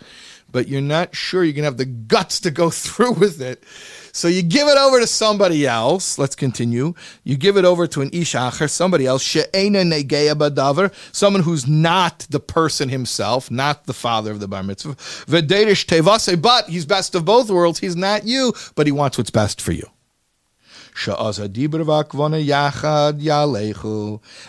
but 0.51 0.67
you're 0.67 0.81
not 0.81 1.15
sure 1.15 1.43
you're 1.43 1.53
going 1.53 1.63
to 1.63 1.69
have 1.69 1.77
the 1.77 1.85
guts 1.85 2.39
to 2.39 2.49
go 2.49 2.69
through 2.71 3.13
with 3.13 3.41
it. 3.41 3.63
So 4.11 4.27
you 4.27 4.41
give 4.41 4.67
it 4.67 4.77
over 4.77 4.99
to 4.99 5.07
somebody 5.07 5.65
else. 5.67 6.17
Let's 6.17 6.35
continue. 6.35 6.93
You 7.23 7.37
give 7.37 7.57
it 7.57 7.65
over 7.65 7.87
to 7.87 8.01
an 8.01 8.09
ishacher, 8.11 8.69
somebody 8.69 9.05
else, 9.05 9.23
she'ena 9.23 9.83
negeya 9.83 10.35
badavar, 10.35 10.93
someone 11.11 11.43
who's 11.43 11.67
not 11.67 12.27
the 12.29 12.39
person 12.39 12.89
himself, 12.89 13.49
not 13.51 13.85
the 13.85 13.93
father 13.93 14.31
of 14.31 14.39
the 14.39 14.47
bar 14.47 14.63
mitzvah. 14.63 14.95
V'derish 14.95 15.85
tevase, 15.85 16.41
but 16.41 16.69
he's 16.69 16.85
best 16.85 17.15
of 17.15 17.25
both 17.25 17.49
worlds. 17.49 17.79
He's 17.79 17.95
not 17.95 18.25
you, 18.25 18.53
but 18.75 18.87
he 18.87 18.91
wants 18.91 19.17
what's 19.17 19.29
best 19.29 19.61
for 19.61 19.71
you. 19.71 19.89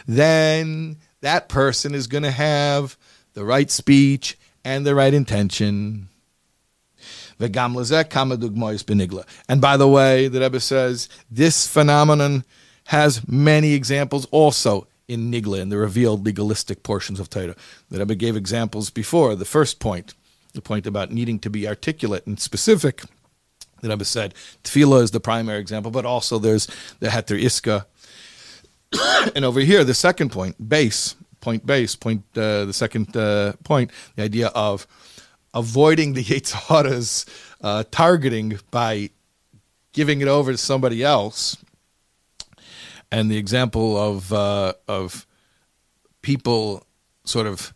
Then 0.07 0.97
that 1.21 1.49
person 1.49 1.95
is 1.95 2.07
going 2.07 2.23
to 2.23 2.31
have 2.31 2.97
the 3.35 3.45
right 3.45 3.71
speech 3.71 4.39
and 4.65 4.87
the 4.87 4.95
right 4.95 5.15
intention. 5.15 6.10
And 9.49 9.61
by 9.61 9.77
the 9.77 9.89
way, 9.89 10.29
the 10.29 10.41
Rebbe 10.41 10.61
says 10.61 11.09
this 11.31 11.67
phenomenon 11.67 12.45
has 12.85 13.27
many 13.29 13.73
examples 13.73 14.27
also 14.27 14.87
in 15.09 15.31
Nigla, 15.31 15.61
in 15.61 15.69
the 15.69 15.77
revealed 15.77 16.25
legalistic 16.25 16.83
portions 16.83 17.19
of 17.19 17.29
Torah. 17.29 17.57
The 17.89 17.99
Rebbe 17.99 18.15
gave 18.15 18.37
examples 18.37 18.91
before. 18.91 19.35
The 19.35 19.45
first 19.45 19.81
point, 19.81 20.15
the 20.53 20.61
point 20.61 20.87
about 20.87 21.11
needing 21.11 21.39
to 21.41 21.51
be 21.51 21.67
articulate 21.67 22.27
and 22.27 22.39
specific. 22.39 23.03
The 23.81 23.89
Rebbe 23.89 24.05
said 24.05 24.35
tefillah 24.63 25.03
is 25.03 25.11
the 25.11 25.21
primary 25.21 25.59
example, 25.59 25.91
but 25.91 26.05
also 26.05 26.39
there's 26.39 26.69
the 27.01 27.09
heter 27.09 27.41
iska. 27.41 27.87
and 29.35 29.45
over 29.45 29.61
here, 29.61 29.83
the 29.85 29.95
second 29.95 30.31
point, 30.31 30.69
base, 30.69 31.17
point 31.41 31.67
base, 31.67 31.97
point, 31.97 32.23
uh, 32.37 32.65
the 32.67 32.73
second 32.73 33.17
uh, 33.17 33.55
point, 33.65 33.91
the 34.17 34.23
idea 34.23 34.49
of 34.49 34.87
avoiding 35.55 36.13
the 36.13 36.25
Yetzer 36.31 36.55
Hara's 36.69 37.27
uh, 37.61 37.85
targeting 37.91 38.59
by 38.71 39.11
giving 39.93 40.21
it 40.21 40.29
over 40.29 40.53
to 40.53 40.59
somebody 40.59 41.03
else. 41.03 41.57
And 43.13 43.31
the 43.31 43.37
example 43.37 43.97
of 43.97 44.33
uh, 44.33 44.75
of 44.87 45.27
people 46.23 46.87
sort 47.25 47.47
of 47.47 47.75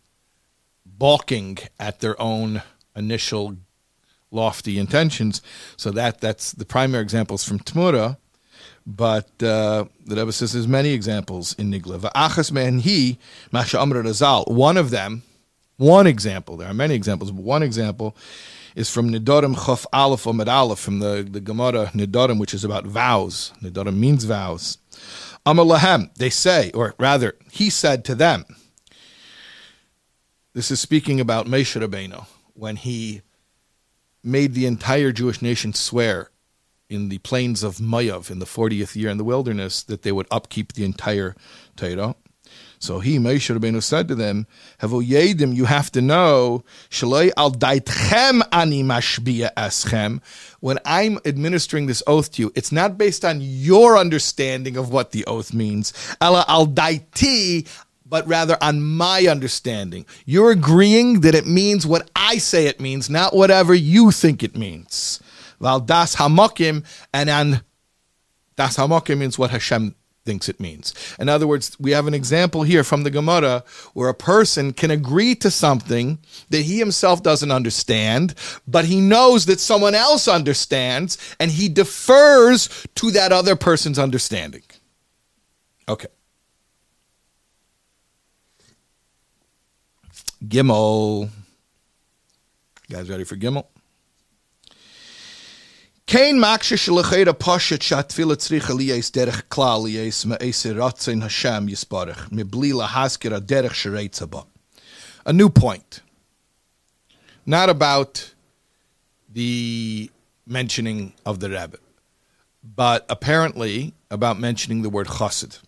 balking 0.85 1.57
at 1.77 1.99
their 1.99 2.19
own 2.21 2.61
initial 2.95 3.57
lofty 4.31 4.79
intentions. 4.79 5.41
So 5.75 5.91
that 5.91 6.21
that's 6.21 6.53
the 6.53 6.65
primary 6.65 7.03
examples 7.03 7.43
from 7.43 7.59
Tmura. 7.59 8.17
But 8.87 9.41
uh, 9.41 9.85
the 10.05 10.15
Rebbe 10.15 10.31
says 10.31 10.53
there's 10.53 10.67
many 10.67 10.91
examples 10.91 11.53
in 11.55 11.71
Nigla. 11.71 11.99
Va'achas 11.99 12.81
he 12.81 13.17
masha 13.51 13.81
amr. 13.81 14.03
One 14.45 14.77
of 14.77 14.91
them 14.91 15.23
one 15.77 16.07
example, 16.07 16.57
there 16.57 16.69
are 16.69 16.73
many 16.73 16.95
examples, 16.95 17.31
but 17.31 17.43
one 17.43 17.63
example 17.63 18.15
is 18.75 18.89
from 18.89 19.09
Nidorim 19.09 19.55
Chof 19.55 19.85
Aleph 19.93 20.23
Omid 20.23 20.47
Aleph, 20.47 20.79
from 20.79 20.99
the, 20.99 21.27
the 21.29 21.39
Gemara 21.39 21.87
Nidorim, 21.93 22.39
which 22.39 22.53
is 22.53 22.63
about 22.63 22.85
vows. 22.85 23.53
Nidorim 23.61 23.97
means 23.97 24.25
vows. 24.25 24.77
Amar 25.45 25.65
Lahem, 25.65 26.13
they 26.15 26.29
say, 26.29 26.71
or 26.73 26.95
rather, 26.99 27.35
he 27.51 27.69
said 27.69 28.03
to 28.05 28.15
them, 28.15 28.45
this 30.53 30.71
is 30.71 30.79
speaking 30.79 31.19
about 31.19 31.47
Moshe 31.47 31.79
Rabbeinu, 31.79 32.25
when 32.53 32.77
he 32.77 33.21
made 34.23 34.53
the 34.53 34.65
entire 34.65 35.11
Jewish 35.11 35.41
nation 35.41 35.73
swear 35.73 36.31
in 36.89 37.09
the 37.09 37.17
plains 37.19 37.63
of 37.63 37.77
Moav 37.77 38.31
in 38.31 38.39
the 38.39 38.45
40th 38.45 38.95
year 38.95 39.09
in 39.09 39.17
the 39.17 39.23
wilderness 39.23 39.83
that 39.83 40.01
they 40.03 40.11
would 40.11 40.27
upkeep 40.31 40.73
the 40.73 40.85
entire 40.85 41.35
Torah. 41.75 42.15
So 42.85 42.99
he, 42.99 43.17
Moshe 43.17 43.57
Rabbeinu, 43.57 43.81
said 43.81 44.07
to 44.09 44.15
them, 44.15 44.45
Yedim, 44.79 45.55
you 45.55 45.65
have 45.65 45.91
to 45.93 46.01
know, 46.01 46.63
Shaloi 46.91 47.31
al 47.35 47.51
daitchem 47.51 48.43
ani 48.51 48.83
mashbiya 48.83 49.55
eschem. 49.55 50.21
When 50.59 50.77
I'm 50.85 51.17
administering 51.25 51.87
this 51.87 52.03
oath 52.05 52.31
to 52.33 52.43
you, 52.43 52.51
it's 52.53 52.71
not 52.71 52.95
based 52.95 53.25
on 53.25 53.39
your 53.41 53.97
understanding 53.97 54.77
of 54.77 54.91
what 54.91 55.11
the 55.11 55.25
oath 55.25 55.51
means. 55.51 55.93
Al 56.21 56.67
daiti, 56.67 57.67
but 58.05 58.27
rather 58.27 58.55
on 58.61 58.83
my 58.83 59.25
understanding. 59.25 60.05
You're 60.25 60.51
agreeing 60.51 61.21
that 61.21 61.33
it 61.33 61.47
means 61.47 61.87
what 61.87 62.07
I 62.15 62.37
say 62.37 62.67
it 62.67 62.79
means, 62.79 63.09
not 63.09 63.35
whatever 63.35 63.73
you 63.73 64.11
think 64.11 64.43
it 64.43 64.55
means. 64.55 65.19
Val 65.59 65.79
das 65.79 66.15
and 66.19 67.29
on 67.29 67.61
das 68.55 68.77
hamokim 68.77 69.17
means 69.17 69.39
what 69.39 69.49
Hashem 69.49 69.95
thinks 70.25 70.49
it 70.49 70.59
means. 70.59 70.93
In 71.19 71.29
other 71.29 71.47
words, 71.47 71.77
we 71.79 71.91
have 71.91 72.07
an 72.07 72.13
example 72.13 72.63
here 72.63 72.83
from 72.83 73.03
the 73.03 73.11
Gemara 73.11 73.63
where 73.93 74.09
a 74.09 74.13
person 74.13 74.73
can 74.73 74.91
agree 74.91 75.35
to 75.35 75.51
something 75.51 76.17
that 76.49 76.63
he 76.63 76.79
himself 76.79 77.21
doesn't 77.21 77.51
understand, 77.51 78.33
but 78.67 78.85
he 78.85 78.99
knows 78.99 79.45
that 79.45 79.59
someone 79.59 79.95
else 79.95 80.27
understands, 80.27 81.17
and 81.39 81.51
he 81.51 81.69
defers 81.69 82.87
to 82.95 83.11
that 83.11 83.31
other 83.31 83.55
person's 83.55 83.99
understanding. 83.99 84.63
Okay. 85.87 86.07
Gimel. 90.43 91.29
You 92.87 92.95
guys 92.95 93.09
ready 93.09 93.23
for 93.23 93.35
Gimel? 93.35 93.65
Kein 96.07 96.37
makshe 96.37 96.77
tefillah 98.03 98.37
tzricha 98.37 98.77
liyes 98.77 99.09
derech 99.09 99.41
klal 99.49 99.85
liyes 99.85 100.23
ratzin 100.75 101.23
Hashem 101.23 101.67
derech. 101.67 102.15
A 105.25 105.33
new 105.33 105.49
point. 105.49 106.01
Not 107.47 107.69
about 107.69 108.33
the 109.33 110.11
mentioning 110.45 111.13
of 111.25 111.39
the 111.39 111.49
Rebbe, 111.49 111.79
but 112.63 113.03
apparently 113.09 113.95
about 114.11 114.39
mentioning 114.39 114.83
the 114.83 114.91
word 114.91 115.07
chassid. 115.07 115.59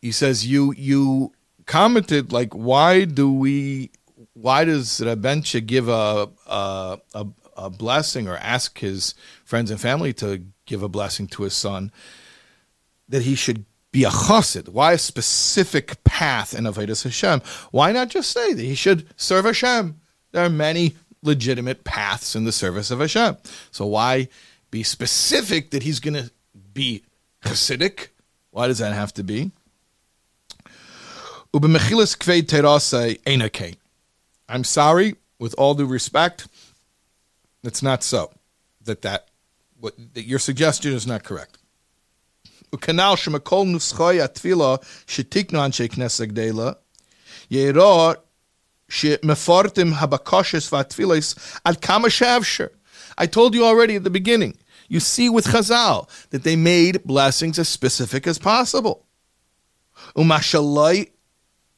He 0.00 0.12
says, 0.12 0.46
you, 0.46 0.72
you 0.76 1.32
commented, 1.66 2.32
like, 2.32 2.54
why 2.54 3.04
do 3.04 3.32
we 3.32 3.90
why 4.34 4.64
does 4.64 5.00
Rebensha 5.00 5.64
give 5.64 5.88
a, 5.88 6.28
a, 6.46 6.98
a, 7.14 7.26
a 7.56 7.70
blessing 7.70 8.28
or 8.28 8.36
ask 8.36 8.78
his 8.78 9.14
friends 9.44 9.70
and 9.70 9.80
family 9.80 10.12
to 10.14 10.44
give 10.66 10.82
a 10.82 10.88
blessing 10.88 11.26
to 11.28 11.42
his 11.42 11.54
son, 11.54 11.92
that 13.08 13.22
he 13.22 13.34
should 13.34 13.64
be 13.92 14.04
a 14.04 14.10
chassid. 14.10 14.68
Why 14.68 14.92
a 14.92 14.98
specific 14.98 16.02
path 16.04 16.54
in 16.54 16.64
Avodas 16.64 17.02
Hashem? 17.02 17.42
Why 17.70 17.92
not 17.92 18.08
just 18.08 18.30
say 18.30 18.52
that 18.52 18.62
he 18.62 18.74
should 18.74 19.06
serve 19.16 19.44
Hashem? 19.44 20.00
There 20.32 20.44
are 20.44 20.50
many 20.50 20.94
legitimate 21.22 21.84
paths 21.84 22.34
in 22.36 22.44
the 22.44 22.52
service 22.52 22.90
of 22.90 23.00
Hashem. 23.00 23.36
So 23.70 23.86
why 23.86 24.28
be 24.70 24.82
specific 24.82 25.70
that 25.70 25.82
he's 25.82 26.00
going 26.00 26.14
to 26.14 26.30
be 26.72 27.02
chassidic? 27.44 28.08
Why 28.52 28.68
does 28.68 28.78
that 28.78 28.94
have 28.94 29.12
to 29.14 29.24
be? 29.24 29.50
I'm 34.48 34.64
sorry, 34.64 35.16
with 35.38 35.54
all 35.58 35.74
due 35.74 35.86
respect, 35.86 36.46
it's 37.63 37.81
not 37.81 38.03
so. 38.03 38.31
That 38.83 39.01
that 39.01 39.27
what 39.79 39.93
that 40.13 40.25
your 40.25 40.39
suggestion 40.39 40.93
is 40.93 41.05
not 41.07 41.23
correct. 41.23 41.57
וכנ"ל 42.73 43.15
שמכל 43.15 43.63
נוסחי 43.65 44.21
התפילה 44.21 44.75
שתיקנו 45.07 45.65
אנשי 45.65 45.89
כנסת 45.89 46.25
גדלה, 46.25 46.71
יראה 47.51 48.11
שמפורטים 48.89 49.93
הבקושס 49.93 50.73
והתפילס 50.73 51.35
עד 51.63 51.77
כמה 51.77 52.09
שאפשר. 52.09 52.65
I 53.17 53.25
told 53.25 53.55
you 53.55 53.65
already 53.65 53.95
at 53.95 54.03
the 54.03 54.09
beginning. 54.09 54.53
You 54.89 54.99
see 54.99 55.29
with 55.29 55.45
Chazal 55.45 56.07
that 56.31 56.43
they 56.43 56.55
made 56.55 57.03
blessings 57.03 57.57
as 57.57 57.69
specific 57.69 58.27
as 58.27 58.37
possible. 58.37 59.05
Umashalai 60.15 61.09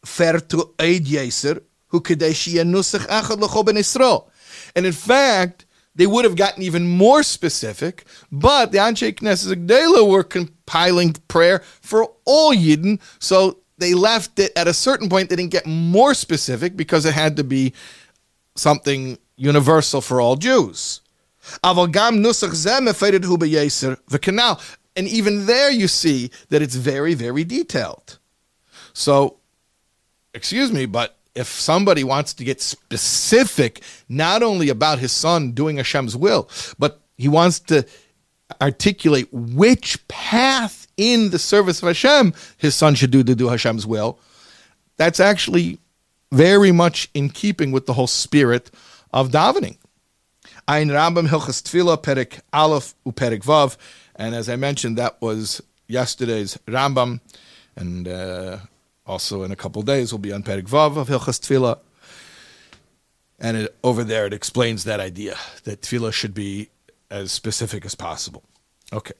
fertu 0.05 0.59
eid 0.79 1.05
yeser, 1.05 1.61
hu 1.89 2.01
kadeshi 2.01 2.55
nusach 2.63 3.05
echad 3.07 3.39
lecho 3.39 3.65
ben 3.65 3.77
Israel. 3.77 4.29
And 4.75 4.85
in 4.85 4.93
fact, 4.93 5.65
they 5.94 6.06
would 6.06 6.24
have 6.24 6.36
gotten 6.36 6.62
even 6.62 6.88
more 6.88 7.22
specific, 7.22 8.04
but 8.30 8.72
the 8.72 8.78
Anshe 8.78 9.14
Knesset 9.14 9.66
Gdela 9.66 10.08
were 10.08 10.24
compiling 10.24 11.14
prayer 11.28 11.60
for 11.80 12.10
all 12.24 12.54
Yidden, 12.54 13.00
so 13.18 13.58
they 13.78 13.94
left 13.94 14.38
it 14.38 14.52
at 14.56 14.68
a 14.68 14.74
certain 14.74 15.08
point. 15.08 15.28
They 15.28 15.36
didn't 15.36 15.50
get 15.50 15.66
more 15.66 16.14
specific 16.14 16.76
because 16.76 17.04
it 17.04 17.14
had 17.14 17.36
to 17.36 17.44
be 17.44 17.74
something 18.54 19.18
universal 19.36 20.00
for 20.00 20.20
all 20.20 20.36
Jews. 20.36 21.00
And 24.94 25.08
even 25.08 25.46
there 25.46 25.70
you 25.70 25.88
see 25.88 26.30
that 26.50 26.62
it's 26.62 26.76
very, 26.76 27.14
very 27.14 27.44
detailed. 27.44 28.18
So, 28.92 29.38
excuse 30.34 30.70
me, 30.70 30.86
but 30.86 31.16
if 31.34 31.48
somebody 31.48 32.04
wants 32.04 32.34
to 32.34 32.44
get 32.44 32.60
specific, 32.60 33.82
not 34.08 34.42
only 34.42 34.68
about 34.68 34.98
his 34.98 35.12
son 35.12 35.52
doing 35.52 35.76
Hashem's 35.78 36.16
will, 36.16 36.48
but 36.78 37.00
he 37.16 37.28
wants 37.28 37.60
to 37.60 37.86
articulate 38.60 39.28
which 39.32 40.06
path 40.08 40.86
in 40.96 41.30
the 41.30 41.38
service 41.38 41.82
of 41.82 41.88
Hashem 41.88 42.34
his 42.58 42.74
son 42.74 42.94
should 42.94 43.10
do 43.10 43.22
to 43.24 43.34
do 43.34 43.48
Hashem's 43.48 43.86
will, 43.86 44.18
that's 44.96 45.20
actually 45.20 45.78
very 46.30 46.72
much 46.72 47.08
in 47.14 47.30
keeping 47.30 47.72
with 47.72 47.86
the 47.86 47.94
whole 47.94 48.06
spirit 48.06 48.70
of 49.12 49.30
davening. 49.30 49.78
Ein 50.68 50.88
Rambam 50.88 51.28
Hilchas 51.28 51.62
Tefillah 51.62 52.02
Perik 52.02 52.40
Aleph 52.52 52.94
Uperik 53.06 53.42
Vav, 53.42 53.76
and 54.16 54.34
as 54.34 54.48
I 54.48 54.56
mentioned, 54.56 54.96
that 54.98 55.20
was 55.20 55.60
yesterday's 55.88 56.58
Rambam, 56.66 57.20
and 57.76 58.06
uh, 58.06 58.58
also 59.06 59.42
in 59.42 59.52
a 59.52 59.56
couple 59.56 59.82
days 59.82 60.12
will 60.12 60.18
be 60.18 60.32
on 60.32 60.42
Perik 60.42 60.68
Vav 60.68 60.96
of 60.96 61.08
Hilchas 61.08 61.40
Tefillah. 61.40 61.78
And 63.38 63.56
it, 63.56 63.76
over 63.82 64.04
there, 64.04 64.26
it 64.26 64.32
explains 64.32 64.84
that 64.84 65.00
idea 65.00 65.36
that 65.64 65.82
tefillah 65.82 66.12
should 66.12 66.32
be 66.32 66.68
as 67.10 67.32
specific 67.32 67.84
as 67.84 67.96
possible. 67.96 68.44
Okay. 68.92 69.14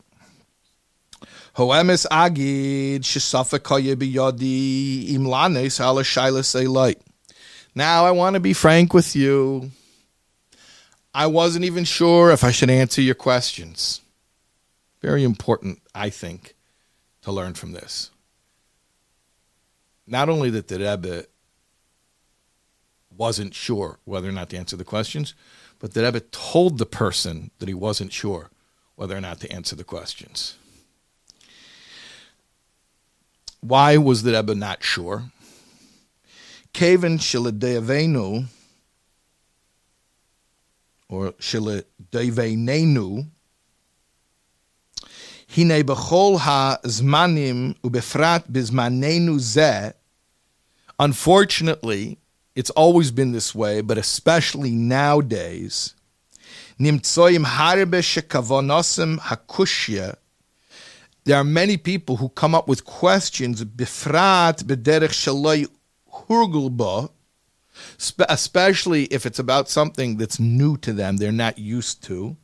Hoemis 1.55 2.07
agid 2.11 3.03
biyadi 3.03 5.15
ala 5.15 6.03
shailas 6.03 6.97
Now 7.75 8.07
I 8.07 8.11
want 8.13 8.35
to 8.35 8.41
be 8.41 8.53
frank 8.53 8.95
with 8.95 9.17
you. 9.17 9.71
I 11.15 11.27
wasn't 11.27 11.67
even 11.67 11.85
sure 11.85 12.31
if 12.31 12.43
I 12.43 12.53
should 12.53 12.71
answer 12.71 13.03
your 13.03 13.15
questions. 13.15 14.01
Very 15.03 15.25
important, 15.25 15.81
I 15.95 16.09
think, 16.09 16.55
to 17.23 17.33
learn 17.33 17.55
from 17.55 17.73
this. 17.73 18.12
Not 20.07 20.29
only 20.29 20.51
that 20.51 20.69
the 20.69 20.79
Rebbe 20.79 21.27
wasn't 23.17 23.55
sure 23.55 23.99
whether 24.05 24.29
or 24.29 24.33
not 24.33 24.51
to 24.51 24.57
answer 24.57 24.77
the 24.77 24.85
questions, 24.85 25.35
but 25.79 25.95
the 25.95 26.03
Rebbe 26.03 26.21
told 26.21 26.79
the 26.79 26.87
person 26.87 27.51
that 27.59 27.69
he 27.69 27.75
wasn't 27.75 28.13
sure 28.13 28.51
whether 28.97 29.17
or 29.17 29.21
not 29.21 29.41
to 29.41 29.53
answer 29.53 29.77
the 29.77 29.85
questions. 29.85 30.57
Why 33.61 33.97
was 33.97 34.23
the 34.23 34.33
Rebbe 34.33 34.55
not 34.55 34.83
sure? 34.83 35.25
Kaven 36.75 37.19
shiladevenu, 37.19 38.47
or 41.09 41.33
shiladevenenu, 41.33 43.27
hine 45.55 45.83
bechol 45.85 46.39
ha-zmanim 46.39 47.75
ubefrat 47.83 48.51
bizmanenu 48.51 49.39
zeh, 49.39 49.93
unfortunately, 50.99 52.19
it's 52.55 52.71
always 52.71 53.11
been 53.11 53.33
this 53.33 53.55
way, 53.55 53.83
but 53.83 53.99
especially 53.99 54.71
nowadays, 54.71 55.95
harbe 56.81 58.01
shekavonosim 58.01 59.19
hakushya, 59.19 60.17
there 61.25 61.37
are 61.37 61.45
many 61.45 61.77
people 61.77 62.17
who 62.17 62.31
come 62.31 62.55
up 62.55 62.67
with 62.67 62.85
questions, 62.85 63.63
bifrat 63.63 64.65
bederech 64.65 65.13
shaloi 65.13 65.69
hurgulba, 66.13 67.11
especially 68.29 69.05
if 69.05 69.27
it's 69.27 69.39
about 69.39 69.69
something 69.69 70.17
that's 70.17 70.41
new 70.41 70.77
to 70.79 70.93
them, 70.95 71.19
they're 71.19 71.31
not 71.31 71.59
used 71.59 72.03
to. 72.05 72.37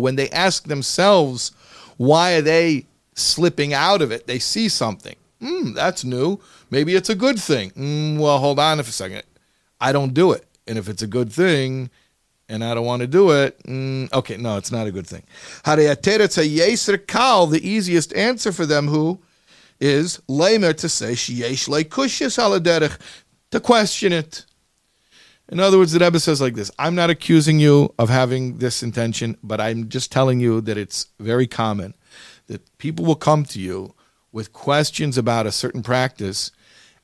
When 0.00 0.16
they 0.16 0.28
ask 0.30 0.64
themselves, 0.64 1.52
why 1.96 2.32
are 2.34 2.42
they 2.42 2.86
slipping 3.14 3.72
out 3.72 4.02
of 4.02 4.10
it? 4.10 4.26
They 4.26 4.38
see 4.38 4.68
something. 4.68 5.16
Mm, 5.40 5.74
that's 5.74 6.04
new. 6.04 6.38
Maybe 6.70 6.94
it's 6.94 7.08
a 7.08 7.14
good 7.14 7.38
thing. 7.38 7.70
Mm, 7.70 8.18
well, 8.18 8.38
hold 8.38 8.58
on 8.58 8.78
for 8.78 8.88
a 8.88 8.92
second. 8.92 9.22
I 9.80 9.92
don't 9.92 10.12
do 10.12 10.32
it. 10.32 10.44
And 10.66 10.76
if 10.76 10.88
it's 10.88 11.02
a 11.02 11.06
good 11.06 11.32
thing, 11.32 11.90
and 12.48 12.64
I 12.64 12.74
don't 12.74 12.84
want 12.84 13.00
to 13.00 13.06
do 13.06 13.30
it, 13.30 13.62
mm, 13.64 14.12
okay, 14.12 14.36
no, 14.36 14.56
it's 14.56 14.72
not 14.72 14.86
a 14.86 14.92
good 14.92 15.06
thing. 15.06 15.22
The 15.64 17.60
easiest 17.62 18.14
answer 18.14 18.52
for 18.52 18.66
them 18.66 18.88
who 18.88 19.20
is 19.80 20.20
to 20.28 20.88
say 20.88 21.14
aladerech 22.36 22.98
to 23.50 23.60
question 23.60 24.12
it. 24.12 24.44
In 25.50 25.58
other 25.58 25.78
words, 25.78 25.92
the 25.92 25.98
Rebbe 25.98 26.20
says 26.20 26.40
like 26.40 26.54
this: 26.54 26.70
I'm 26.78 26.94
not 26.94 27.10
accusing 27.10 27.58
you 27.58 27.92
of 27.98 28.08
having 28.08 28.58
this 28.58 28.82
intention, 28.82 29.36
but 29.42 29.60
I'm 29.60 29.88
just 29.88 30.12
telling 30.12 30.40
you 30.40 30.60
that 30.60 30.78
it's 30.78 31.08
very 31.18 31.46
common 31.46 31.94
that 32.46 32.78
people 32.78 33.04
will 33.04 33.16
come 33.16 33.44
to 33.44 33.60
you 33.60 33.94
with 34.32 34.52
questions 34.52 35.18
about 35.18 35.46
a 35.46 35.52
certain 35.52 35.82
practice 35.82 36.50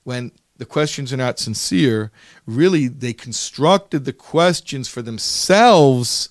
when 0.04 0.32
the 0.58 0.66
questions 0.66 1.12
are 1.12 1.16
not 1.16 1.38
sincere. 1.38 2.10
Really, 2.46 2.88
they 2.88 3.12
constructed 3.12 4.04
the 4.04 4.12
questions 4.12 4.88
for 4.88 5.02
themselves 5.02 6.28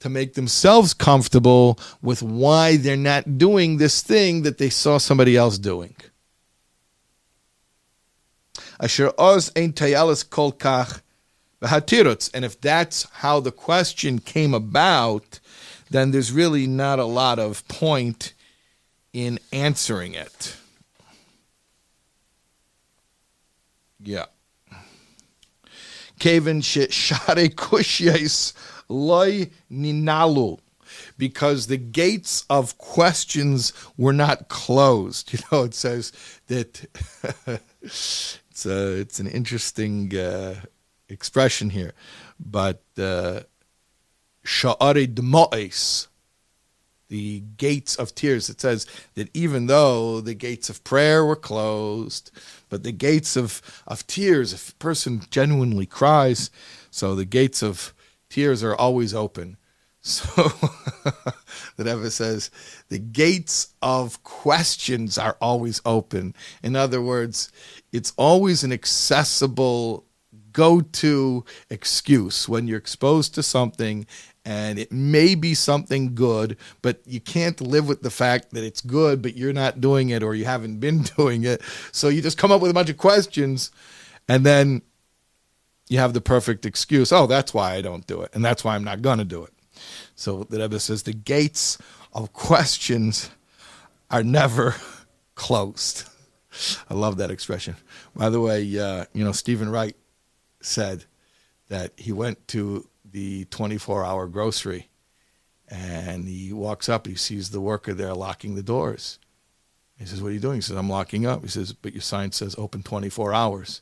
to 0.00 0.08
make 0.10 0.34
themselves 0.34 0.92
comfortable 0.92 1.78
with 2.02 2.22
why 2.22 2.76
they're 2.76 2.96
not 2.96 3.38
doing 3.38 3.78
this 3.78 4.02
thing 4.02 4.42
that 4.42 4.58
they 4.58 4.68
saw 4.68 4.98
somebody 4.98 5.36
else 5.36 5.58
doing. 5.58 5.93
Asher 8.84 9.12
oz 9.16 9.50
ein 9.56 9.72
tayalis 9.72 10.28
kol 10.28 10.52
kach 10.52 11.00
and 11.62 12.44
if 12.44 12.60
that's 12.60 13.04
how 13.10 13.40
the 13.40 13.50
question 13.50 14.18
came 14.18 14.52
about, 14.52 15.40
then 15.90 16.10
there's 16.10 16.30
really 16.30 16.66
not 16.66 16.98
a 16.98 17.06
lot 17.06 17.38
of 17.38 17.66
point 17.68 18.34
in 19.14 19.38
answering 19.50 20.12
it. 20.12 20.56
Yeah. 23.98 24.26
Kevin 26.18 26.60
share 26.60 26.88
kushyes 26.88 28.52
loy 28.90 29.50
ninalu 29.72 30.58
because 31.16 31.68
the 31.68 31.78
gates 31.78 32.44
of 32.50 32.76
questions 32.76 33.72
were 33.96 34.12
not 34.12 34.48
closed. 34.48 35.32
You 35.32 35.38
know, 35.50 35.64
it 35.64 35.74
says 35.74 36.12
that 36.48 36.84
it's 38.54 38.66
a, 38.66 39.00
it's 39.00 39.18
an 39.18 39.26
interesting 39.26 40.16
uh, 40.16 40.54
expression 41.08 41.70
here, 41.70 41.92
but 42.38 42.84
sha'are 42.94 43.26
uh, 44.44 46.08
the 47.08 47.40
gates 47.56 47.96
of 47.96 48.14
tears. 48.14 48.48
It 48.48 48.60
says 48.60 48.86
that 49.14 49.28
even 49.34 49.66
though 49.66 50.20
the 50.20 50.34
gates 50.34 50.70
of 50.70 50.84
prayer 50.84 51.24
were 51.24 51.34
closed, 51.34 52.30
but 52.68 52.84
the 52.84 52.92
gates 52.92 53.36
of, 53.36 53.60
of 53.88 54.06
tears, 54.06 54.52
if 54.52 54.70
a 54.70 54.74
person 54.74 55.22
genuinely 55.30 55.86
cries, 55.86 56.52
so 56.92 57.16
the 57.16 57.24
gates 57.24 57.60
of 57.60 57.92
tears 58.30 58.62
are 58.62 58.76
always 58.76 59.12
open. 59.12 59.56
So 60.06 60.42
the 61.76 61.84
Rebbe 61.84 62.10
says 62.10 62.50
the 62.90 62.98
gates 62.98 63.74
of 63.80 64.22
questions 64.22 65.16
are 65.16 65.38
always 65.40 65.80
open. 65.86 66.34
In 66.62 66.76
other 66.76 67.00
words, 67.00 67.50
it's 67.94 68.12
always 68.16 68.64
an 68.64 68.72
accessible 68.72 70.04
go 70.52 70.80
to 70.80 71.44
excuse 71.70 72.48
when 72.48 72.66
you're 72.66 72.78
exposed 72.78 73.34
to 73.36 73.42
something 73.42 74.04
and 74.44 74.78
it 74.78 74.92
may 74.92 75.34
be 75.34 75.54
something 75.54 76.14
good, 76.14 76.56
but 76.82 77.00
you 77.06 77.20
can't 77.20 77.60
live 77.60 77.88
with 77.88 78.02
the 78.02 78.10
fact 78.10 78.50
that 78.50 78.64
it's 78.64 78.80
good, 78.80 79.22
but 79.22 79.36
you're 79.36 79.54
not 79.54 79.80
doing 79.80 80.10
it 80.10 80.22
or 80.22 80.34
you 80.34 80.44
haven't 80.44 80.80
been 80.80 81.02
doing 81.16 81.44
it. 81.44 81.62
So 81.92 82.08
you 82.08 82.20
just 82.20 82.36
come 82.36 82.50
up 82.50 82.60
with 82.60 82.70
a 82.70 82.74
bunch 82.74 82.90
of 82.90 82.98
questions 82.98 83.70
and 84.28 84.44
then 84.44 84.82
you 85.88 85.98
have 85.98 86.14
the 86.14 86.20
perfect 86.20 86.66
excuse. 86.66 87.12
Oh, 87.12 87.28
that's 87.28 87.54
why 87.54 87.74
I 87.74 87.80
don't 87.80 88.06
do 88.08 88.22
it. 88.22 88.30
And 88.34 88.44
that's 88.44 88.64
why 88.64 88.74
I'm 88.74 88.84
not 88.84 89.02
going 89.02 89.18
to 89.18 89.24
do 89.24 89.44
it. 89.44 89.52
So 90.16 90.44
the 90.44 90.58
Rebbe 90.58 90.80
says 90.80 91.04
the 91.04 91.12
gates 91.12 91.78
of 92.12 92.32
questions 92.32 93.30
are 94.10 94.24
never 94.24 94.74
closed. 95.36 96.08
I 96.88 96.94
love 96.94 97.16
that 97.18 97.30
expression. 97.30 97.76
By 98.14 98.30
the 98.30 98.40
way, 98.40 98.78
uh, 98.78 99.06
you 99.12 99.24
know, 99.24 99.32
Steven 99.32 99.68
Wright 99.68 99.96
said 100.60 101.04
that 101.68 101.92
he 101.96 102.12
went 102.12 102.46
to 102.48 102.88
the 103.10 103.44
24 103.46 104.04
hour 104.04 104.26
grocery. 104.26 104.88
And 105.68 106.28
he 106.28 106.52
walks 106.52 106.90
up, 106.90 107.06
he 107.06 107.14
sees 107.14 107.50
the 107.50 107.60
worker 107.60 107.94
there 107.94 108.12
locking 108.14 108.54
the 108.54 108.62
doors. 108.62 109.18
He 109.98 110.04
says, 110.04 110.22
What 110.22 110.28
are 110.28 110.32
you 110.32 110.40
doing? 110.40 110.56
He 110.56 110.60
says, 110.60 110.76
I'm 110.76 110.90
locking 110.90 111.24
up. 111.26 111.42
He 111.42 111.48
says, 111.48 111.72
But 111.72 111.94
your 111.94 112.02
sign 112.02 112.32
says 112.32 112.54
open 112.58 112.82
24 112.82 113.32
hours. 113.32 113.80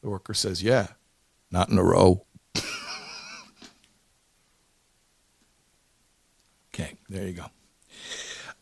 The 0.00 0.10
worker 0.10 0.34
says, 0.34 0.62
Yeah, 0.62 0.88
not 1.50 1.70
in 1.70 1.78
a 1.78 1.82
row. 1.82 2.24
okay, 6.72 6.94
there 7.08 7.26
you 7.26 7.32
go. 7.32 7.46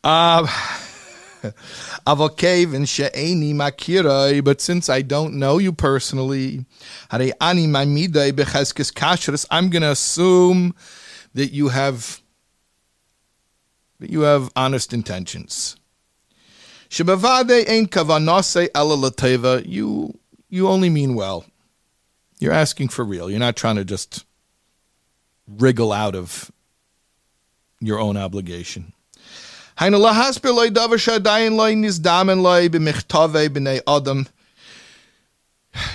Uh, 0.02 0.46
but 4.40 4.60
since 4.60 4.88
I 4.88 5.02
don't 5.02 5.34
know 5.34 5.58
you 5.58 5.72
personally, 5.72 6.64
I'm 9.50 9.70
going 9.70 9.82
to 9.82 9.90
assume 9.90 10.74
that 11.34 11.52
you 11.52 11.68
have 11.68 12.20
that 14.00 14.10
you 14.10 14.22
have 14.22 14.50
honest 14.56 14.92
intentions. 14.92 15.76
You 19.66 20.18
you 20.50 20.68
only 20.68 20.90
mean 20.90 21.14
well. 21.14 21.46
You're 22.38 22.52
asking 22.52 22.88
for 22.88 23.04
real. 23.04 23.30
You're 23.30 23.38
not 23.38 23.56
trying 23.56 23.76
to 23.76 23.84
just 23.84 24.26
wriggle 25.46 25.92
out 25.92 26.14
of 26.14 26.50
your 27.80 27.98
own 27.98 28.16
obligation. 28.16 28.92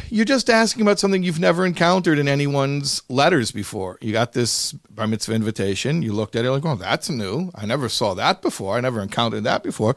You're 0.09 0.25
just 0.25 0.49
asking 0.49 0.81
about 0.81 0.99
something 0.99 1.23
you've 1.23 1.39
never 1.39 1.65
encountered 1.65 2.19
in 2.19 2.27
anyone's 2.27 3.01
letters 3.07 3.53
before. 3.53 3.97
You 4.01 4.11
got 4.11 4.33
this 4.33 4.73
bar 4.73 5.07
mitzvah 5.07 5.35
invitation. 5.35 6.01
You 6.01 6.11
looked 6.11 6.35
at 6.35 6.43
it 6.43 6.51
like, 6.51 6.65
oh, 6.65 6.75
that's 6.75 7.09
new. 7.09 7.49
I 7.55 7.65
never 7.65 7.88
saw 7.88 8.13
that 8.15 8.41
before. 8.41 8.75
I 8.75 8.81
never 8.81 9.01
encountered 9.01 9.45
that 9.45 9.63
before. 9.63 9.95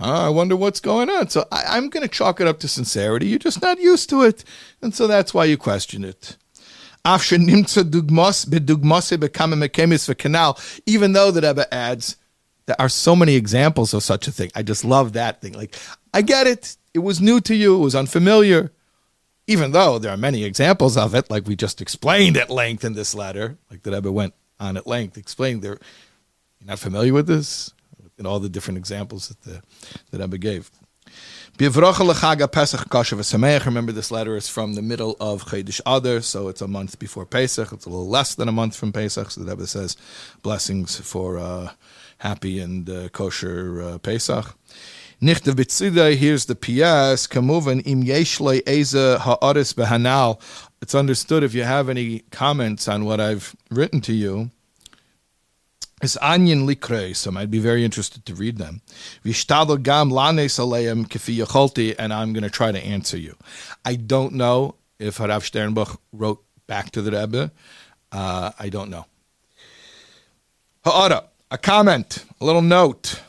Uh, 0.00 0.26
I 0.26 0.28
wonder 0.28 0.54
what's 0.54 0.78
going 0.78 1.10
on. 1.10 1.28
So 1.28 1.44
I, 1.50 1.76
am 1.76 1.88
going 1.88 2.06
to 2.06 2.08
chalk 2.08 2.40
it 2.40 2.46
up 2.46 2.60
to 2.60 2.68
sincerity. 2.68 3.26
You're 3.26 3.40
just 3.40 3.60
not 3.60 3.80
used 3.80 4.08
to 4.10 4.22
it. 4.22 4.44
And 4.82 4.94
so 4.94 5.08
that's 5.08 5.34
why 5.34 5.46
you 5.46 5.56
question 5.56 6.04
it. 6.04 6.36
Even 10.86 11.12
though 11.12 11.32
the 11.32 11.40
Rebbe 11.42 11.74
adds, 11.74 12.16
there 12.66 12.80
are 12.80 12.88
so 12.88 13.16
many 13.16 13.34
examples 13.34 13.94
of 13.94 14.02
such 14.02 14.28
a 14.28 14.32
thing. 14.32 14.50
I 14.54 14.62
just 14.62 14.84
love 14.84 15.14
that 15.14 15.40
thing. 15.40 15.52
Like, 15.52 15.76
I 16.14 16.22
get 16.22 16.46
it. 16.46 16.76
It 16.94 17.00
was 17.00 17.20
new 17.20 17.40
to 17.40 17.54
you. 17.54 17.76
It 17.76 17.80
was 17.80 17.94
unfamiliar. 17.94 18.72
Even 19.46 19.72
though 19.72 19.98
there 19.98 20.12
are 20.12 20.16
many 20.16 20.44
examples 20.44 20.96
of 20.96 21.14
it, 21.14 21.30
like 21.30 21.46
we 21.46 21.56
just 21.56 21.80
explained 21.80 22.36
at 22.36 22.48
length 22.48 22.84
in 22.84 22.92
this 22.92 23.14
letter, 23.14 23.58
like 23.70 23.82
the 23.82 23.90
Rebbe 23.90 24.12
went 24.12 24.34
on 24.60 24.76
at 24.76 24.86
length, 24.86 25.18
explained 25.18 25.62
there. 25.62 25.78
You're 26.60 26.68
not 26.68 26.78
familiar 26.78 27.12
with 27.12 27.26
this? 27.26 27.72
In 28.18 28.26
all 28.26 28.38
the 28.38 28.48
different 28.48 28.78
examples 28.78 29.28
that 29.28 29.42
the 29.42 29.62
that 30.10 30.20
Rebbe 30.20 30.38
gave. 30.38 30.70
Remember, 31.58 31.92
this 33.92 34.10
letter 34.10 34.36
is 34.36 34.48
from 34.48 34.74
the 34.74 34.82
middle 34.82 35.16
of 35.20 35.44
Chodesh 35.44 35.80
Adar, 35.84 36.22
so 36.22 36.48
it's 36.48 36.62
a 36.62 36.68
month 36.68 36.98
before 36.98 37.26
Pesach. 37.26 37.72
It's 37.72 37.84
a 37.84 37.90
little 37.90 38.08
less 38.08 38.34
than 38.34 38.48
a 38.48 38.52
month 38.52 38.76
from 38.76 38.92
Pesach. 38.92 39.30
So 39.30 39.42
the 39.42 39.50
Rebbe 39.50 39.66
says 39.66 39.96
blessings 40.42 40.98
for 41.00 41.38
uh, 41.38 41.72
happy 42.22 42.60
and 42.60 42.88
uh, 42.88 43.08
kosher 43.08 43.82
uh, 43.82 43.98
Pesach. 43.98 44.56
Bitzida, 45.20 46.16
here's 46.16 46.46
the 46.46 46.54
PS. 46.54 47.26
Kamuvan 47.26 47.84
im 47.84 48.04
yeshle 48.04 48.62
eze 48.66 49.18
ha'aris 49.18 49.72
behanal. 49.72 50.40
It's 50.80 50.94
understood 50.94 51.42
if 51.42 51.52
you 51.52 51.64
have 51.64 51.88
any 51.88 52.20
comments 52.30 52.86
on 52.86 53.04
what 53.04 53.20
I've 53.20 53.56
written 53.70 54.00
to 54.02 54.12
you. 54.12 54.50
It's 56.00 56.16
Anyan 56.16 56.64
Likre, 56.66 57.14
so 57.14 57.36
I'd 57.36 57.50
be 57.50 57.60
very 57.60 57.84
interested 57.84 58.24
to 58.26 58.34
read 58.34 58.58
them. 58.58 58.82
Vishtadel 59.24 59.82
Gam 59.82 60.10
Lanes 60.10 60.58
Aleim 60.58 61.06
Kefi 61.06 61.36
Yacholti, 61.36 61.94
and 61.98 62.12
I'm 62.12 62.32
going 62.32 62.42
to 62.42 62.50
try 62.50 62.72
to 62.72 62.84
answer 62.84 63.16
you. 63.16 63.36
I 63.84 63.94
don't 63.96 64.34
know 64.34 64.76
if 64.98 65.18
Harav 65.18 65.42
Sternbuch 65.42 65.96
wrote 66.12 66.42
back 66.66 66.90
to 66.92 67.02
the 67.02 67.12
Rebbe. 67.12 67.52
Uh, 68.10 68.50
I 68.58 68.68
don't 68.68 68.90
know. 68.90 69.06
Ha'ara, 70.84 71.28
a 71.52 71.58
comment, 71.58 72.24
a 72.40 72.44
little 72.46 72.62
note. 72.62 73.20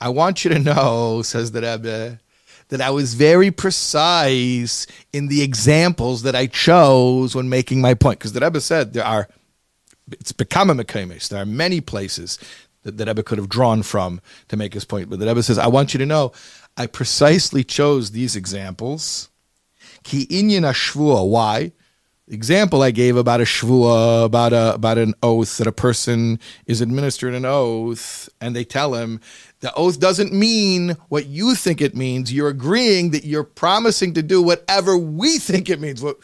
I 0.00 0.08
want 0.08 0.44
you 0.44 0.50
to 0.50 0.58
know, 0.60 1.22
says 1.22 1.50
the 1.50 1.62
Rebbe, 1.62 2.20
that 2.68 2.80
I 2.80 2.90
was 2.90 3.14
very 3.14 3.50
precise 3.50 4.86
in 5.12 5.26
the 5.26 5.42
examples 5.42 6.22
that 6.22 6.36
I 6.36 6.46
chose 6.46 7.34
when 7.34 7.48
making 7.48 7.80
my 7.80 7.94
point. 7.94 8.20
Because 8.20 8.34
the 8.34 8.40
Rebbe 8.40 8.60
said 8.60 8.92
there 8.92 9.04
are, 9.04 9.28
it's 10.12 10.30
become 10.30 10.70
a 10.70 10.74
Mekemes. 10.74 11.28
There 11.28 11.42
are 11.42 11.46
many 11.46 11.80
places 11.80 12.38
that 12.84 12.98
the 12.98 13.04
Rebbe 13.04 13.24
could 13.24 13.38
have 13.38 13.48
drawn 13.48 13.82
from 13.82 14.20
to 14.46 14.56
make 14.56 14.74
his 14.74 14.84
point. 14.84 15.10
But 15.10 15.18
the 15.18 15.26
Rebbe 15.26 15.42
says, 15.42 15.58
I 15.58 15.66
want 15.66 15.92
you 15.92 15.98
to 15.98 16.06
know, 16.06 16.30
I 16.76 16.86
precisely 16.86 17.64
chose 17.64 18.12
these 18.12 18.36
examples. 18.36 19.28
Ki 20.04 20.24
inyan 20.26 20.62
ashvua. 20.62 21.28
Why? 21.28 21.72
Example 22.28 22.82
I 22.82 22.90
gave 22.90 23.16
about 23.16 23.40
a 23.40 23.44
shvua, 23.44 24.24
about 24.24 24.52
a 24.52 24.74
about 24.74 24.98
an 24.98 25.14
oath 25.22 25.58
that 25.58 25.68
a 25.68 25.72
person 25.72 26.40
is 26.66 26.80
administered 26.80 27.34
an 27.34 27.44
oath, 27.44 28.28
and 28.40 28.56
they 28.56 28.64
tell 28.64 28.94
him 28.94 29.20
the 29.60 29.72
oath 29.74 30.00
doesn't 30.00 30.32
mean 30.32 30.96
what 31.08 31.26
you 31.26 31.54
think 31.54 31.80
it 31.80 31.94
means. 31.94 32.32
You're 32.32 32.48
agreeing 32.48 33.12
that 33.12 33.24
you're 33.24 33.44
promising 33.44 34.12
to 34.14 34.22
do 34.22 34.42
whatever 34.42 34.98
we 34.98 35.38
think 35.38 35.70
it 35.70 35.80
means, 35.80 36.02
what 36.02 36.16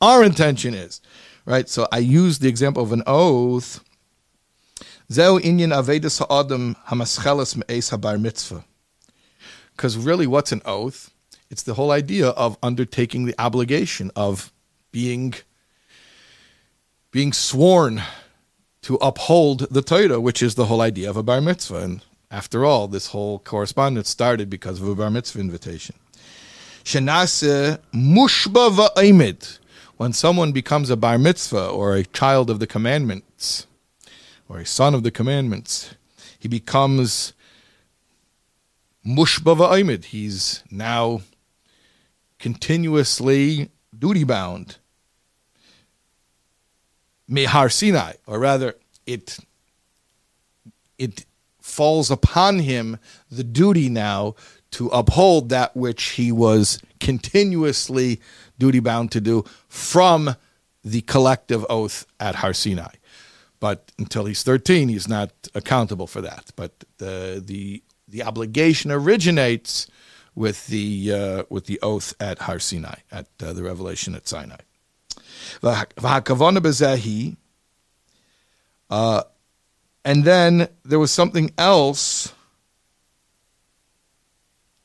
our 0.00 0.24
intention 0.24 0.74
is. 0.74 1.00
Right? 1.46 1.68
So 1.68 1.86
I 1.92 1.98
use 1.98 2.40
the 2.40 2.48
example 2.48 2.82
of 2.82 2.92
an 2.92 3.04
oath. 3.06 3.78
Because 9.76 9.96
really, 9.98 10.26
what's 10.26 10.50
an 10.50 10.62
oath? 10.64 11.10
It's 11.50 11.62
the 11.62 11.74
whole 11.74 11.90
idea 11.90 12.30
of 12.30 12.56
undertaking 12.62 13.26
the 13.26 13.34
obligation 13.38 14.10
of 14.16 14.50
being 14.94 15.34
being 17.10 17.32
sworn 17.32 18.00
to 18.82 18.94
uphold 18.96 19.66
the 19.68 19.82
Torah, 19.82 20.20
which 20.20 20.40
is 20.40 20.54
the 20.54 20.66
whole 20.66 20.80
idea 20.80 21.10
of 21.10 21.16
a 21.16 21.22
bar 21.22 21.40
mitzvah. 21.40 21.78
And 21.78 22.02
after 22.30 22.64
all, 22.64 22.86
this 22.86 23.08
whole 23.08 23.40
correspondence 23.40 24.08
started 24.08 24.48
because 24.48 24.80
of 24.80 24.86
a 24.86 24.94
bar 24.94 25.10
mitzvah 25.10 25.40
invitation. 25.40 25.96
Shenase 26.84 27.80
mushba 27.92 28.70
va'imid. 28.70 29.58
When 29.96 30.12
someone 30.12 30.52
becomes 30.52 30.90
a 30.90 30.96
bar 30.96 31.18
mitzvah 31.18 31.66
or 31.66 31.96
a 31.96 32.04
child 32.04 32.48
of 32.48 32.60
the 32.60 32.66
commandments 32.68 33.66
or 34.48 34.60
a 34.60 34.66
son 34.66 34.94
of 34.94 35.02
the 35.02 35.10
commandments, 35.10 35.94
he 36.38 36.46
becomes 36.46 37.32
mushba 39.04 39.56
va'imid. 39.56 40.04
He's 40.04 40.62
now 40.70 41.22
continuously 42.38 43.70
duty 43.98 44.24
bound. 44.24 44.78
Mehar 47.30 47.72
Sinai, 47.72 48.14
or 48.26 48.38
rather, 48.38 48.74
it 49.06 49.38
it 50.98 51.24
falls 51.60 52.10
upon 52.10 52.58
him 52.60 52.98
the 53.30 53.44
duty 53.44 53.88
now 53.88 54.34
to 54.70 54.88
uphold 54.88 55.48
that 55.48 55.76
which 55.76 56.10
he 56.10 56.30
was 56.30 56.80
continuously 57.00 58.20
duty 58.58 58.80
bound 58.80 59.10
to 59.12 59.20
do 59.20 59.44
from 59.68 60.36
the 60.84 61.00
collective 61.02 61.64
oath 61.70 62.06
at 62.20 62.36
Har 62.36 62.52
Sinai. 62.52 62.94
But 63.60 63.92
until 63.98 64.26
he's 64.26 64.42
13, 64.42 64.88
he's 64.88 65.08
not 65.08 65.30
accountable 65.54 66.06
for 66.06 66.20
that. 66.20 66.50
But 66.54 66.84
the 66.98 67.42
the 67.44 67.82
the 68.06 68.22
obligation 68.22 68.90
originates 68.92 69.86
with 70.34 70.66
the 70.66 71.12
uh, 71.12 71.42
with 71.48 71.66
the 71.66 71.80
oath 71.80 72.14
at 72.20 72.40
Har 72.40 72.58
Sinai, 72.58 72.96
at 73.10 73.26
uh, 73.42 73.52
the 73.52 73.62
revelation 73.62 74.14
at 74.14 74.28
Sinai. 74.28 74.58
Uh, 78.90 79.22
and 80.04 80.24
then 80.24 80.68
there 80.84 80.98
was 80.98 81.10
something 81.10 81.52
else. 81.56 82.32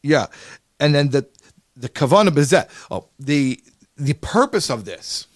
Yeah, 0.01 0.27
and 0.79 0.95
then 0.95 1.09
the 1.09 1.27
the 1.75 1.89
kavana. 1.89 2.67
Oh, 2.89 3.07
the 3.19 3.61
the 3.97 4.13
purpose 4.13 4.69
of 4.69 4.85
this. 4.85 5.27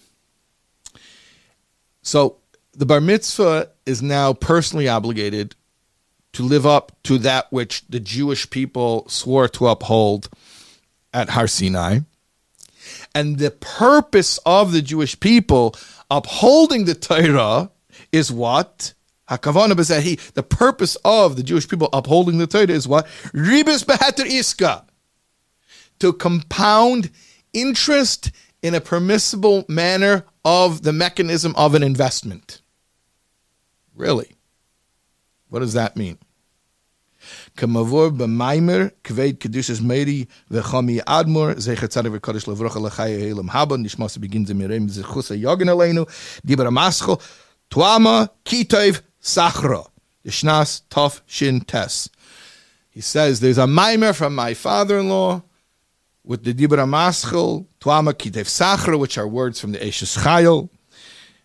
So 2.02 2.38
the 2.72 2.86
bar 2.86 3.00
mitzvah 3.00 3.70
is 3.86 4.02
now 4.02 4.32
personally 4.32 4.88
obligated 4.88 5.54
to 6.32 6.42
live 6.42 6.66
up 6.66 6.92
to 7.04 7.18
that 7.18 7.52
which 7.52 7.84
the 7.88 8.00
Jewish 8.00 8.50
people 8.50 9.08
swore 9.08 9.48
to 9.48 9.68
uphold 9.68 10.28
at 11.12 11.30
Har 11.30 11.46
Sinai. 11.46 12.00
And 13.14 13.38
the 13.38 13.50
purpose 13.50 14.38
of 14.44 14.72
the 14.72 14.82
Jewish 14.82 15.18
people 15.20 15.76
upholding 16.10 16.84
the 16.84 16.94
Torah 16.94 17.70
is 18.10 18.32
what? 18.32 18.94
The 19.28 20.46
purpose 20.48 20.96
of 21.04 21.36
the 21.36 21.42
Jewish 21.42 21.68
people 21.68 21.88
upholding 21.92 22.38
the 22.38 22.46
Torah 22.46 22.68
is 22.68 22.88
what? 22.88 23.06
Ribis 23.32 23.84
beheter 23.86 24.24
iska. 24.24 24.84
To 26.00 26.12
compound 26.12 27.10
interest 27.52 28.32
in 28.62 28.74
a 28.74 28.80
permissible 28.80 29.64
manner 29.68 30.24
of 30.44 30.82
the 30.82 30.92
mechanism 30.92 31.54
of 31.56 31.74
an 31.74 31.82
investment. 31.82 32.60
Really? 33.94 34.32
What 35.48 35.60
does 35.60 35.74
that 35.74 35.96
mean? 35.96 36.18
He 37.56 37.66
says 53.00 53.40
there's 53.40 53.58
a 53.58 53.66
mimer 53.66 54.12
from 54.12 54.34
my 54.34 54.54
father-in-law 54.54 55.42
with 56.24 56.44
the 56.44 56.54
dibra 56.54 56.88
maschel 56.88 57.66
tuama 57.80 58.14
kitev 58.14 58.46
sachro, 58.48 58.98
which 58.98 59.16
are 59.16 59.28
words 59.28 59.60
from 59.60 59.72
the 59.72 59.78
Eshes 59.78 60.18
Chayil. 60.18 60.68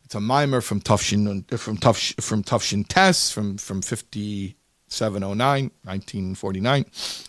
It's 0.06 0.16
a 0.16 0.20
mimer 0.20 0.62
from 0.62 0.82
Tafshin 0.82 1.48
from 1.60 1.78
Tafsh, 1.78 2.20
from 2.20 2.44
Tafshin 2.44 2.84
Tess 2.88 3.32
from 3.32 3.58
from 3.58 3.84
fifty 3.84 4.56
709, 4.90 5.72
1949. 5.84 6.86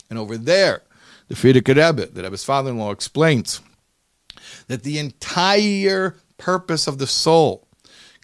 And 0.09 0.19
over 0.19 0.37
there, 0.37 0.83
the 1.29 1.35
Frierdiker 1.35 1.77
Rebbe, 1.77 2.07
the 2.07 2.23
Rebbe's 2.23 2.45
father-in-law, 2.45 2.91
explains 2.91 3.61
that 4.67 4.83
the 4.83 4.99
entire 4.99 6.17
purpose 6.39 6.87
of 6.87 6.99
the 6.99 7.07
soul 7.07 7.67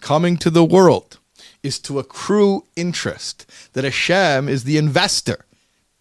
coming 0.01 0.37
to 0.39 0.51
the 0.51 0.65
world 0.65 1.19
is 1.63 1.79
to 1.81 1.99
accrue 1.99 2.65
interest, 2.77 3.45
that 3.73 3.85
Hashem 3.85 4.49
is 4.49 4.65
the 4.65 4.77
investor, 4.77 5.45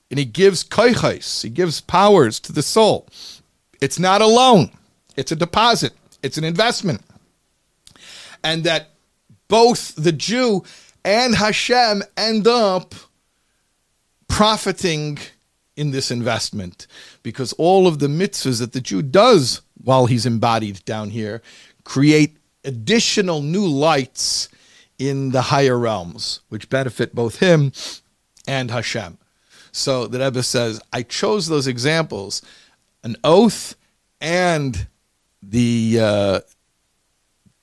and 0.09 0.19
he 0.19 0.25
gives 0.25 0.63
koichais, 0.63 1.41
he 1.41 1.49
gives 1.49 1.81
powers 1.81 2.39
to 2.41 2.51
the 2.51 2.61
soul. 2.61 3.07
It's 3.81 3.99
not 3.99 4.21
a 4.21 4.27
loan, 4.27 4.71
it's 5.15 5.31
a 5.31 5.35
deposit, 5.35 5.93
it's 6.21 6.37
an 6.37 6.43
investment. 6.43 7.01
And 8.43 8.63
that 8.63 8.89
both 9.47 9.95
the 9.95 10.11
Jew 10.11 10.63
and 11.03 11.35
Hashem 11.35 12.03
end 12.15 12.47
up 12.47 12.95
profiting 14.27 15.17
in 15.75 15.91
this 15.91 16.11
investment 16.11 16.87
because 17.23 17.53
all 17.53 17.87
of 17.87 17.99
the 17.99 18.07
mitzvahs 18.07 18.59
that 18.59 18.73
the 18.73 18.81
Jew 18.81 19.01
does 19.01 19.61
while 19.83 20.05
he's 20.05 20.25
embodied 20.25 20.83
down 20.85 21.09
here 21.09 21.41
create 21.83 22.37
additional 22.63 23.41
new 23.41 23.65
lights 23.67 24.49
in 24.97 25.31
the 25.31 25.43
higher 25.43 25.77
realms, 25.77 26.39
which 26.49 26.69
benefit 26.69 27.13
both 27.13 27.39
him 27.39 27.71
and 28.47 28.71
Hashem. 28.71 29.17
So 29.71 30.07
the 30.07 30.19
Rebbe 30.19 30.41
says, 30.41 30.81
I 30.93 31.03
chose 31.03 31.47
those 31.47 31.67
examples, 31.67 32.41
an 33.03 33.17
oath 33.23 33.75
and 34.21 34.87
the 35.43 35.99
uh, 36.01 36.39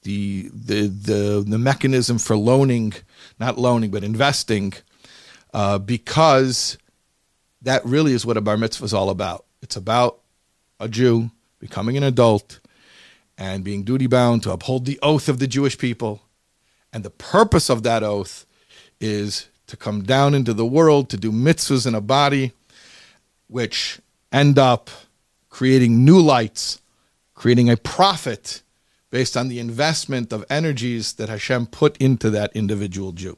the, 0.03 0.51
the 0.53 0.87
the 0.89 1.45
the 1.47 1.59
mechanism 1.59 2.19
for 2.19 2.37
loaning, 2.37 2.93
not 3.41 3.59
loaning, 3.59 3.91
but 3.91 4.05
investing, 4.05 4.75
uh, 5.53 5.79
because 5.79 6.79
that 7.63 7.85
really 7.85 8.13
is 8.13 8.27
what 8.27 8.37
a 8.37 8.41
bar 8.41 8.57
mitzvah 8.57 8.85
is 8.85 8.95
all 8.95 9.11
about. 9.11 9.45
It's 9.63 9.77
about 9.77 10.21
a 10.81 10.89
Jew 10.89 11.31
becoming 11.59 11.97
an 11.97 12.03
adult 12.03 12.61
and 13.39 13.65
being 13.65 13.85
duty 13.85 14.07
bound 14.07 14.43
to 14.43 14.53
uphold 14.53 14.85
the 14.85 14.99
oath 15.03 15.29
of 15.29 15.39
the 15.39 15.47
Jewish 15.47 15.79
people. 15.79 16.23
And 16.93 17.05
the 17.05 17.11
purpose 17.11 17.71
of 17.71 17.83
that 17.85 18.03
oath 18.03 18.47
is 19.01 19.49
to 19.67 19.77
come 19.77 20.03
down 20.03 20.35
into 20.35 20.53
the 20.53 20.67
world 20.67 21.09
to 21.11 21.17
do 21.17 21.33
mitzvahs 21.33 21.87
in 21.87 21.95
a 21.95 22.01
body, 22.01 22.53
which 23.47 24.01
end 24.31 24.59
up 24.59 24.91
creating 25.49 26.05
new 26.05 26.21
lights, 26.21 26.81
creating 27.35 27.71
a 27.71 27.77
profit 27.77 28.63
based 29.11 29.37
on 29.37 29.49
the 29.49 29.59
investment 29.59 30.33
of 30.33 30.45
energies 30.51 31.15
that 31.15 31.29
Hashem 31.29 31.67
put 31.67 31.97
into 31.99 32.31
that 32.31 32.55
individual 32.55 33.13
Jew. 33.13 33.37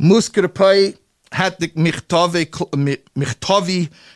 Michtavi 0.00 0.96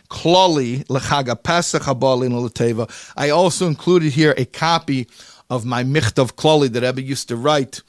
klali 0.08 0.84
lechaga 0.86 1.42
pesach 1.42 1.82
habalin. 1.82 3.12
I 3.16 3.28
also 3.28 3.66
included 3.66 4.12
here 4.12 4.32
a 4.38 4.46
copy 4.46 5.06
of 5.50 5.66
my 5.66 5.84
michtav 5.84 6.32
klali 6.36 6.72
that 6.72 6.82
Rebbe 6.82 7.02
used 7.02 7.28
to 7.28 7.36
write 7.36 7.82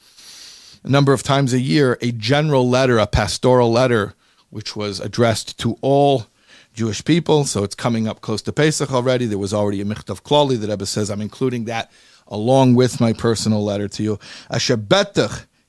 a 0.84 0.90
number 0.90 1.14
of 1.14 1.22
times 1.22 1.54
a 1.54 1.58
year, 1.58 1.96
a 2.02 2.12
general 2.12 2.68
letter, 2.68 2.98
a 2.98 3.06
pastoral 3.06 3.72
letter, 3.72 4.12
which 4.50 4.76
was 4.76 5.00
addressed 5.00 5.56
to 5.60 5.78
all 5.80 6.26
Jewish 6.74 7.02
people. 7.02 7.46
So 7.46 7.64
it's 7.64 7.74
coming 7.74 8.06
up 8.06 8.20
close 8.20 8.42
to 8.42 8.52
Pesach 8.52 8.92
already. 8.92 9.24
There 9.24 9.38
was 9.38 9.54
already 9.54 9.80
a 9.80 9.86
michtav 9.86 10.20
klali 10.20 10.60
that 10.60 10.68
Rebbe 10.68 10.84
says 10.84 11.08
I'm 11.10 11.22
including 11.22 11.64
that 11.64 11.90
along 12.28 12.74
with 12.74 13.00
my 13.00 13.14
personal 13.14 13.64
letter 13.64 13.88
to 13.88 14.02
you. 14.02 14.18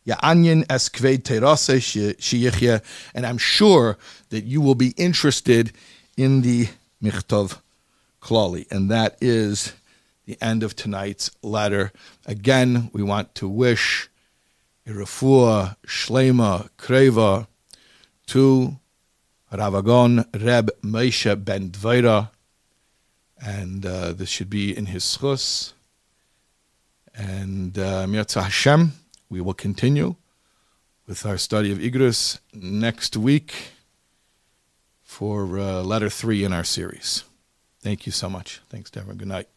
Betach 0.07 1.71
and 3.13 3.25
I'm 3.25 3.37
sure 3.37 3.97
that 4.29 4.45
you 4.45 4.61
will 4.61 4.75
be 4.75 4.93
interested 4.97 5.73
in 6.15 6.41
the 6.41 6.69
Michtov 7.03 7.59
Klali. 8.21 8.69
And 8.71 8.89
that 8.89 9.17
is 9.21 9.73
the 10.25 10.37
end 10.41 10.63
of 10.63 10.75
tonight's 10.75 11.29
letter. 11.41 11.91
Again, 12.25 12.89
we 12.93 13.03
want 13.03 13.35
to 13.35 13.47
wish 13.47 14.09
a 14.85 14.91
refuah, 14.91 15.75
shlema, 15.85 16.69
kreva 16.77 17.47
to 18.27 18.77
Ravagon 19.51 20.25
Reb 20.41 20.69
Moshe 20.81 21.43
ben 21.43 21.69
Dvaira. 21.69 22.29
And 23.39 23.85
uh, 23.85 24.13
this 24.13 24.29
should 24.29 24.49
be 24.49 24.75
in 24.75 24.87
his 24.87 25.03
schus. 25.03 25.73
And 27.13 27.77
uh, 27.77 28.07
Hashem. 28.07 28.93
We 29.29 29.41
will 29.41 29.53
continue 29.53 30.15
with 31.05 31.25
our 31.25 31.37
study 31.37 31.71
of 31.71 31.79
Igros 31.79 32.39
next 32.53 33.17
week 33.17 33.71
for 35.03 35.57
uh, 35.57 35.81
letter 35.81 36.09
three 36.09 36.43
in 36.43 36.53
our 36.53 36.63
series. 36.63 37.23
Thank 37.81 38.05
you 38.05 38.11
so 38.11 38.29
much. 38.29 38.61
Thanks, 38.69 38.89
Deborah. 38.89 39.15
Good 39.15 39.27
night. 39.27 39.47